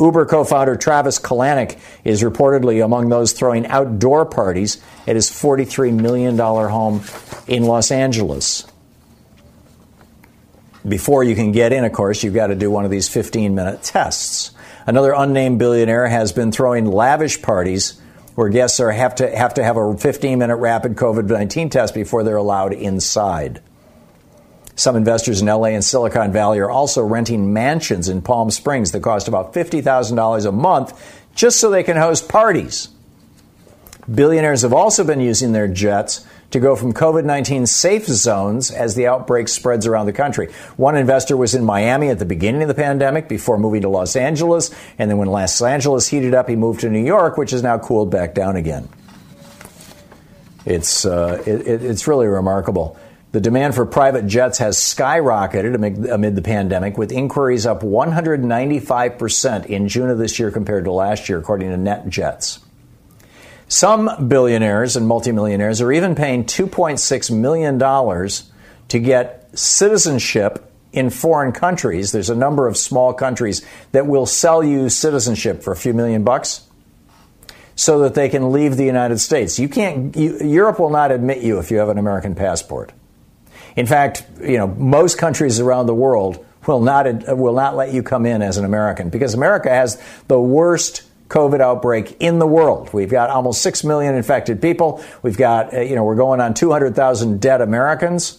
Uber 0.00 0.26
co 0.26 0.44
founder 0.44 0.76
Travis 0.76 1.18
Kalanick 1.18 1.78
is 2.04 2.22
reportedly 2.22 2.84
among 2.84 3.10
those 3.10 3.32
throwing 3.32 3.66
outdoor 3.66 4.24
parties 4.24 4.82
at 5.06 5.14
his 5.14 5.30
$43 5.30 6.00
million 6.00 6.38
home 6.38 7.02
in 7.46 7.64
Los 7.64 7.90
Angeles. 7.90 8.66
Before 10.88 11.22
you 11.22 11.34
can 11.34 11.52
get 11.52 11.72
in, 11.72 11.84
of 11.84 11.92
course, 11.92 12.24
you've 12.24 12.34
got 12.34 12.46
to 12.46 12.54
do 12.54 12.70
one 12.70 12.86
of 12.86 12.90
these 12.90 13.08
15 13.08 13.54
minute 13.54 13.82
tests. 13.82 14.52
Another 14.86 15.12
unnamed 15.12 15.58
billionaire 15.58 16.08
has 16.08 16.32
been 16.32 16.50
throwing 16.50 16.86
lavish 16.86 17.42
parties 17.42 18.00
where 18.34 18.48
guests 18.48 18.80
are, 18.80 18.90
have, 18.90 19.14
to, 19.16 19.36
have 19.36 19.54
to 19.54 19.62
have 19.62 19.76
a 19.76 19.96
15 19.96 20.38
minute 20.38 20.56
rapid 20.56 20.96
COVID 20.96 21.28
19 21.28 21.68
test 21.68 21.94
before 21.94 22.24
they're 22.24 22.36
allowed 22.36 22.72
inside. 22.72 23.60
Some 24.76 24.96
investors 24.96 25.42
in 25.42 25.48
LA 25.48 25.66
and 25.66 25.84
Silicon 25.84 26.32
Valley 26.32 26.58
are 26.58 26.70
also 26.70 27.02
renting 27.02 27.52
mansions 27.52 28.08
in 28.08 28.22
Palm 28.22 28.50
Springs 28.50 28.92
that 28.92 29.02
cost 29.02 29.28
about 29.28 29.52
$50,000 29.52 30.46
a 30.46 30.52
month 30.52 31.20
just 31.34 31.60
so 31.60 31.70
they 31.70 31.82
can 31.82 31.96
host 31.96 32.28
parties. 32.28 32.88
Billionaires 34.12 34.62
have 34.62 34.72
also 34.72 35.04
been 35.04 35.20
using 35.20 35.52
their 35.52 35.68
jets 35.68 36.26
to 36.50 36.58
go 36.58 36.74
from 36.74 36.92
COVID 36.92 37.24
19 37.24 37.66
safe 37.66 38.06
zones 38.06 38.70
as 38.70 38.94
the 38.94 39.06
outbreak 39.06 39.48
spreads 39.48 39.86
around 39.86 40.06
the 40.06 40.12
country. 40.12 40.50
One 40.76 40.96
investor 40.96 41.36
was 41.36 41.54
in 41.54 41.64
Miami 41.64 42.08
at 42.08 42.18
the 42.18 42.24
beginning 42.24 42.62
of 42.62 42.68
the 42.68 42.74
pandemic 42.74 43.28
before 43.28 43.58
moving 43.58 43.82
to 43.82 43.88
Los 43.88 44.16
Angeles. 44.16 44.70
And 44.98 45.10
then 45.10 45.18
when 45.18 45.28
Los 45.28 45.62
Angeles 45.62 46.08
heated 46.08 46.34
up, 46.34 46.48
he 46.48 46.56
moved 46.56 46.80
to 46.80 46.90
New 46.90 47.04
York, 47.04 47.36
which 47.36 47.52
has 47.52 47.62
now 47.62 47.78
cooled 47.78 48.10
back 48.10 48.34
down 48.34 48.56
again. 48.56 48.88
It's, 50.66 51.04
uh, 51.04 51.42
it, 51.46 51.82
it's 51.82 52.06
really 52.06 52.26
remarkable. 52.26 52.98
The 53.32 53.40
demand 53.40 53.76
for 53.76 53.86
private 53.86 54.26
jets 54.26 54.58
has 54.58 54.76
skyrocketed 54.76 55.74
amid, 56.12 56.34
the 56.34 56.42
pandemic, 56.42 56.98
with 56.98 57.12
inquiries 57.12 57.64
up 57.64 57.82
195% 57.82 59.66
in 59.66 59.86
June 59.86 60.10
of 60.10 60.18
this 60.18 60.40
year 60.40 60.50
compared 60.50 60.84
to 60.84 60.92
last 60.92 61.28
year, 61.28 61.38
according 61.38 61.70
to 61.70 61.76
NetJets. 61.76 62.58
Some 63.68 64.26
billionaires 64.26 64.96
and 64.96 65.06
multimillionaires 65.06 65.80
are 65.80 65.92
even 65.92 66.16
paying 66.16 66.44
$2.6 66.44 67.30
million 67.30 67.78
to 68.88 68.98
get 68.98 69.48
citizenship 69.56 70.68
in 70.92 71.08
foreign 71.08 71.52
countries. 71.52 72.10
There's 72.10 72.30
a 72.30 72.34
number 72.34 72.66
of 72.66 72.76
small 72.76 73.14
countries 73.14 73.64
that 73.92 74.08
will 74.08 74.26
sell 74.26 74.64
you 74.64 74.88
citizenship 74.88 75.62
for 75.62 75.70
a 75.70 75.76
few 75.76 75.94
million 75.94 76.24
bucks 76.24 76.66
so 77.76 78.00
that 78.00 78.14
they 78.14 78.28
can 78.28 78.50
leave 78.50 78.76
the 78.76 78.84
United 78.84 79.20
States. 79.20 79.60
You 79.60 79.68
can't, 79.68 80.16
you, 80.16 80.38
Europe 80.40 80.80
will 80.80 80.90
not 80.90 81.12
admit 81.12 81.38
you 81.38 81.60
if 81.60 81.70
you 81.70 81.78
have 81.78 81.90
an 81.90 81.98
American 81.98 82.34
passport. 82.34 82.92
In 83.80 83.86
fact, 83.86 84.24
you 84.42 84.58
know, 84.58 84.66
most 84.66 85.16
countries 85.16 85.58
around 85.58 85.86
the 85.86 85.94
world 85.94 86.44
will 86.66 86.82
not, 86.82 87.06
will 87.34 87.54
not 87.54 87.76
let 87.76 87.94
you 87.94 88.02
come 88.02 88.26
in 88.26 88.42
as 88.42 88.58
an 88.58 88.66
American 88.66 89.08
because 89.08 89.32
America 89.32 89.70
has 89.70 89.98
the 90.28 90.38
worst 90.38 91.02
COVID 91.28 91.62
outbreak 91.62 92.14
in 92.20 92.38
the 92.38 92.46
world. 92.46 92.92
We've 92.92 93.10
got 93.10 93.30
almost 93.30 93.62
6 93.62 93.82
million 93.84 94.14
infected 94.14 94.60
people. 94.60 95.02
We've 95.22 95.38
got, 95.38 95.72
uh, 95.72 95.80
you 95.80 95.94
know, 95.94 96.04
we're 96.04 96.16
going 96.16 96.42
on 96.42 96.52
200,000 96.52 97.40
dead 97.40 97.62
Americans. 97.62 98.38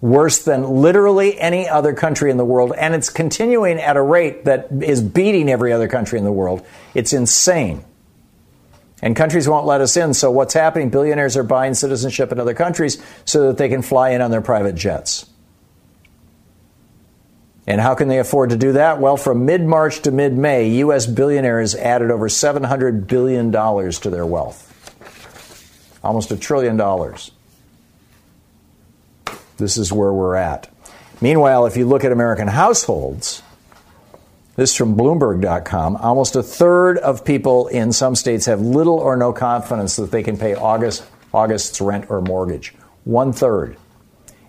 Worse 0.00 0.44
than 0.44 0.76
literally 0.76 1.36
any 1.40 1.68
other 1.68 1.92
country 1.92 2.30
in 2.30 2.36
the 2.36 2.44
world. 2.44 2.72
And 2.78 2.94
it's 2.94 3.10
continuing 3.10 3.80
at 3.80 3.96
a 3.96 4.02
rate 4.02 4.44
that 4.44 4.68
is 4.80 5.02
beating 5.02 5.50
every 5.50 5.72
other 5.72 5.88
country 5.88 6.20
in 6.20 6.24
the 6.24 6.30
world. 6.30 6.64
It's 6.94 7.12
insane. 7.12 7.84
And 9.02 9.16
countries 9.16 9.48
won't 9.48 9.66
let 9.66 9.80
us 9.80 9.96
in. 9.96 10.12
So 10.14 10.30
what's 10.30 10.54
happening? 10.54 10.90
Billionaires 10.90 11.36
are 11.36 11.42
buying 11.42 11.74
citizenship 11.74 12.32
in 12.32 12.40
other 12.40 12.54
countries 12.54 13.02
so 13.24 13.48
that 13.48 13.56
they 13.56 13.68
can 13.68 13.82
fly 13.82 14.10
in 14.10 14.20
on 14.20 14.30
their 14.30 14.42
private 14.42 14.74
jets. 14.74 15.26
And 17.66 17.80
how 17.80 17.94
can 17.94 18.08
they 18.08 18.18
afford 18.18 18.50
to 18.50 18.56
do 18.56 18.72
that? 18.72 19.00
Well, 19.00 19.16
from 19.16 19.46
mid 19.46 19.62
March 19.62 20.00
to 20.02 20.10
mid 20.10 20.36
May, 20.36 20.70
U.S. 20.78 21.06
billionaires 21.06 21.74
added 21.74 22.10
over 22.10 22.28
$700 22.28 23.06
billion 23.06 23.52
to 23.52 24.10
their 24.10 24.26
wealth. 24.26 24.66
Almost 26.02 26.30
a 26.30 26.36
trillion 26.36 26.76
dollars. 26.76 27.30
This 29.56 29.76
is 29.76 29.92
where 29.92 30.12
we're 30.12 30.36
at. 30.36 30.68
Meanwhile, 31.20 31.66
if 31.66 31.76
you 31.76 31.86
look 31.86 32.02
at 32.02 32.12
American 32.12 32.48
households, 32.48 33.42
this 34.60 34.72
is 34.72 34.76
from 34.76 34.94
Bloomberg.com. 34.94 35.96
Almost 35.96 36.36
a 36.36 36.42
third 36.42 36.98
of 36.98 37.24
people 37.24 37.68
in 37.68 37.92
some 37.92 38.14
states 38.14 38.44
have 38.44 38.60
little 38.60 38.98
or 38.98 39.16
no 39.16 39.32
confidence 39.32 39.96
that 39.96 40.10
they 40.10 40.22
can 40.22 40.36
pay 40.36 40.54
August, 40.54 41.02
August's 41.32 41.80
rent 41.80 42.10
or 42.10 42.20
mortgage. 42.20 42.74
One 43.04 43.32
third. 43.32 43.78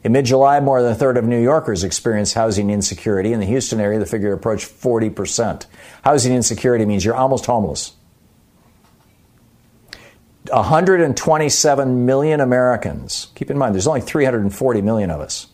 In 0.04 0.12
mid 0.12 0.26
July, 0.26 0.60
more 0.60 0.82
than 0.82 0.92
a 0.92 0.96
third 0.96 1.16
of 1.16 1.24
New 1.24 1.42
Yorkers 1.42 1.86
experienced 1.86 2.34
housing 2.34 2.72
insecurity. 2.72 3.32
In 3.32 3.40
the 3.40 3.46
Houston 3.46 3.80
area, 3.80 4.00
the 4.00 4.06
figure 4.06 4.34
approached 4.34 4.68
40%. 4.68 5.66
Housing 6.04 6.34
insecurity 6.34 6.84
means 6.84 7.06
you're 7.06 7.16
almost 7.16 7.46
homeless. 7.46 7.94
127 10.50 12.06
million 12.06 12.42
Americans. 12.42 13.28
Keep 13.36 13.50
in 13.50 13.58
mind, 13.58 13.76
there's 13.76 13.88
only 13.88 14.02
340 14.02 14.82
million 14.82 15.10
of 15.10 15.22
us. 15.22 15.48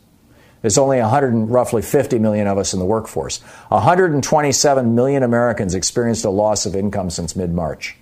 There's 0.62 0.78
only 0.78 0.99
100 0.99 1.49
roughly 1.49 1.82
50 1.82 2.20
million 2.20 2.47
of 2.47 2.58
us 2.58 2.74
in 2.74 2.80
the 2.80 2.86
workforce. 2.86 3.39
127 3.70 4.95
million 4.95 5.24
Americans 5.24 5.76
experienced 5.76 6.26
a 6.26 6.30
loss 6.30 6.66
of 6.66 6.76
income 6.76 7.10
since 7.10 7.36
mid 7.36 7.53
March. 7.53 7.95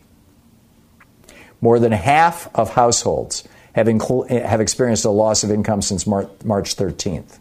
More 1.62 1.80
than 1.80 1.91
half 1.91 2.53
of 2.56 2.74
households 2.74 3.47
have, 3.74 3.88
inclu- 3.88 4.30
have 4.30 4.62
experienced 4.62 5.03
a 5.06 5.10
loss 5.10 5.43
of 5.43 5.51
income 5.51 5.82
since 5.82 6.08
Mar- 6.08 6.30
March 6.43 6.76
13th. 6.76 7.39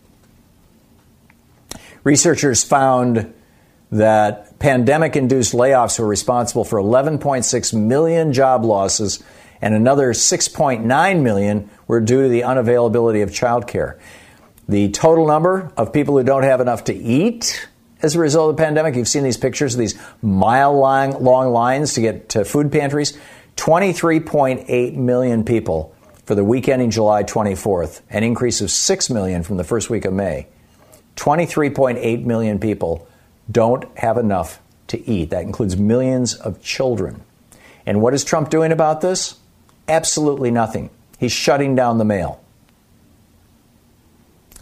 Researchers 2.03 2.65
found 2.65 3.33
that 3.93 4.59
pandemic 4.59 5.15
induced 5.15 5.53
layoffs 5.55 5.99
were 5.99 6.07
responsible 6.07 6.65
for 6.65 6.79
11.6 6.79 7.75
million 7.75 8.33
job 8.33 8.65
losses, 8.65 9.23
and 9.62 9.75
another 9.75 10.12
6.9 10.12 11.23
million 11.23 11.71
were 11.87 12.01
due 12.01 12.23
to 12.23 12.29
the 12.29 12.41
unavailability 12.41 13.23
of 13.23 13.31
childcare. 13.31 13.99
The 14.69 14.89
total 14.91 15.27
number 15.27 15.73
of 15.77 15.93
people 15.93 16.17
who 16.17 16.25
don't 16.25 16.43
have 16.43 16.61
enough 16.61 16.85
to 16.85 16.95
eat 16.95 17.69
as 18.05 18.15
a 18.15 18.19
result 18.19 18.51
of 18.51 18.57
the 18.57 18.62
pandemic, 18.62 18.97
you've 18.97 19.09
seen 19.09 19.25
these 19.25 19.39
pictures 19.39 19.75
of 19.75 19.79
these 19.79 19.99
mile 20.21 20.79
long, 20.79 21.25
long 21.25 21.53
lines 21.53 21.95
to 21.95 22.03
get 22.03 22.29
to 22.31 22.45
food 22.45 22.71
pantries. 22.71 23.17
23.8 23.57 24.95
million 24.95 25.45
people 25.45 25.95
for 26.27 26.35
the 26.35 26.45
week 26.45 26.69
ending 26.69 26.91
July 26.91 27.25
24th, 27.25 28.03
an 28.11 28.23
increase 28.23 28.61
of 28.61 28.71
6 28.71 29.11
million 29.11 29.43
from 29.43 29.57
the 29.57 29.65
first 29.65 29.89
week 29.89 30.05
of 30.05 30.12
May. 30.12 30.47
23.8 31.17 32.25
million 32.25 32.59
people 32.59 33.09
don't 33.51 33.87
have 33.97 34.19
enough 34.19 34.61
to 34.89 35.09
eat. 35.09 35.31
That 35.31 35.43
includes 35.43 35.77
millions 35.77 36.35
of 36.35 36.61
children. 36.61 37.23
And 37.87 38.03
what 38.03 38.12
is 38.12 38.23
Trump 38.23 38.51
doing 38.51 38.71
about 38.71 39.01
this? 39.01 39.37
Absolutely 39.89 40.51
nothing. 40.51 40.91
He's 41.19 41.33
shutting 41.33 41.75
down 41.75 41.97
the 41.97 42.05
mail. 42.05 42.43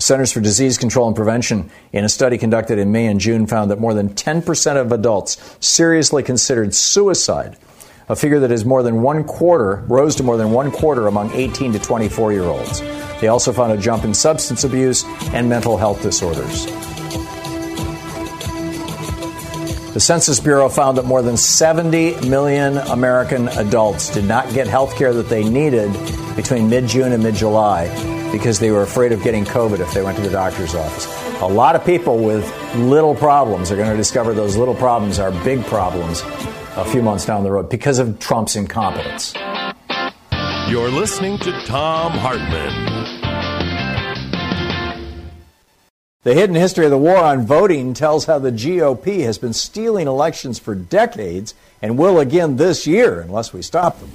Centers 0.02 0.32
for 0.32 0.40
Disease 0.40 0.78
Control 0.78 1.06
and 1.06 1.14
Prevention, 1.14 1.70
in 1.92 2.04
a 2.04 2.08
study 2.08 2.36
conducted 2.36 2.78
in 2.78 2.90
May 2.90 3.06
and 3.06 3.20
June, 3.20 3.46
found 3.46 3.70
that 3.70 3.78
more 3.78 3.94
than 3.94 4.10
10% 4.10 4.76
of 4.76 4.90
adults 4.90 5.56
seriously 5.60 6.24
considered 6.24 6.74
suicide, 6.74 7.56
a 8.08 8.16
figure 8.16 8.40
that 8.40 8.50
is 8.50 8.64
more 8.64 8.82
than 8.82 9.00
one 9.00 9.22
quarter, 9.22 9.76
rose 9.86 10.16
to 10.16 10.24
more 10.24 10.36
than 10.36 10.50
one 10.50 10.72
quarter 10.72 11.06
among 11.06 11.30
18 11.32 11.72
to 11.74 11.78
24 11.78 12.32
year 12.32 12.42
olds. 12.42 12.80
They 13.20 13.28
also 13.28 13.52
found 13.52 13.72
a 13.72 13.76
jump 13.76 14.02
in 14.04 14.12
substance 14.12 14.64
abuse 14.64 15.04
and 15.32 15.48
mental 15.48 15.76
health 15.76 16.02
disorders. 16.02 16.66
The 19.94 20.00
Census 20.00 20.40
Bureau 20.40 20.68
found 20.68 20.98
that 20.98 21.04
more 21.04 21.22
than 21.22 21.36
70 21.36 22.28
million 22.28 22.78
American 22.78 23.46
adults 23.48 24.10
did 24.10 24.24
not 24.24 24.52
get 24.52 24.66
health 24.66 24.96
care 24.96 25.12
that 25.12 25.28
they 25.28 25.48
needed 25.48 25.92
between 26.34 26.68
mid 26.68 26.88
June 26.88 27.12
and 27.12 27.22
mid 27.22 27.36
July 27.36 28.11
because 28.32 28.58
they 28.58 28.70
were 28.70 28.82
afraid 28.82 29.12
of 29.12 29.22
getting 29.22 29.44
COVID 29.44 29.78
if 29.78 29.92
they 29.92 30.02
went 30.02 30.16
to 30.16 30.22
the 30.22 30.30
doctor's 30.30 30.74
office. 30.74 31.06
A 31.42 31.46
lot 31.46 31.76
of 31.76 31.84
people 31.84 32.18
with 32.18 32.44
little 32.74 33.14
problems 33.14 33.70
are 33.70 33.76
going 33.76 33.90
to 33.90 33.96
discover 33.96 34.32
those 34.34 34.56
little 34.56 34.74
problems 34.74 35.18
are 35.18 35.30
big 35.44 35.62
problems 35.66 36.22
a 36.76 36.84
few 36.84 37.02
months 37.02 37.26
down 37.26 37.44
the 37.44 37.50
road 37.50 37.68
because 37.68 37.98
of 37.98 38.18
Trump's 38.18 38.56
incompetence. 38.56 39.34
You're 40.68 40.90
listening 40.90 41.38
to 41.38 41.52
Thom 41.66 42.12
Hartmann. 42.12 43.20
The 46.24 46.34
hidden 46.34 46.54
history 46.54 46.84
of 46.84 46.92
the 46.92 46.98
war 46.98 47.16
on 47.16 47.44
voting 47.44 47.94
tells 47.94 48.26
how 48.26 48.38
the 48.38 48.52
GOP 48.52 49.24
has 49.24 49.38
been 49.38 49.52
stealing 49.52 50.06
elections 50.06 50.60
for 50.60 50.76
decades 50.76 51.52
and 51.82 51.98
will 51.98 52.20
again 52.20 52.56
this 52.56 52.86
year 52.86 53.20
unless 53.20 53.52
we 53.52 53.60
stop 53.60 53.98
them. 53.98 54.12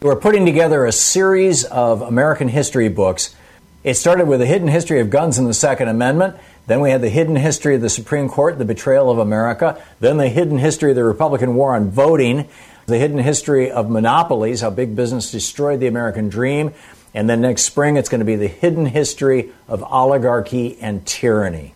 We're 0.00 0.16
putting 0.16 0.46
together 0.46 0.86
a 0.86 0.92
series 0.92 1.64
of 1.64 2.00
American 2.00 2.48
history 2.48 2.88
books. 2.88 3.36
It 3.84 3.98
started 3.98 4.26
with 4.26 4.40
the 4.40 4.46
hidden 4.46 4.68
history 4.68 5.00
of 5.00 5.10
guns 5.10 5.36
in 5.38 5.44
the 5.44 5.52
Second 5.52 5.88
Amendment. 5.88 6.36
Then 6.66 6.80
we 6.80 6.90
had 6.90 7.02
the 7.02 7.10
hidden 7.10 7.36
history 7.36 7.74
of 7.74 7.82
the 7.82 7.90
Supreme 7.90 8.30
Court, 8.30 8.56
the 8.56 8.64
betrayal 8.64 9.10
of 9.10 9.18
America. 9.18 9.78
Then 10.00 10.16
the 10.16 10.30
hidden 10.30 10.56
history 10.56 10.92
of 10.92 10.96
the 10.96 11.04
Republican 11.04 11.54
war 11.54 11.76
on 11.76 11.90
voting. 11.90 12.48
The 12.86 12.96
hidden 12.96 13.18
history 13.18 13.70
of 13.70 13.90
monopolies, 13.90 14.62
how 14.62 14.70
big 14.70 14.96
business 14.96 15.30
destroyed 15.30 15.80
the 15.80 15.86
American 15.86 16.30
dream. 16.30 16.72
And 17.12 17.28
then 17.28 17.42
next 17.42 17.64
spring, 17.64 17.98
it's 17.98 18.08
going 18.08 18.20
to 18.20 18.24
be 18.24 18.36
the 18.36 18.48
hidden 18.48 18.86
history 18.86 19.52
of 19.68 19.82
oligarchy 19.82 20.78
and 20.80 21.04
tyranny. 21.04 21.74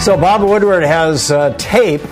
So, 0.00 0.18
Bob 0.18 0.42
Woodward 0.42 0.84
has 0.84 1.30
uh, 1.30 1.54
tape 1.58 2.02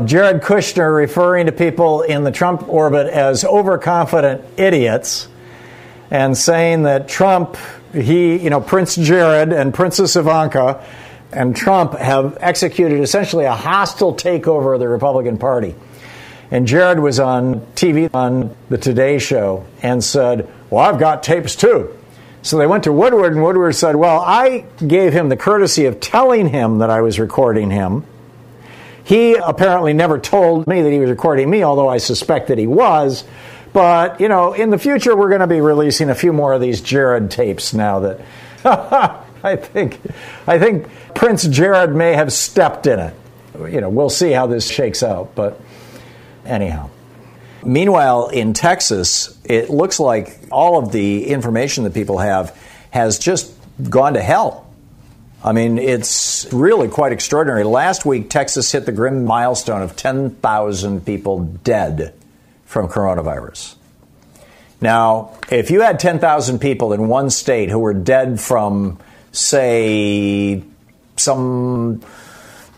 Jared 0.00 0.42
Kushner 0.42 0.94
referring 0.94 1.46
to 1.46 1.52
people 1.52 2.02
in 2.02 2.22
the 2.22 2.30
Trump 2.30 2.68
orbit 2.68 3.06
as 3.06 3.42
overconfident 3.42 4.44
idiots 4.58 5.28
and 6.10 6.36
saying 6.36 6.82
that 6.82 7.08
Trump, 7.08 7.56
he, 7.94 8.36
you 8.36 8.50
know, 8.50 8.60
Prince 8.60 8.96
Jared 8.96 9.52
and 9.52 9.72
Princess 9.72 10.14
Ivanka 10.14 10.84
and 11.32 11.56
Trump 11.56 11.94
have 11.94 12.36
executed 12.40 13.00
essentially 13.00 13.46
a 13.46 13.54
hostile 13.54 14.14
takeover 14.14 14.74
of 14.74 14.80
the 14.80 14.88
Republican 14.88 15.38
Party. 15.38 15.74
And 16.50 16.66
Jared 16.66 16.98
was 17.00 17.18
on 17.18 17.60
TV 17.74 18.08
on 18.14 18.54
the 18.68 18.78
Today 18.78 19.18
Show 19.18 19.66
and 19.82 20.04
said, 20.04 20.50
Well, 20.70 20.84
I've 20.84 20.98
got 20.98 21.22
tapes 21.22 21.56
too. 21.56 21.94
So 22.42 22.58
they 22.58 22.66
went 22.66 22.84
to 22.84 22.92
Woodward, 22.92 23.32
and 23.32 23.42
Woodward 23.42 23.74
said, 23.74 23.96
Well, 23.96 24.20
I 24.20 24.64
gave 24.86 25.12
him 25.12 25.28
the 25.28 25.36
courtesy 25.36 25.84
of 25.84 26.00
telling 26.00 26.48
him 26.48 26.78
that 26.78 26.90
I 26.90 27.00
was 27.00 27.18
recording 27.18 27.70
him. 27.70 28.04
He 29.08 29.36
apparently 29.36 29.94
never 29.94 30.18
told 30.18 30.66
me 30.66 30.82
that 30.82 30.90
he 30.92 30.98
was 30.98 31.08
recording 31.08 31.48
me, 31.48 31.64
although 31.64 31.88
I 31.88 31.96
suspect 31.96 32.48
that 32.48 32.58
he 32.58 32.66
was. 32.66 33.24
But, 33.72 34.20
you 34.20 34.28
know, 34.28 34.52
in 34.52 34.68
the 34.68 34.76
future, 34.76 35.16
we're 35.16 35.30
going 35.30 35.40
to 35.40 35.46
be 35.46 35.62
releasing 35.62 36.10
a 36.10 36.14
few 36.14 36.30
more 36.30 36.52
of 36.52 36.60
these 36.60 36.82
Jared 36.82 37.30
tapes 37.30 37.72
now 37.72 38.00
that. 38.00 38.20
I 39.42 39.56
think, 39.56 39.98
I 40.46 40.58
think 40.58 40.88
Prince 41.14 41.46
Jared 41.46 41.94
may 41.94 42.12
have 42.12 42.34
stepped 42.34 42.86
in 42.86 42.98
it. 42.98 43.14
You 43.70 43.80
know, 43.80 43.88
we'll 43.88 44.10
see 44.10 44.32
how 44.32 44.46
this 44.46 44.70
shakes 44.70 45.02
out. 45.02 45.34
But 45.34 45.58
anyhow. 46.44 46.90
Meanwhile, 47.64 48.28
in 48.28 48.52
Texas, 48.52 49.38
it 49.44 49.70
looks 49.70 49.98
like 49.98 50.38
all 50.50 50.78
of 50.78 50.92
the 50.92 51.28
information 51.28 51.84
that 51.84 51.94
people 51.94 52.18
have 52.18 52.54
has 52.90 53.18
just 53.18 53.54
gone 53.88 54.14
to 54.14 54.22
hell. 54.22 54.67
I 55.42 55.52
mean, 55.52 55.78
it's 55.78 56.52
really 56.52 56.88
quite 56.88 57.12
extraordinary. 57.12 57.62
Last 57.62 58.04
week, 58.04 58.28
Texas 58.28 58.72
hit 58.72 58.86
the 58.86 58.92
grim 58.92 59.24
milestone 59.24 59.82
of 59.82 59.94
10,000 59.94 61.06
people 61.06 61.44
dead 61.62 62.14
from 62.64 62.88
coronavirus. 62.88 63.76
Now, 64.80 65.36
if 65.50 65.70
you 65.70 65.80
had 65.80 66.00
10,000 66.00 66.58
people 66.60 66.92
in 66.92 67.08
one 67.08 67.30
state 67.30 67.70
who 67.70 67.78
were 67.78 67.94
dead 67.94 68.40
from 68.40 68.98
say, 69.32 70.62
some 71.16 72.02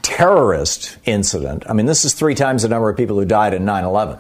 terrorist 0.03 0.99
incident, 1.05 1.65
I 1.69 1.73
mean, 1.73 1.87
this 1.87 2.05
is 2.05 2.13
three 2.15 2.35
times 2.35 2.63
the 2.63 2.69
number 2.69 2.91
of 2.91 2.97
people 2.97 3.19
who 3.19 3.25
died 3.25 3.55
in 3.55 3.65
9 3.65 3.85
11. 3.85 4.19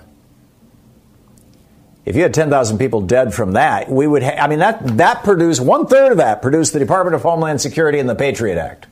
If 2.05 2.17
you 2.17 2.23
had 2.23 2.33
10,000 2.33 2.79
people 2.79 3.03
dead 3.03 3.35
from 3.35 3.53
that, 3.53 3.91
we 3.91 4.07
would, 4.07 4.23
ha- 4.23 4.39
I 4.43 4.49
mean, 4.49 4.61
that, 4.61 4.97
that 4.97 5.23
produced, 5.23 5.61
one 5.61 5.87
third 5.87 6.13
of 6.13 6.19
that 6.19 6.41
produced 6.43 6.73
the 6.73 6.79
Department 6.79 7.15
of 7.15 7.23
Homeland 7.23 7.61
Security 7.61 7.99
and 7.99 8.09
the 8.09 8.15
Patriot 8.15 8.59
Act. 8.59 8.87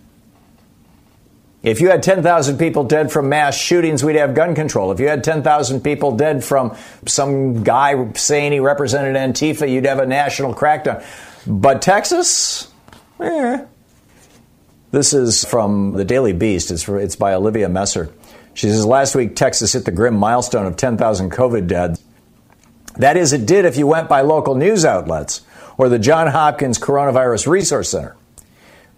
If 1.62 1.80
you 1.80 1.88
had 1.88 2.02
10,000 2.02 2.58
people 2.58 2.84
dead 2.84 3.10
from 3.10 3.28
mass 3.28 3.56
shootings, 3.56 4.04
we'd 4.04 4.16
have 4.16 4.34
gun 4.34 4.54
control. 4.54 4.92
If 4.92 5.00
you 5.00 5.08
had 5.08 5.24
10,000 5.24 5.80
people 5.80 6.16
dead 6.16 6.44
from 6.44 6.76
some 7.06 7.64
guy 7.64 8.12
saying 8.12 8.52
he 8.52 8.60
represented 8.60 9.16
Antifa, 9.16 9.68
you'd 9.68 9.86
have 9.86 9.98
a 9.98 10.06
national 10.06 10.54
crackdown. 10.54 11.04
But 11.46 11.82
Texas, 11.82 12.68
Eh. 13.20 13.64
This 14.90 15.12
is 15.12 15.44
from 15.44 15.92
the 15.92 16.04
Daily 16.04 16.32
Beast. 16.32 16.70
It's, 16.70 16.88
it's 16.88 17.16
by 17.16 17.34
Olivia 17.34 17.68
Messer. 17.68 18.10
She 18.54 18.68
says 18.68 18.86
last 18.86 19.14
week 19.14 19.36
Texas 19.36 19.72
hit 19.72 19.84
the 19.84 19.90
grim 19.90 20.14
milestone 20.14 20.66
of 20.66 20.76
10,000 20.76 21.30
COVID 21.30 21.66
deaths. 21.66 22.02
That 22.98 23.16
is, 23.16 23.32
it 23.32 23.46
did 23.46 23.64
if 23.64 23.76
you 23.76 23.86
went 23.86 24.08
by 24.08 24.20
local 24.20 24.54
news 24.54 24.84
outlets 24.84 25.42
or 25.76 25.88
the 25.88 25.98
John 25.98 26.26
Hopkins 26.26 26.78
Coronavirus 26.78 27.46
Resource 27.46 27.90
Center. 27.90 28.16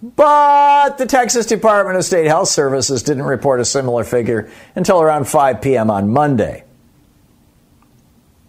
But 0.02 0.96
the 0.96 1.04
Texas 1.04 1.44
Department 1.44 1.98
of 1.98 2.04
State 2.04 2.26
Health 2.26 2.48
Services 2.48 3.02
didn't 3.02 3.24
report 3.24 3.60
a 3.60 3.64
similar 3.66 4.02
figure 4.02 4.50
until 4.74 5.02
around 5.02 5.28
5 5.28 5.60
p.m. 5.60 5.90
on 5.90 6.08
Monday. 6.10 6.64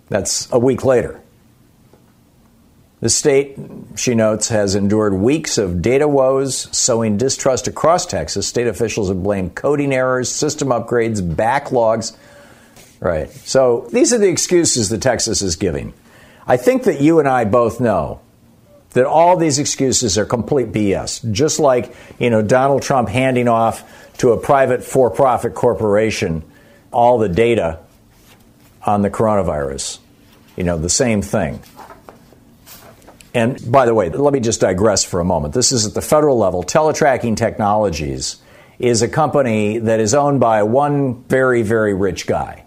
That's 0.07 0.49
a 0.51 0.59
week 0.59 0.85
later. 0.85 1.21
The 3.01 3.09
state, 3.09 3.57
she 3.95 4.13
notes, 4.13 4.49
has 4.49 4.75
endured 4.75 5.15
weeks 5.15 5.57
of 5.57 5.81
data 5.81 6.07
woes, 6.07 6.69
sowing 6.71 7.17
distrust 7.17 7.67
across 7.67 8.05
Texas. 8.05 8.47
State 8.47 8.67
officials 8.67 9.09
have 9.09 9.23
blamed 9.23 9.55
coding 9.55 9.91
errors, 9.91 10.29
system 10.29 10.69
upgrades, 10.69 11.19
backlogs. 11.19 12.15
Right. 13.01 13.31
So 13.31 13.87
these 13.91 14.13
are 14.13 14.19
the 14.19 14.29
excuses 14.29 14.89
that 14.89 15.01
Texas 15.01 15.41
is 15.41 15.55
giving. 15.55 15.93
I 16.45 16.55
think 16.55 16.83
that 16.83 17.01
you 17.01 17.17
and 17.17 17.27
I 17.27 17.45
both 17.45 17.79
know 17.79 18.21
that 18.91 19.05
all 19.05 19.37
these 19.37 19.57
excuses 19.57 20.19
are 20.19 20.25
complete 20.25 20.71
BS. 20.71 21.31
Just 21.31 21.59
like, 21.59 21.95
you 22.19 22.29
know, 22.29 22.43
Donald 22.43 22.83
Trump 22.83 23.09
handing 23.09 23.47
off 23.47 23.83
to 24.19 24.33
a 24.33 24.37
private 24.37 24.83
for-profit 24.83 25.55
corporation 25.55 26.43
all 26.91 27.17
the 27.17 27.29
data 27.29 27.79
on 28.85 29.01
the 29.01 29.09
coronavirus. 29.09 29.97
You 30.55 30.63
know, 30.63 30.77
the 30.77 30.89
same 30.89 31.23
thing. 31.23 31.63
And 33.33 33.71
by 33.71 33.87
the 33.87 33.95
way, 33.95 34.09
let 34.09 34.31
me 34.31 34.41
just 34.41 34.61
digress 34.61 35.03
for 35.03 35.19
a 35.19 35.25
moment. 35.25 35.55
This 35.55 35.71
is 35.71 35.87
at 35.87 35.95
the 35.95 36.01
federal 36.01 36.37
level. 36.37 36.63
Teletracking 36.63 37.35
Technologies 37.35 38.37
is 38.77 39.01
a 39.01 39.07
company 39.07 39.79
that 39.79 39.99
is 39.99 40.13
owned 40.13 40.39
by 40.39 40.61
one 40.61 41.23
very, 41.23 41.63
very 41.63 41.95
rich 41.95 42.27
guy 42.27 42.65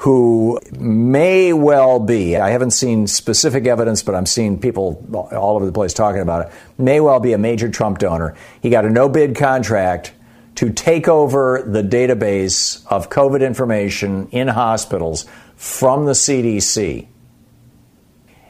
who 0.00 0.58
may 0.78 1.52
well 1.52 2.00
be, 2.00 2.34
I 2.34 2.48
haven't 2.50 2.70
seen 2.70 3.06
specific 3.06 3.66
evidence, 3.66 4.02
but 4.02 4.14
I'm 4.14 4.24
seeing 4.24 4.58
people 4.58 5.06
all 5.12 5.56
over 5.56 5.66
the 5.66 5.72
place 5.72 5.92
talking 5.92 6.22
about 6.22 6.46
it, 6.46 6.52
may 6.78 7.00
well 7.00 7.20
be 7.20 7.34
a 7.34 7.38
major 7.38 7.68
Trump 7.68 7.98
donor. 7.98 8.34
He 8.62 8.70
got 8.70 8.86
a 8.86 8.90
no 8.90 9.10
bid 9.10 9.36
contract 9.36 10.14
to 10.54 10.70
take 10.70 11.06
over 11.06 11.62
the 11.66 11.82
database 11.82 12.82
of 12.86 13.10
COVID 13.10 13.46
information 13.46 14.28
in 14.30 14.48
hospitals 14.48 15.26
from 15.56 16.06
the 16.06 16.12
CDC. 16.12 17.06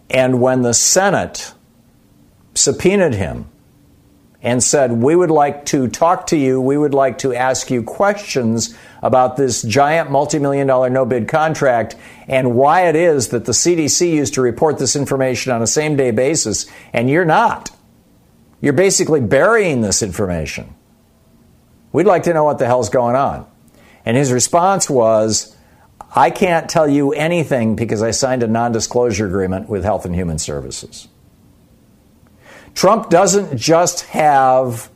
And 0.09 0.41
when 0.41 0.63
the 0.63 0.73
Senate 0.73 1.53
subpoenaed 2.55 3.15
him, 3.15 3.47
and 4.43 4.63
said, 4.63 4.93
We 4.93 5.15
would 5.15 5.31
like 5.31 5.67
to 5.67 5.89
talk 5.89 6.29
to 6.29 6.37
you. 6.37 6.61
We 6.61 6.77
would 6.77 6.95
like 6.95 7.19
to 7.19 7.35
ask 7.35 7.71
you 7.71 7.83
questions 7.83 8.77
about 9.03 9.37
this 9.37 9.63
giant 9.63 10.11
multi 10.11 10.39
million 10.39 10.67
dollar 10.67 10.91
no 10.91 11.05
bid 11.05 11.29
contract 11.29 11.97
and 12.29 12.55
why 12.55 12.89
it 12.89 12.97
is 12.97 13.29
that 13.29 13.45
the 13.45 13.53
CDC 13.53 14.13
used 14.13 14.35
to 14.35 14.41
report 14.41 14.79
this 14.79 14.97
information 14.97 15.53
on 15.53 15.63
a 15.63 15.67
same 15.67 15.97
day 15.97 16.11
basis 16.11 16.67
and 16.93 17.09
you're 17.11 17.25
not. 17.25 17.71
You're 18.61 18.73
basically 18.75 19.21
burying 19.21 19.81
this 19.81 20.03
information. 20.03 20.75
We'd 21.93 22.07
like 22.07 22.25
to 22.25 22.35
know 22.35 22.45
what 22.45 22.59
the 22.59 22.67
hell's 22.67 22.91
going 22.91 23.17
on. 23.17 23.47
And 24.05 24.17
his 24.17 24.33
response 24.33 24.89
was, 24.89 25.57
I 26.15 26.31
can't 26.31 26.69
tell 26.69 26.89
you 26.89 27.13
anything 27.13 27.77
because 27.77 28.03
I 28.03 28.11
signed 28.11 28.43
a 28.43 28.49
non 28.49 28.73
disclosure 28.73 29.27
agreement 29.27 29.69
with 29.69 29.85
Health 29.85 30.05
and 30.05 30.15
Human 30.15 30.39
Services. 30.39 31.09
Trump 32.75 33.11
doesn't 33.11 33.57
just 33.57 34.03
have 34.07 34.91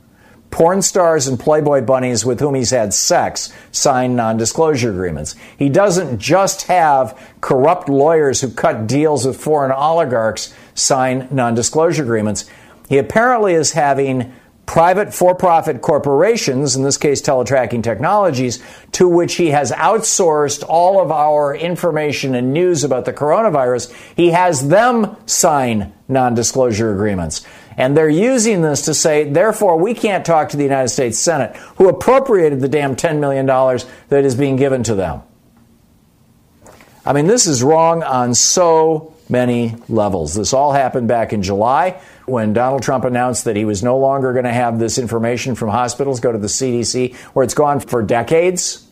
porn 0.55 0.81
stars 0.81 1.27
and 1.27 1.37
Playboy 1.37 1.81
bunnies 1.81 2.25
with 2.25 2.39
whom 2.39 2.55
he's 2.55 2.71
had 2.71 2.93
sex 2.93 3.53
sign 3.71 4.15
non 4.15 4.37
disclosure 4.37 4.89
agreements. 4.89 5.35
He 5.57 5.67
doesn't 5.67 6.19
just 6.19 6.63
have 6.67 7.19
corrupt 7.41 7.89
lawyers 7.89 8.39
who 8.39 8.49
cut 8.49 8.87
deals 8.87 9.25
with 9.25 9.35
foreign 9.35 9.73
oligarchs 9.73 10.53
sign 10.73 11.27
non 11.29 11.55
disclosure 11.55 12.03
agreements. 12.03 12.49
He 12.87 12.97
apparently 12.97 13.53
is 13.53 13.73
having 13.73 14.33
private 14.65 15.13
for 15.13 15.35
profit 15.35 15.81
corporations, 15.81 16.75
in 16.75 16.83
this 16.83 16.97
case 16.97 17.21
Teletracking 17.21 17.83
Technologies, 17.83 18.63
to 18.93 19.07
which 19.07 19.35
he 19.35 19.51
has 19.51 19.71
outsourced 19.71 20.63
all 20.67 21.01
of 21.01 21.11
our 21.11 21.55
information 21.55 22.33
and 22.33 22.53
news 22.53 22.83
about 22.83 23.05
the 23.05 23.13
coronavirus. 23.13 23.93
He 24.15 24.31
has 24.31 24.69
them 24.69 25.17
sign 25.25 25.93
non 26.07 26.33
disclosure 26.33 26.93
agreements. 26.93 27.45
And 27.77 27.95
they're 27.95 28.09
using 28.09 28.61
this 28.61 28.83
to 28.85 28.93
say, 28.93 29.29
therefore, 29.29 29.77
we 29.77 29.93
can't 29.93 30.25
talk 30.25 30.49
to 30.49 30.57
the 30.57 30.63
United 30.63 30.89
States 30.89 31.19
Senate, 31.19 31.55
who 31.77 31.89
appropriated 31.89 32.61
the 32.61 32.69
damn 32.69 32.95
$10 32.95 33.19
million 33.19 33.45
that 33.45 34.23
is 34.23 34.35
being 34.35 34.55
given 34.55 34.83
to 34.83 34.95
them. 34.95 35.21
I 37.05 37.13
mean, 37.13 37.27
this 37.27 37.45
is 37.45 37.61
wrong 37.61 38.01
on 38.01 38.33
so 38.33 39.13
many 39.29 39.75
levels. 39.89 40.33
This 40.35 40.53
all 40.53 40.71
happened 40.71 41.07
back 41.07 41.33
in 41.33 41.43
July 41.43 42.01
when 42.25 42.53
Donald 42.53 42.81
Trump 42.81 43.03
announced 43.03 43.45
that 43.45 43.55
he 43.55 43.65
was 43.65 43.83
no 43.83 43.97
longer 43.97 44.33
going 44.33 44.45
to 44.45 44.53
have 44.53 44.79
this 44.79 44.97
information 44.97 45.55
from 45.55 45.69
hospitals 45.69 46.19
go 46.19 46.31
to 46.31 46.37
the 46.37 46.47
CDC, 46.47 47.15
where 47.33 47.43
it's 47.43 47.53
gone 47.53 47.79
for 47.79 48.01
decades. 48.01 48.84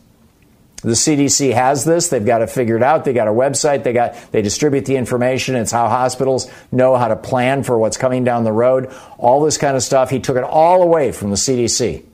The 0.84 0.90
CDC 0.90 1.54
has 1.54 1.86
this. 1.86 2.08
They've 2.08 2.24
got 2.24 2.42
it 2.42 2.50
figured 2.50 2.82
out. 2.82 3.06
They 3.06 3.14
got 3.14 3.26
a 3.26 3.32
website. 3.32 3.84
They 3.84 3.94
got 3.94 4.16
they 4.32 4.42
distribute 4.42 4.84
the 4.84 4.96
information. 4.96 5.56
It's 5.56 5.72
how 5.72 5.88
hospitals 5.88 6.50
know 6.70 6.96
how 6.96 7.08
to 7.08 7.16
plan 7.16 7.62
for 7.62 7.78
what's 7.78 7.96
coming 7.96 8.22
down 8.22 8.44
the 8.44 8.52
road. 8.52 8.92
All 9.16 9.42
this 9.42 9.56
kind 9.56 9.76
of 9.76 9.82
stuff. 9.82 10.10
He 10.10 10.20
took 10.20 10.36
it 10.36 10.44
all 10.44 10.82
away 10.82 11.10
from 11.10 11.30
the 11.30 11.36
CDC 11.36 12.04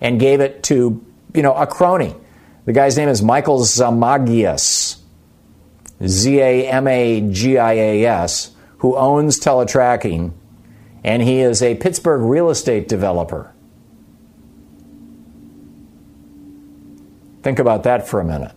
and 0.00 0.20
gave 0.20 0.40
it 0.40 0.62
to, 0.64 1.04
you 1.34 1.42
know, 1.42 1.54
a 1.54 1.66
crony. 1.66 2.14
The 2.66 2.72
guy's 2.72 2.96
name 2.96 3.08
is 3.08 3.20
Michael 3.20 3.58
Zamagias. 3.58 5.00
Z 6.06 6.38
A 6.38 6.68
M 6.68 6.86
A 6.86 7.20
G 7.32 7.58
I 7.58 7.72
A 7.72 8.04
S 8.06 8.52
who 8.78 8.96
owns 8.96 9.38
Teletracking, 9.38 10.32
and 11.04 11.22
he 11.22 11.40
is 11.40 11.62
a 11.62 11.76
Pittsburgh 11.76 12.22
real 12.22 12.50
estate 12.50 12.88
developer. 12.88 13.51
Think 17.42 17.58
about 17.58 17.84
that 17.84 18.08
for 18.08 18.20
a 18.20 18.24
minute. 18.24 18.52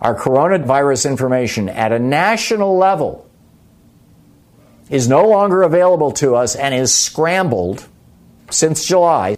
Our 0.00 0.14
coronavirus 0.14 1.10
information 1.10 1.68
at 1.68 1.92
a 1.92 1.98
national 1.98 2.76
level 2.76 3.28
is 4.88 5.08
no 5.08 5.26
longer 5.26 5.62
available 5.62 6.12
to 6.12 6.34
us 6.36 6.54
and 6.54 6.74
is 6.74 6.94
scrambled 6.94 7.86
since 8.50 8.84
July 8.84 9.36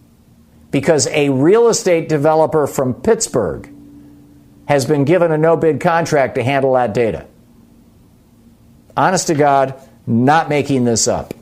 because 0.71 1.07
a 1.09 1.31
real 1.31 1.69
estate 1.69 2.09
developer 2.09 2.67
from 2.67 2.95
Pittsburgh 2.95 3.73
has 4.69 4.85
been 4.85 5.05
given 5.05 5.33
a 5.33 5.39
no 5.39 5.57
bid 5.57 5.81
contract 5.81 6.37
to 6.37 6.43
handle 6.43 6.75
that 6.75 6.95
data 6.95 7.27
honest 8.97 9.29
to 9.29 9.35
God, 9.35 9.81
not 10.07 10.49
making 10.49 10.85
this 10.85 11.09
up. 11.09 11.35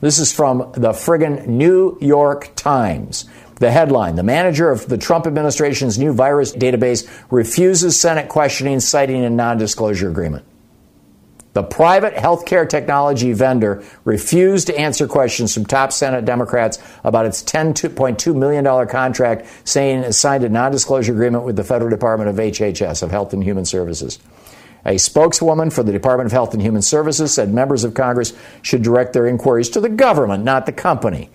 This 0.00 0.18
is 0.18 0.32
from 0.32 0.72
the 0.72 0.90
friggin' 0.90 1.46
New 1.46 1.96
York 2.00 2.52
Times. 2.54 3.24
The 3.56 3.70
headline 3.70 4.16
The 4.16 4.22
manager 4.22 4.70
of 4.70 4.86
the 4.86 4.98
Trump 4.98 5.26
administration's 5.26 5.98
new 5.98 6.12
virus 6.12 6.52
database 6.52 7.08
refuses 7.30 7.98
Senate 7.98 8.28
questioning, 8.28 8.80
citing 8.80 9.24
a 9.24 9.30
non 9.30 9.56
disclosure 9.56 10.10
agreement. 10.10 10.44
The 11.54 11.62
private 11.62 12.14
healthcare 12.16 12.68
technology 12.68 13.32
vendor 13.32 13.82
refused 14.04 14.66
to 14.66 14.78
answer 14.78 15.08
questions 15.08 15.54
from 15.54 15.64
top 15.64 15.90
Senate 15.90 16.26
Democrats 16.26 16.78
about 17.02 17.24
its 17.24 17.42
$10.2 17.42 18.36
million 18.36 18.88
contract, 18.88 19.46
saying 19.66 20.00
it 20.00 20.12
signed 20.12 20.44
a 20.44 20.50
non 20.50 20.70
disclosure 20.70 21.12
agreement 21.12 21.44
with 21.44 21.56
the 21.56 21.64
Federal 21.64 21.88
Department 21.88 22.28
of 22.28 22.36
HHS, 22.36 23.02
of 23.02 23.10
Health 23.10 23.32
and 23.32 23.42
Human 23.42 23.64
Services. 23.64 24.18
A 24.84 24.98
spokeswoman 24.98 25.70
for 25.70 25.82
the 25.82 25.92
Department 25.92 26.26
of 26.26 26.32
Health 26.32 26.52
and 26.52 26.62
Human 26.62 26.82
Services 26.82 27.32
said 27.32 27.54
members 27.54 27.84
of 27.84 27.94
Congress 27.94 28.34
should 28.60 28.82
direct 28.82 29.14
their 29.14 29.26
inquiries 29.26 29.70
to 29.70 29.80
the 29.80 29.88
government, 29.88 30.44
not 30.44 30.66
the 30.66 30.72
company. 30.72 31.30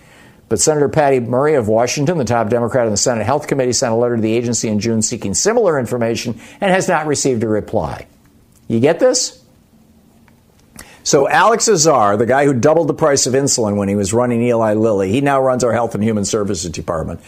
But 0.52 0.60
Senator 0.60 0.90
Patty 0.90 1.22
Murray 1.22 1.56
of 1.56 1.70
Washington, 1.70 2.18
the 2.18 2.26
top 2.26 2.50
Democrat 2.50 2.86
in 2.86 2.92
the 2.92 2.98
Senate 2.98 3.24
Health 3.24 3.48
Committee, 3.48 3.72
sent 3.72 3.94
a 3.94 3.96
letter 3.96 4.18
to 4.18 4.22
the 4.22 4.36
agency 4.36 4.68
in 4.68 4.82
June 4.82 5.02
seeking 5.02 5.34
similar 5.34 5.80
information 5.80 6.38
and 6.60 6.70
has 6.70 6.90
not 6.90 7.08
received 7.08 7.42
a 7.44 7.48
reply. 7.48 8.06
You 8.68 8.82
get 8.82 9.00
this? 9.00 9.42
So 11.04 11.30
Alex 11.30 11.70
Azar, 11.70 12.18
the 12.18 12.26
guy 12.26 12.44
who 12.44 12.54
doubled 12.54 12.90
the 12.90 12.94
price 12.94 13.26
of 13.28 13.34
insulin 13.34 13.78
when 13.78 13.88
he 13.88 13.96
was 13.96 14.12
running 14.12 14.42
Eli 14.42 14.74
Lilly, 14.74 15.10
he 15.10 15.22
now 15.22 15.42
runs 15.42 15.64
our 15.64 15.72
Health 15.72 15.96
and 15.96 16.04
Human 16.04 16.26
Services 16.26 16.70
Department. 16.70 17.22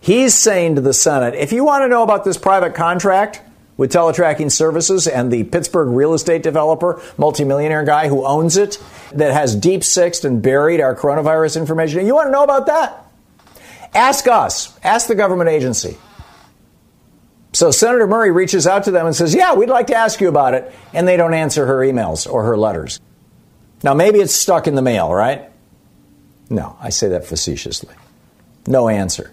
He's 0.00 0.32
saying 0.32 0.76
to 0.76 0.80
the 0.80 0.94
Senate, 0.94 1.34
if 1.34 1.52
you 1.52 1.64
want 1.64 1.84
to 1.84 1.88
know 1.88 2.02
about 2.02 2.24
this 2.24 2.38
private 2.38 2.74
contract, 2.74 3.42
with 3.80 3.90
teletracking 3.90 4.52
services 4.52 5.06
and 5.06 5.32
the 5.32 5.42
Pittsburgh 5.42 5.88
real 5.88 6.12
estate 6.12 6.42
developer, 6.42 7.00
multimillionaire 7.16 7.82
guy 7.82 8.08
who 8.08 8.26
owns 8.26 8.58
it, 8.58 8.76
that 9.10 9.32
has 9.32 9.54
deep 9.56 9.84
sixed 9.84 10.24
and 10.24 10.42
buried 10.42 10.80
our 10.80 10.94
coronavirus 10.94 11.56
information. 11.56 12.06
You 12.06 12.14
want 12.14 12.28
to 12.28 12.32
know 12.32 12.44
about 12.44 12.66
that? 12.66 13.06
Ask 13.94 14.26
us, 14.28 14.78
ask 14.84 15.08
the 15.08 15.14
government 15.14 15.50
agency. 15.50 15.96
So 17.52 17.70
Senator 17.70 18.06
Murray 18.06 18.30
reaches 18.30 18.66
out 18.66 18.84
to 18.84 18.90
them 18.90 19.06
and 19.06 19.16
says, 19.16 19.34
Yeah, 19.34 19.54
we'd 19.54 19.68
like 19.68 19.88
to 19.88 19.96
ask 19.96 20.20
you 20.20 20.28
about 20.28 20.54
it. 20.54 20.72
And 20.92 21.06
they 21.06 21.16
don't 21.16 21.34
answer 21.34 21.66
her 21.66 21.78
emails 21.78 22.30
or 22.30 22.44
her 22.44 22.56
letters. 22.56 23.00
Now, 23.82 23.94
maybe 23.94 24.20
it's 24.20 24.34
stuck 24.34 24.66
in 24.66 24.74
the 24.74 24.82
mail, 24.82 25.12
right? 25.12 25.50
No, 26.48 26.76
I 26.80 26.90
say 26.90 27.08
that 27.08 27.24
facetiously. 27.24 27.94
No 28.66 28.88
answer. 28.88 29.32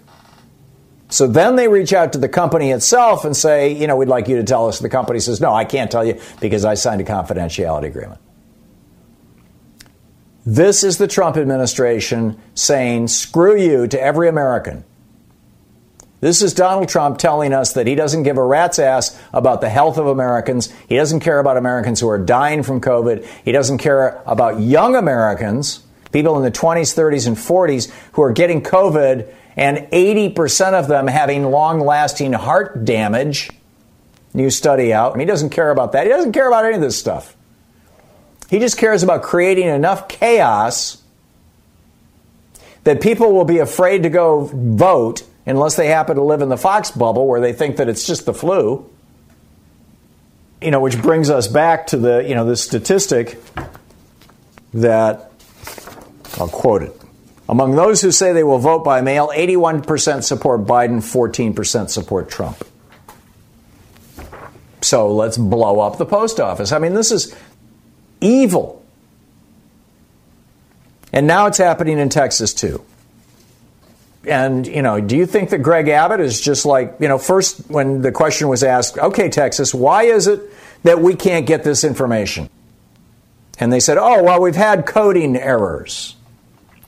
So 1.09 1.27
then 1.27 1.55
they 1.55 1.67
reach 1.67 1.93
out 1.93 2.13
to 2.13 2.19
the 2.19 2.29
company 2.29 2.71
itself 2.71 3.23
and 3.23 3.35
say, 3.35 3.73
you 3.73 3.87
know, 3.87 3.95
we'd 3.95 4.09
like 4.09 4.27
you 4.27 4.37
to 4.37 4.43
tell 4.43 4.67
us. 4.67 4.79
The 4.79 4.89
company 4.89 5.19
says, 5.19 5.39
no, 5.39 5.53
I 5.53 5.63
can't 5.63 5.89
tell 5.89 6.05
you 6.05 6.19
because 6.41 6.65
I 6.65 6.73
signed 6.73 7.01
a 7.01 7.05
confidentiality 7.05 7.85
agreement. 7.85 8.19
This 10.47 10.81
is 10.81 10.97
the 10.97 11.09
Trump 11.09 11.35
administration 11.35 12.39
saying, 12.55 13.09
screw 13.09 13.57
you 13.57 13.85
to 13.85 14.01
every 14.01 14.29
American. 14.29 14.85
This 16.21 16.41
is 16.41 16.53
Donald 16.53 16.87
Trump 16.87 17.17
telling 17.17 17.51
us 17.51 17.73
that 17.73 17.85
he 17.85 17.95
doesn't 17.95 18.23
give 18.23 18.37
a 18.37 18.45
rat's 18.45 18.79
ass 18.79 19.21
about 19.33 19.59
the 19.59 19.67
health 19.67 19.97
of 19.97 20.07
Americans. 20.07 20.73
He 20.87 20.95
doesn't 20.95 21.19
care 21.19 21.39
about 21.39 21.57
Americans 21.57 21.99
who 21.99 22.07
are 22.07 22.17
dying 22.17 22.63
from 22.63 22.79
COVID. 22.79 23.25
He 23.43 23.51
doesn't 23.51 23.79
care 23.79 24.21
about 24.25 24.61
young 24.61 24.95
Americans, 24.95 25.83
people 26.13 26.37
in 26.37 26.43
the 26.43 26.57
20s, 26.57 26.95
30s, 26.95 27.27
and 27.27 27.35
40s 27.35 27.91
who 28.13 28.21
are 28.21 28.31
getting 28.31 28.61
COVID 28.61 29.29
and 29.57 29.79
80% 29.91 30.79
of 30.79 30.87
them 30.87 31.07
having 31.07 31.43
long 31.43 31.81
lasting 31.81 32.31
heart 32.31 32.85
damage. 32.85 33.49
New 34.33 34.49
study 34.49 34.93
out. 34.93 35.17
Mean, 35.17 35.27
he 35.27 35.29
doesn't 35.29 35.49
care 35.49 35.71
about 35.71 35.91
that. 35.91 36.05
He 36.05 36.09
doesn't 36.09 36.31
care 36.31 36.47
about 36.47 36.63
any 36.63 36.75
of 36.75 36.81
this 36.81 36.97
stuff. 36.97 37.36
He 38.49 38.59
just 38.59 38.77
cares 38.77 39.03
about 39.03 39.23
creating 39.23 39.67
enough 39.67 40.07
chaos 40.07 41.01
that 42.83 43.01
people 43.01 43.33
will 43.33 43.45
be 43.45 43.59
afraid 43.59 44.03
to 44.03 44.09
go 44.09 44.49
vote 44.53 45.23
unless 45.45 45.75
they 45.75 45.87
happen 45.87 46.15
to 46.15 46.23
live 46.23 46.41
in 46.41 46.49
the 46.49 46.57
Fox 46.57 46.91
bubble 46.91 47.27
where 47.27 47.41
they 47.41 47.53
think 47.53 47.77
that 47.77 47.89
it's 47.89 48.05
just 48.05 48.25
the 48.25 48.33
flu. 48.33 48.89
You 50.61 50.71
know, 50.71 50.79
which 50.79 51.01
brings 51.01 51.29
us 51.29 51.47
back 51.47 51.87
to 51.87 51.97
the, 51.97 52.23
you 52.27 52.33
know, 52.33 52.45
the 52.45 52.55
statistic 52.55 53.37
that 54.73 55.31
I'll 56.37 56.47
quote 56.47 56.83
it. 56.83 57.01
Among 57.49 57.75
those 57.75 58.01
who 58.01 58.11
say 58.11 58.33
they 58.33 58.43
will 58.43 58.59
vote 58.59 58.83
by 58.83 59.01
mail, 59.01 59.31
81% 59.33 60.23
support 60.23 60.65
Biden, 60.65 60.97
14% 60.97 61.89
support 61.89 62.29
Trump. 62.29 62.63
So 64.81 65.13
let's 65.13 65.37
blow 65.37 65.79
up 65.79 65.97
the 65.97 66.05
post 66.05 66.39
office. 66.39 66.71
I 66.71 66.79
mean, 66.79 66.93
this 66.93 67.11
is 67.11 67.35
evil. 68.21 68.83
And 71.13 71.27
now 71.27 71.47
it's 71.47 71.57
happening 71.57 71.99
in 71.99 72.09
Texas 72.09 72.53
too. 72.53 72.83
And, 74.25 74.67
you 74.67 74.81
know, 74.81 74.99
do 74.99 75.15
you 75.15 75.25
think 75.25 75.51
that 75.51 75.59
Greg 75.59 75.87
Abbott 75.87 76.19
is 76.19 76.41
just 76.41 76.65
like, 76.65 76.97
you 76.99 77.07
know, 77.07 77.17
first 77.17 77.69
when 77.69 78.01
the 78.01 78.11
question 78.11 78.49
was 78.49 78.61
asked, 78.61 78.97
okay, 78.97 79.29
Texas, 79.29 79.73
why 79.73 80.03
is 80.03 80.27
it 80.27 80.41
that 80.83 80.99
we 80.99 81.15
can't 81.15 81.45
get 81.45 81.63
this 81.63 81.83
information? 81.85 82.49
And 83.57 83.71
they 83.71 83.79
said, 83.79 83.97
oh, 83.97 84.23
well, 84.23 84.41
we've 84.41 84.55
had 84.55 84.85
coding 84.85 85.37
errors. 85.37 86.15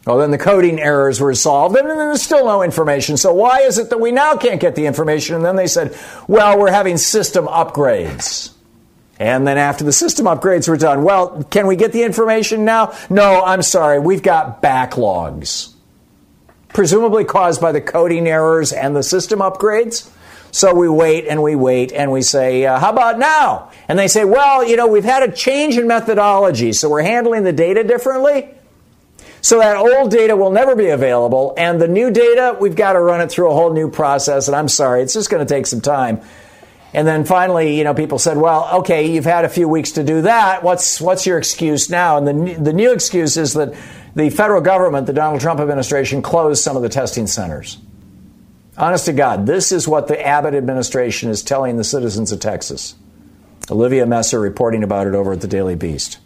Well, 0.05 0.17
then 0.17 0.31
the 0.31 0.37
coding 0.37 0.79
errors 0.79 1.19
were 1.21 1.33
solved, 1.35 1.75
and 1.75 1.87
there's 1.87 2.21
still 2.21 2.45
no 2.45 2.61
information. 2.61 3.15
So 3.15 3.33
why 3.33 3.61
is 3.61 3.77
it 3.77 3.89
that 3.89 3.99
we 3.99 4.11
now 4.11 4.35
can't 4.35 4.59
get 4.59 4.75
the 4.75 4.85
information? 4.85 5.35
And 5.35 5.45
then 5.45 5.55
they 5.55 5.67
said, 5.67 5.97
well, 6.27 6.59
we're 6.59 6.71
having 6.71 6.97
system 6.97 7.47
upgrades. 7.47 8.51
And 9.19 9.45
then 9.45 9.57
after 9.57 9.83
the 9.83 9.91
system 9.91 10.25
upgrades 10.25 10.69
were 10.69 10.77
done, 10.77 11.03
well, 11.03 11.43
can 11.43 11.67
we 11.67 11.75
get 11.75 11.91
the 11.91 12.03
information 12.03 12.63
now? 12.63 12.95
No, 13.09 13.43
I'm 13.43 13.61
sorry, 13.61 13.99
we've 13.99 14.23
got 14.23 14.61
backlogs. 14.61 15.73
Presumably 16.69 17.25
caused 17.25 17.59
by 17.59 17.73
the 17.73 17.81
coding 17.81 18.27
errors 18.27 18.71
and 18.71 18.95
the 18.95 19.03
system 19.03 19.39
upgrades. 19.39 20.09
So 20.51 20.73
we 20.73 20.87
wait 20.87 21.27
and 21.27 21.43
we 21.43 21.55
wait 21.55 21.91
and 21.91 22.11
we 22.11 22.21
say, 22.21 22.65
uh, 22.65 22.79
how 22.79 22.91
about 22.91 23.19
now? 23.19 23.71
And 23.87 23.99
they 23.99 24.07
say, 24.07 24.23
well, 24.23 24.67
you 24.67 24.77
know, 24.77 24.87
we've 24.87 25.03
had 25.03 25.21
a 25.21 25.31
change 25.31 25.77
in 25.77 25.85
methodology, 25.87 26.73
so 26.73 26.89
we're 26.89 27.03
handling 27.03 27.43
the 27.43 27.53
data 27.53 27.83
differently. 27.83 28.49
So 29.41 29.59
that 29.59 29.77
old 29.77 30.11
data 30.11 30.35
will 30.35 30.51
never 30.51 30.75
be 30.75 30.87
available, 30.87 31.53
and 31.57 31.79
the 31.79 31.87
new 31.87 32.11
data, 32.11 32.57
we've 32.59 32.75
got 32.75 32.93
to 32.93 32.99
run 32.99 33.21
it 33.21 33.29
through 33.31 33.49
a 33.51 33.53
whole 33.53 33.73
new 33.73 33.89
process. 33.89 34.47
And 34.47 34.55
I'm 34.55 34.67
sorry, 34.67 35.01
it's 35.01 35.13
just 35.13 35.29
going 35.29 35.45
to 35.45 35.53
take 35.53 35.65
some 35.65 35.81
time. 35.81 36.21
And 36.93 37.07
then 37.07 37.23
finally, 37.23 37.77
you 37.77 37.83
know, 37.83 37.93
people 37.93 38.17
said, 38.17 38.37
"Well, 38.37 38.67
okay, 38.79 39.11
you've 39.11 39.25
had 39.25 39.45
a 39.45 39.49
few 39.49 39.67
weeks 39.67 39.91
to 39.91 40.03
do 40.03 40.23
that. 40.23 40.63
What's 40.63 40.99
what's 40.99 41.25
your 41.25 41.37
excuse 41.37 41.89
now?" 41.89 42.17
And 42.17 42.27
the 42.27 42.53
the 42.55 42.73
new 42.73 42.91
excuse 42.91 43.37
is 43.37 43.53
that 43.53 43.73
the 44.15 44.29
federal 44.29 44.61
government, 44.61 45.05
the 45.05 45.13
Donald 45.13 45.41
Trump 45.41 45.59
administration, 45.59 46.21
closed 46.21 46.63
some 46.63 46.75
of 46.75 46.81
the 46.81 46.89
testing 46.89 47.27
centers. 47.27 47.77
Honest 48.77 49.05
to 49.05 49.13
God, 49.13 49.45
this 49.45 49.71
is 49.71 49.87
what 49.87 50.07
the 50.07 50.25
Abbott 50.25 50.55
administration 50.55 51.29
is 51.29 51.43
telling 51.43 51.77
the 51.77 51.83
citizens 51.83 52.31
of 52.31 52.39
Texas. 52.39 52.95
Olivia 53.69 54.05
Messer 54.05 54.39
reporting 54.39 54.83
about 54.83 55.05
it 55.05 55.13
over 55.13 55.33
at 55.33 55.41
the 55.41 55.47
Daily 55.47 55.75
Beast. 55.75 56.17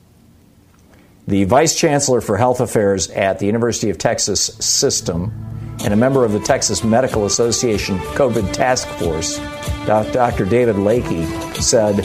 The 1.27 1.43
vice 1.45 1.75
chancellor 1.75 2.21
for 2.21 2.37
health 2.37 2.61
affairs 2.61 3.09
at 3.09 3.39
the 3.39 3.47
University 3.47 3.89
of 3.89 3.97
Texas 3.97 4.41
system 4.59 5.31
and 5.83 5.93
a 5.93 5.97
member 5.97 6.23
of 6.23 6.31
the 6.31 6.39
Texas 6.39 6.83
Medical 6.83 7.25
Association 7.25 7.97
COVID 8.15 8.53
task 8.53 8.87
force, 8.87 9.37
Dr. 9.85 10.45
David 10.45 10.77
Lakey, 10.77 11.25
said, 11.61 11.99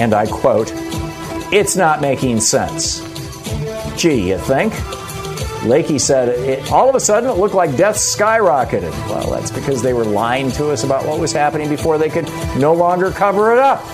and 0.00 0.14
I 0.14 0.26
quote, 0.26 0.72
It's 1.52 1.76
not 1.76 2.00
making 2.00 2.40
sense. 2.40 3.00
Gee, 3.96 4.30
you 4.30 4.38
think? 4.38 4.72
Lakey 5.62 6.00
said, 6.00 6.28
it, 6.28 6.70
all 6.70 6.88
of 6.88 6.94
a 6.94 7.00
sudden 7.00 7.28
it 7.28 7.34
looked 7.34 7.54
like 7.54 7.76
death 7.76 7.96
skyrocketed. 7.96 8.92
Well, 9.08 9.30
that's 9.30 9.50
because 9.50 9.82
they 9.82 9.92
were 9.92 10.04
lying 10.04 10.52
to 10.52 10.70
us 10.70 10.84
about 10.84 11.04
what 11.04 11.18
was 11.18 11.32
happening 11.32 11.68
before 11.68 11.98
they 11.98 12.08
could 12.08 12.28
no 12.56 12.72
longer 12.74 13.10
cover 13.10 13.52
it 13.52 13.58
up. 13.58 13.84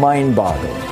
Mind 0.00 0.34
boggling. 0.34 0.91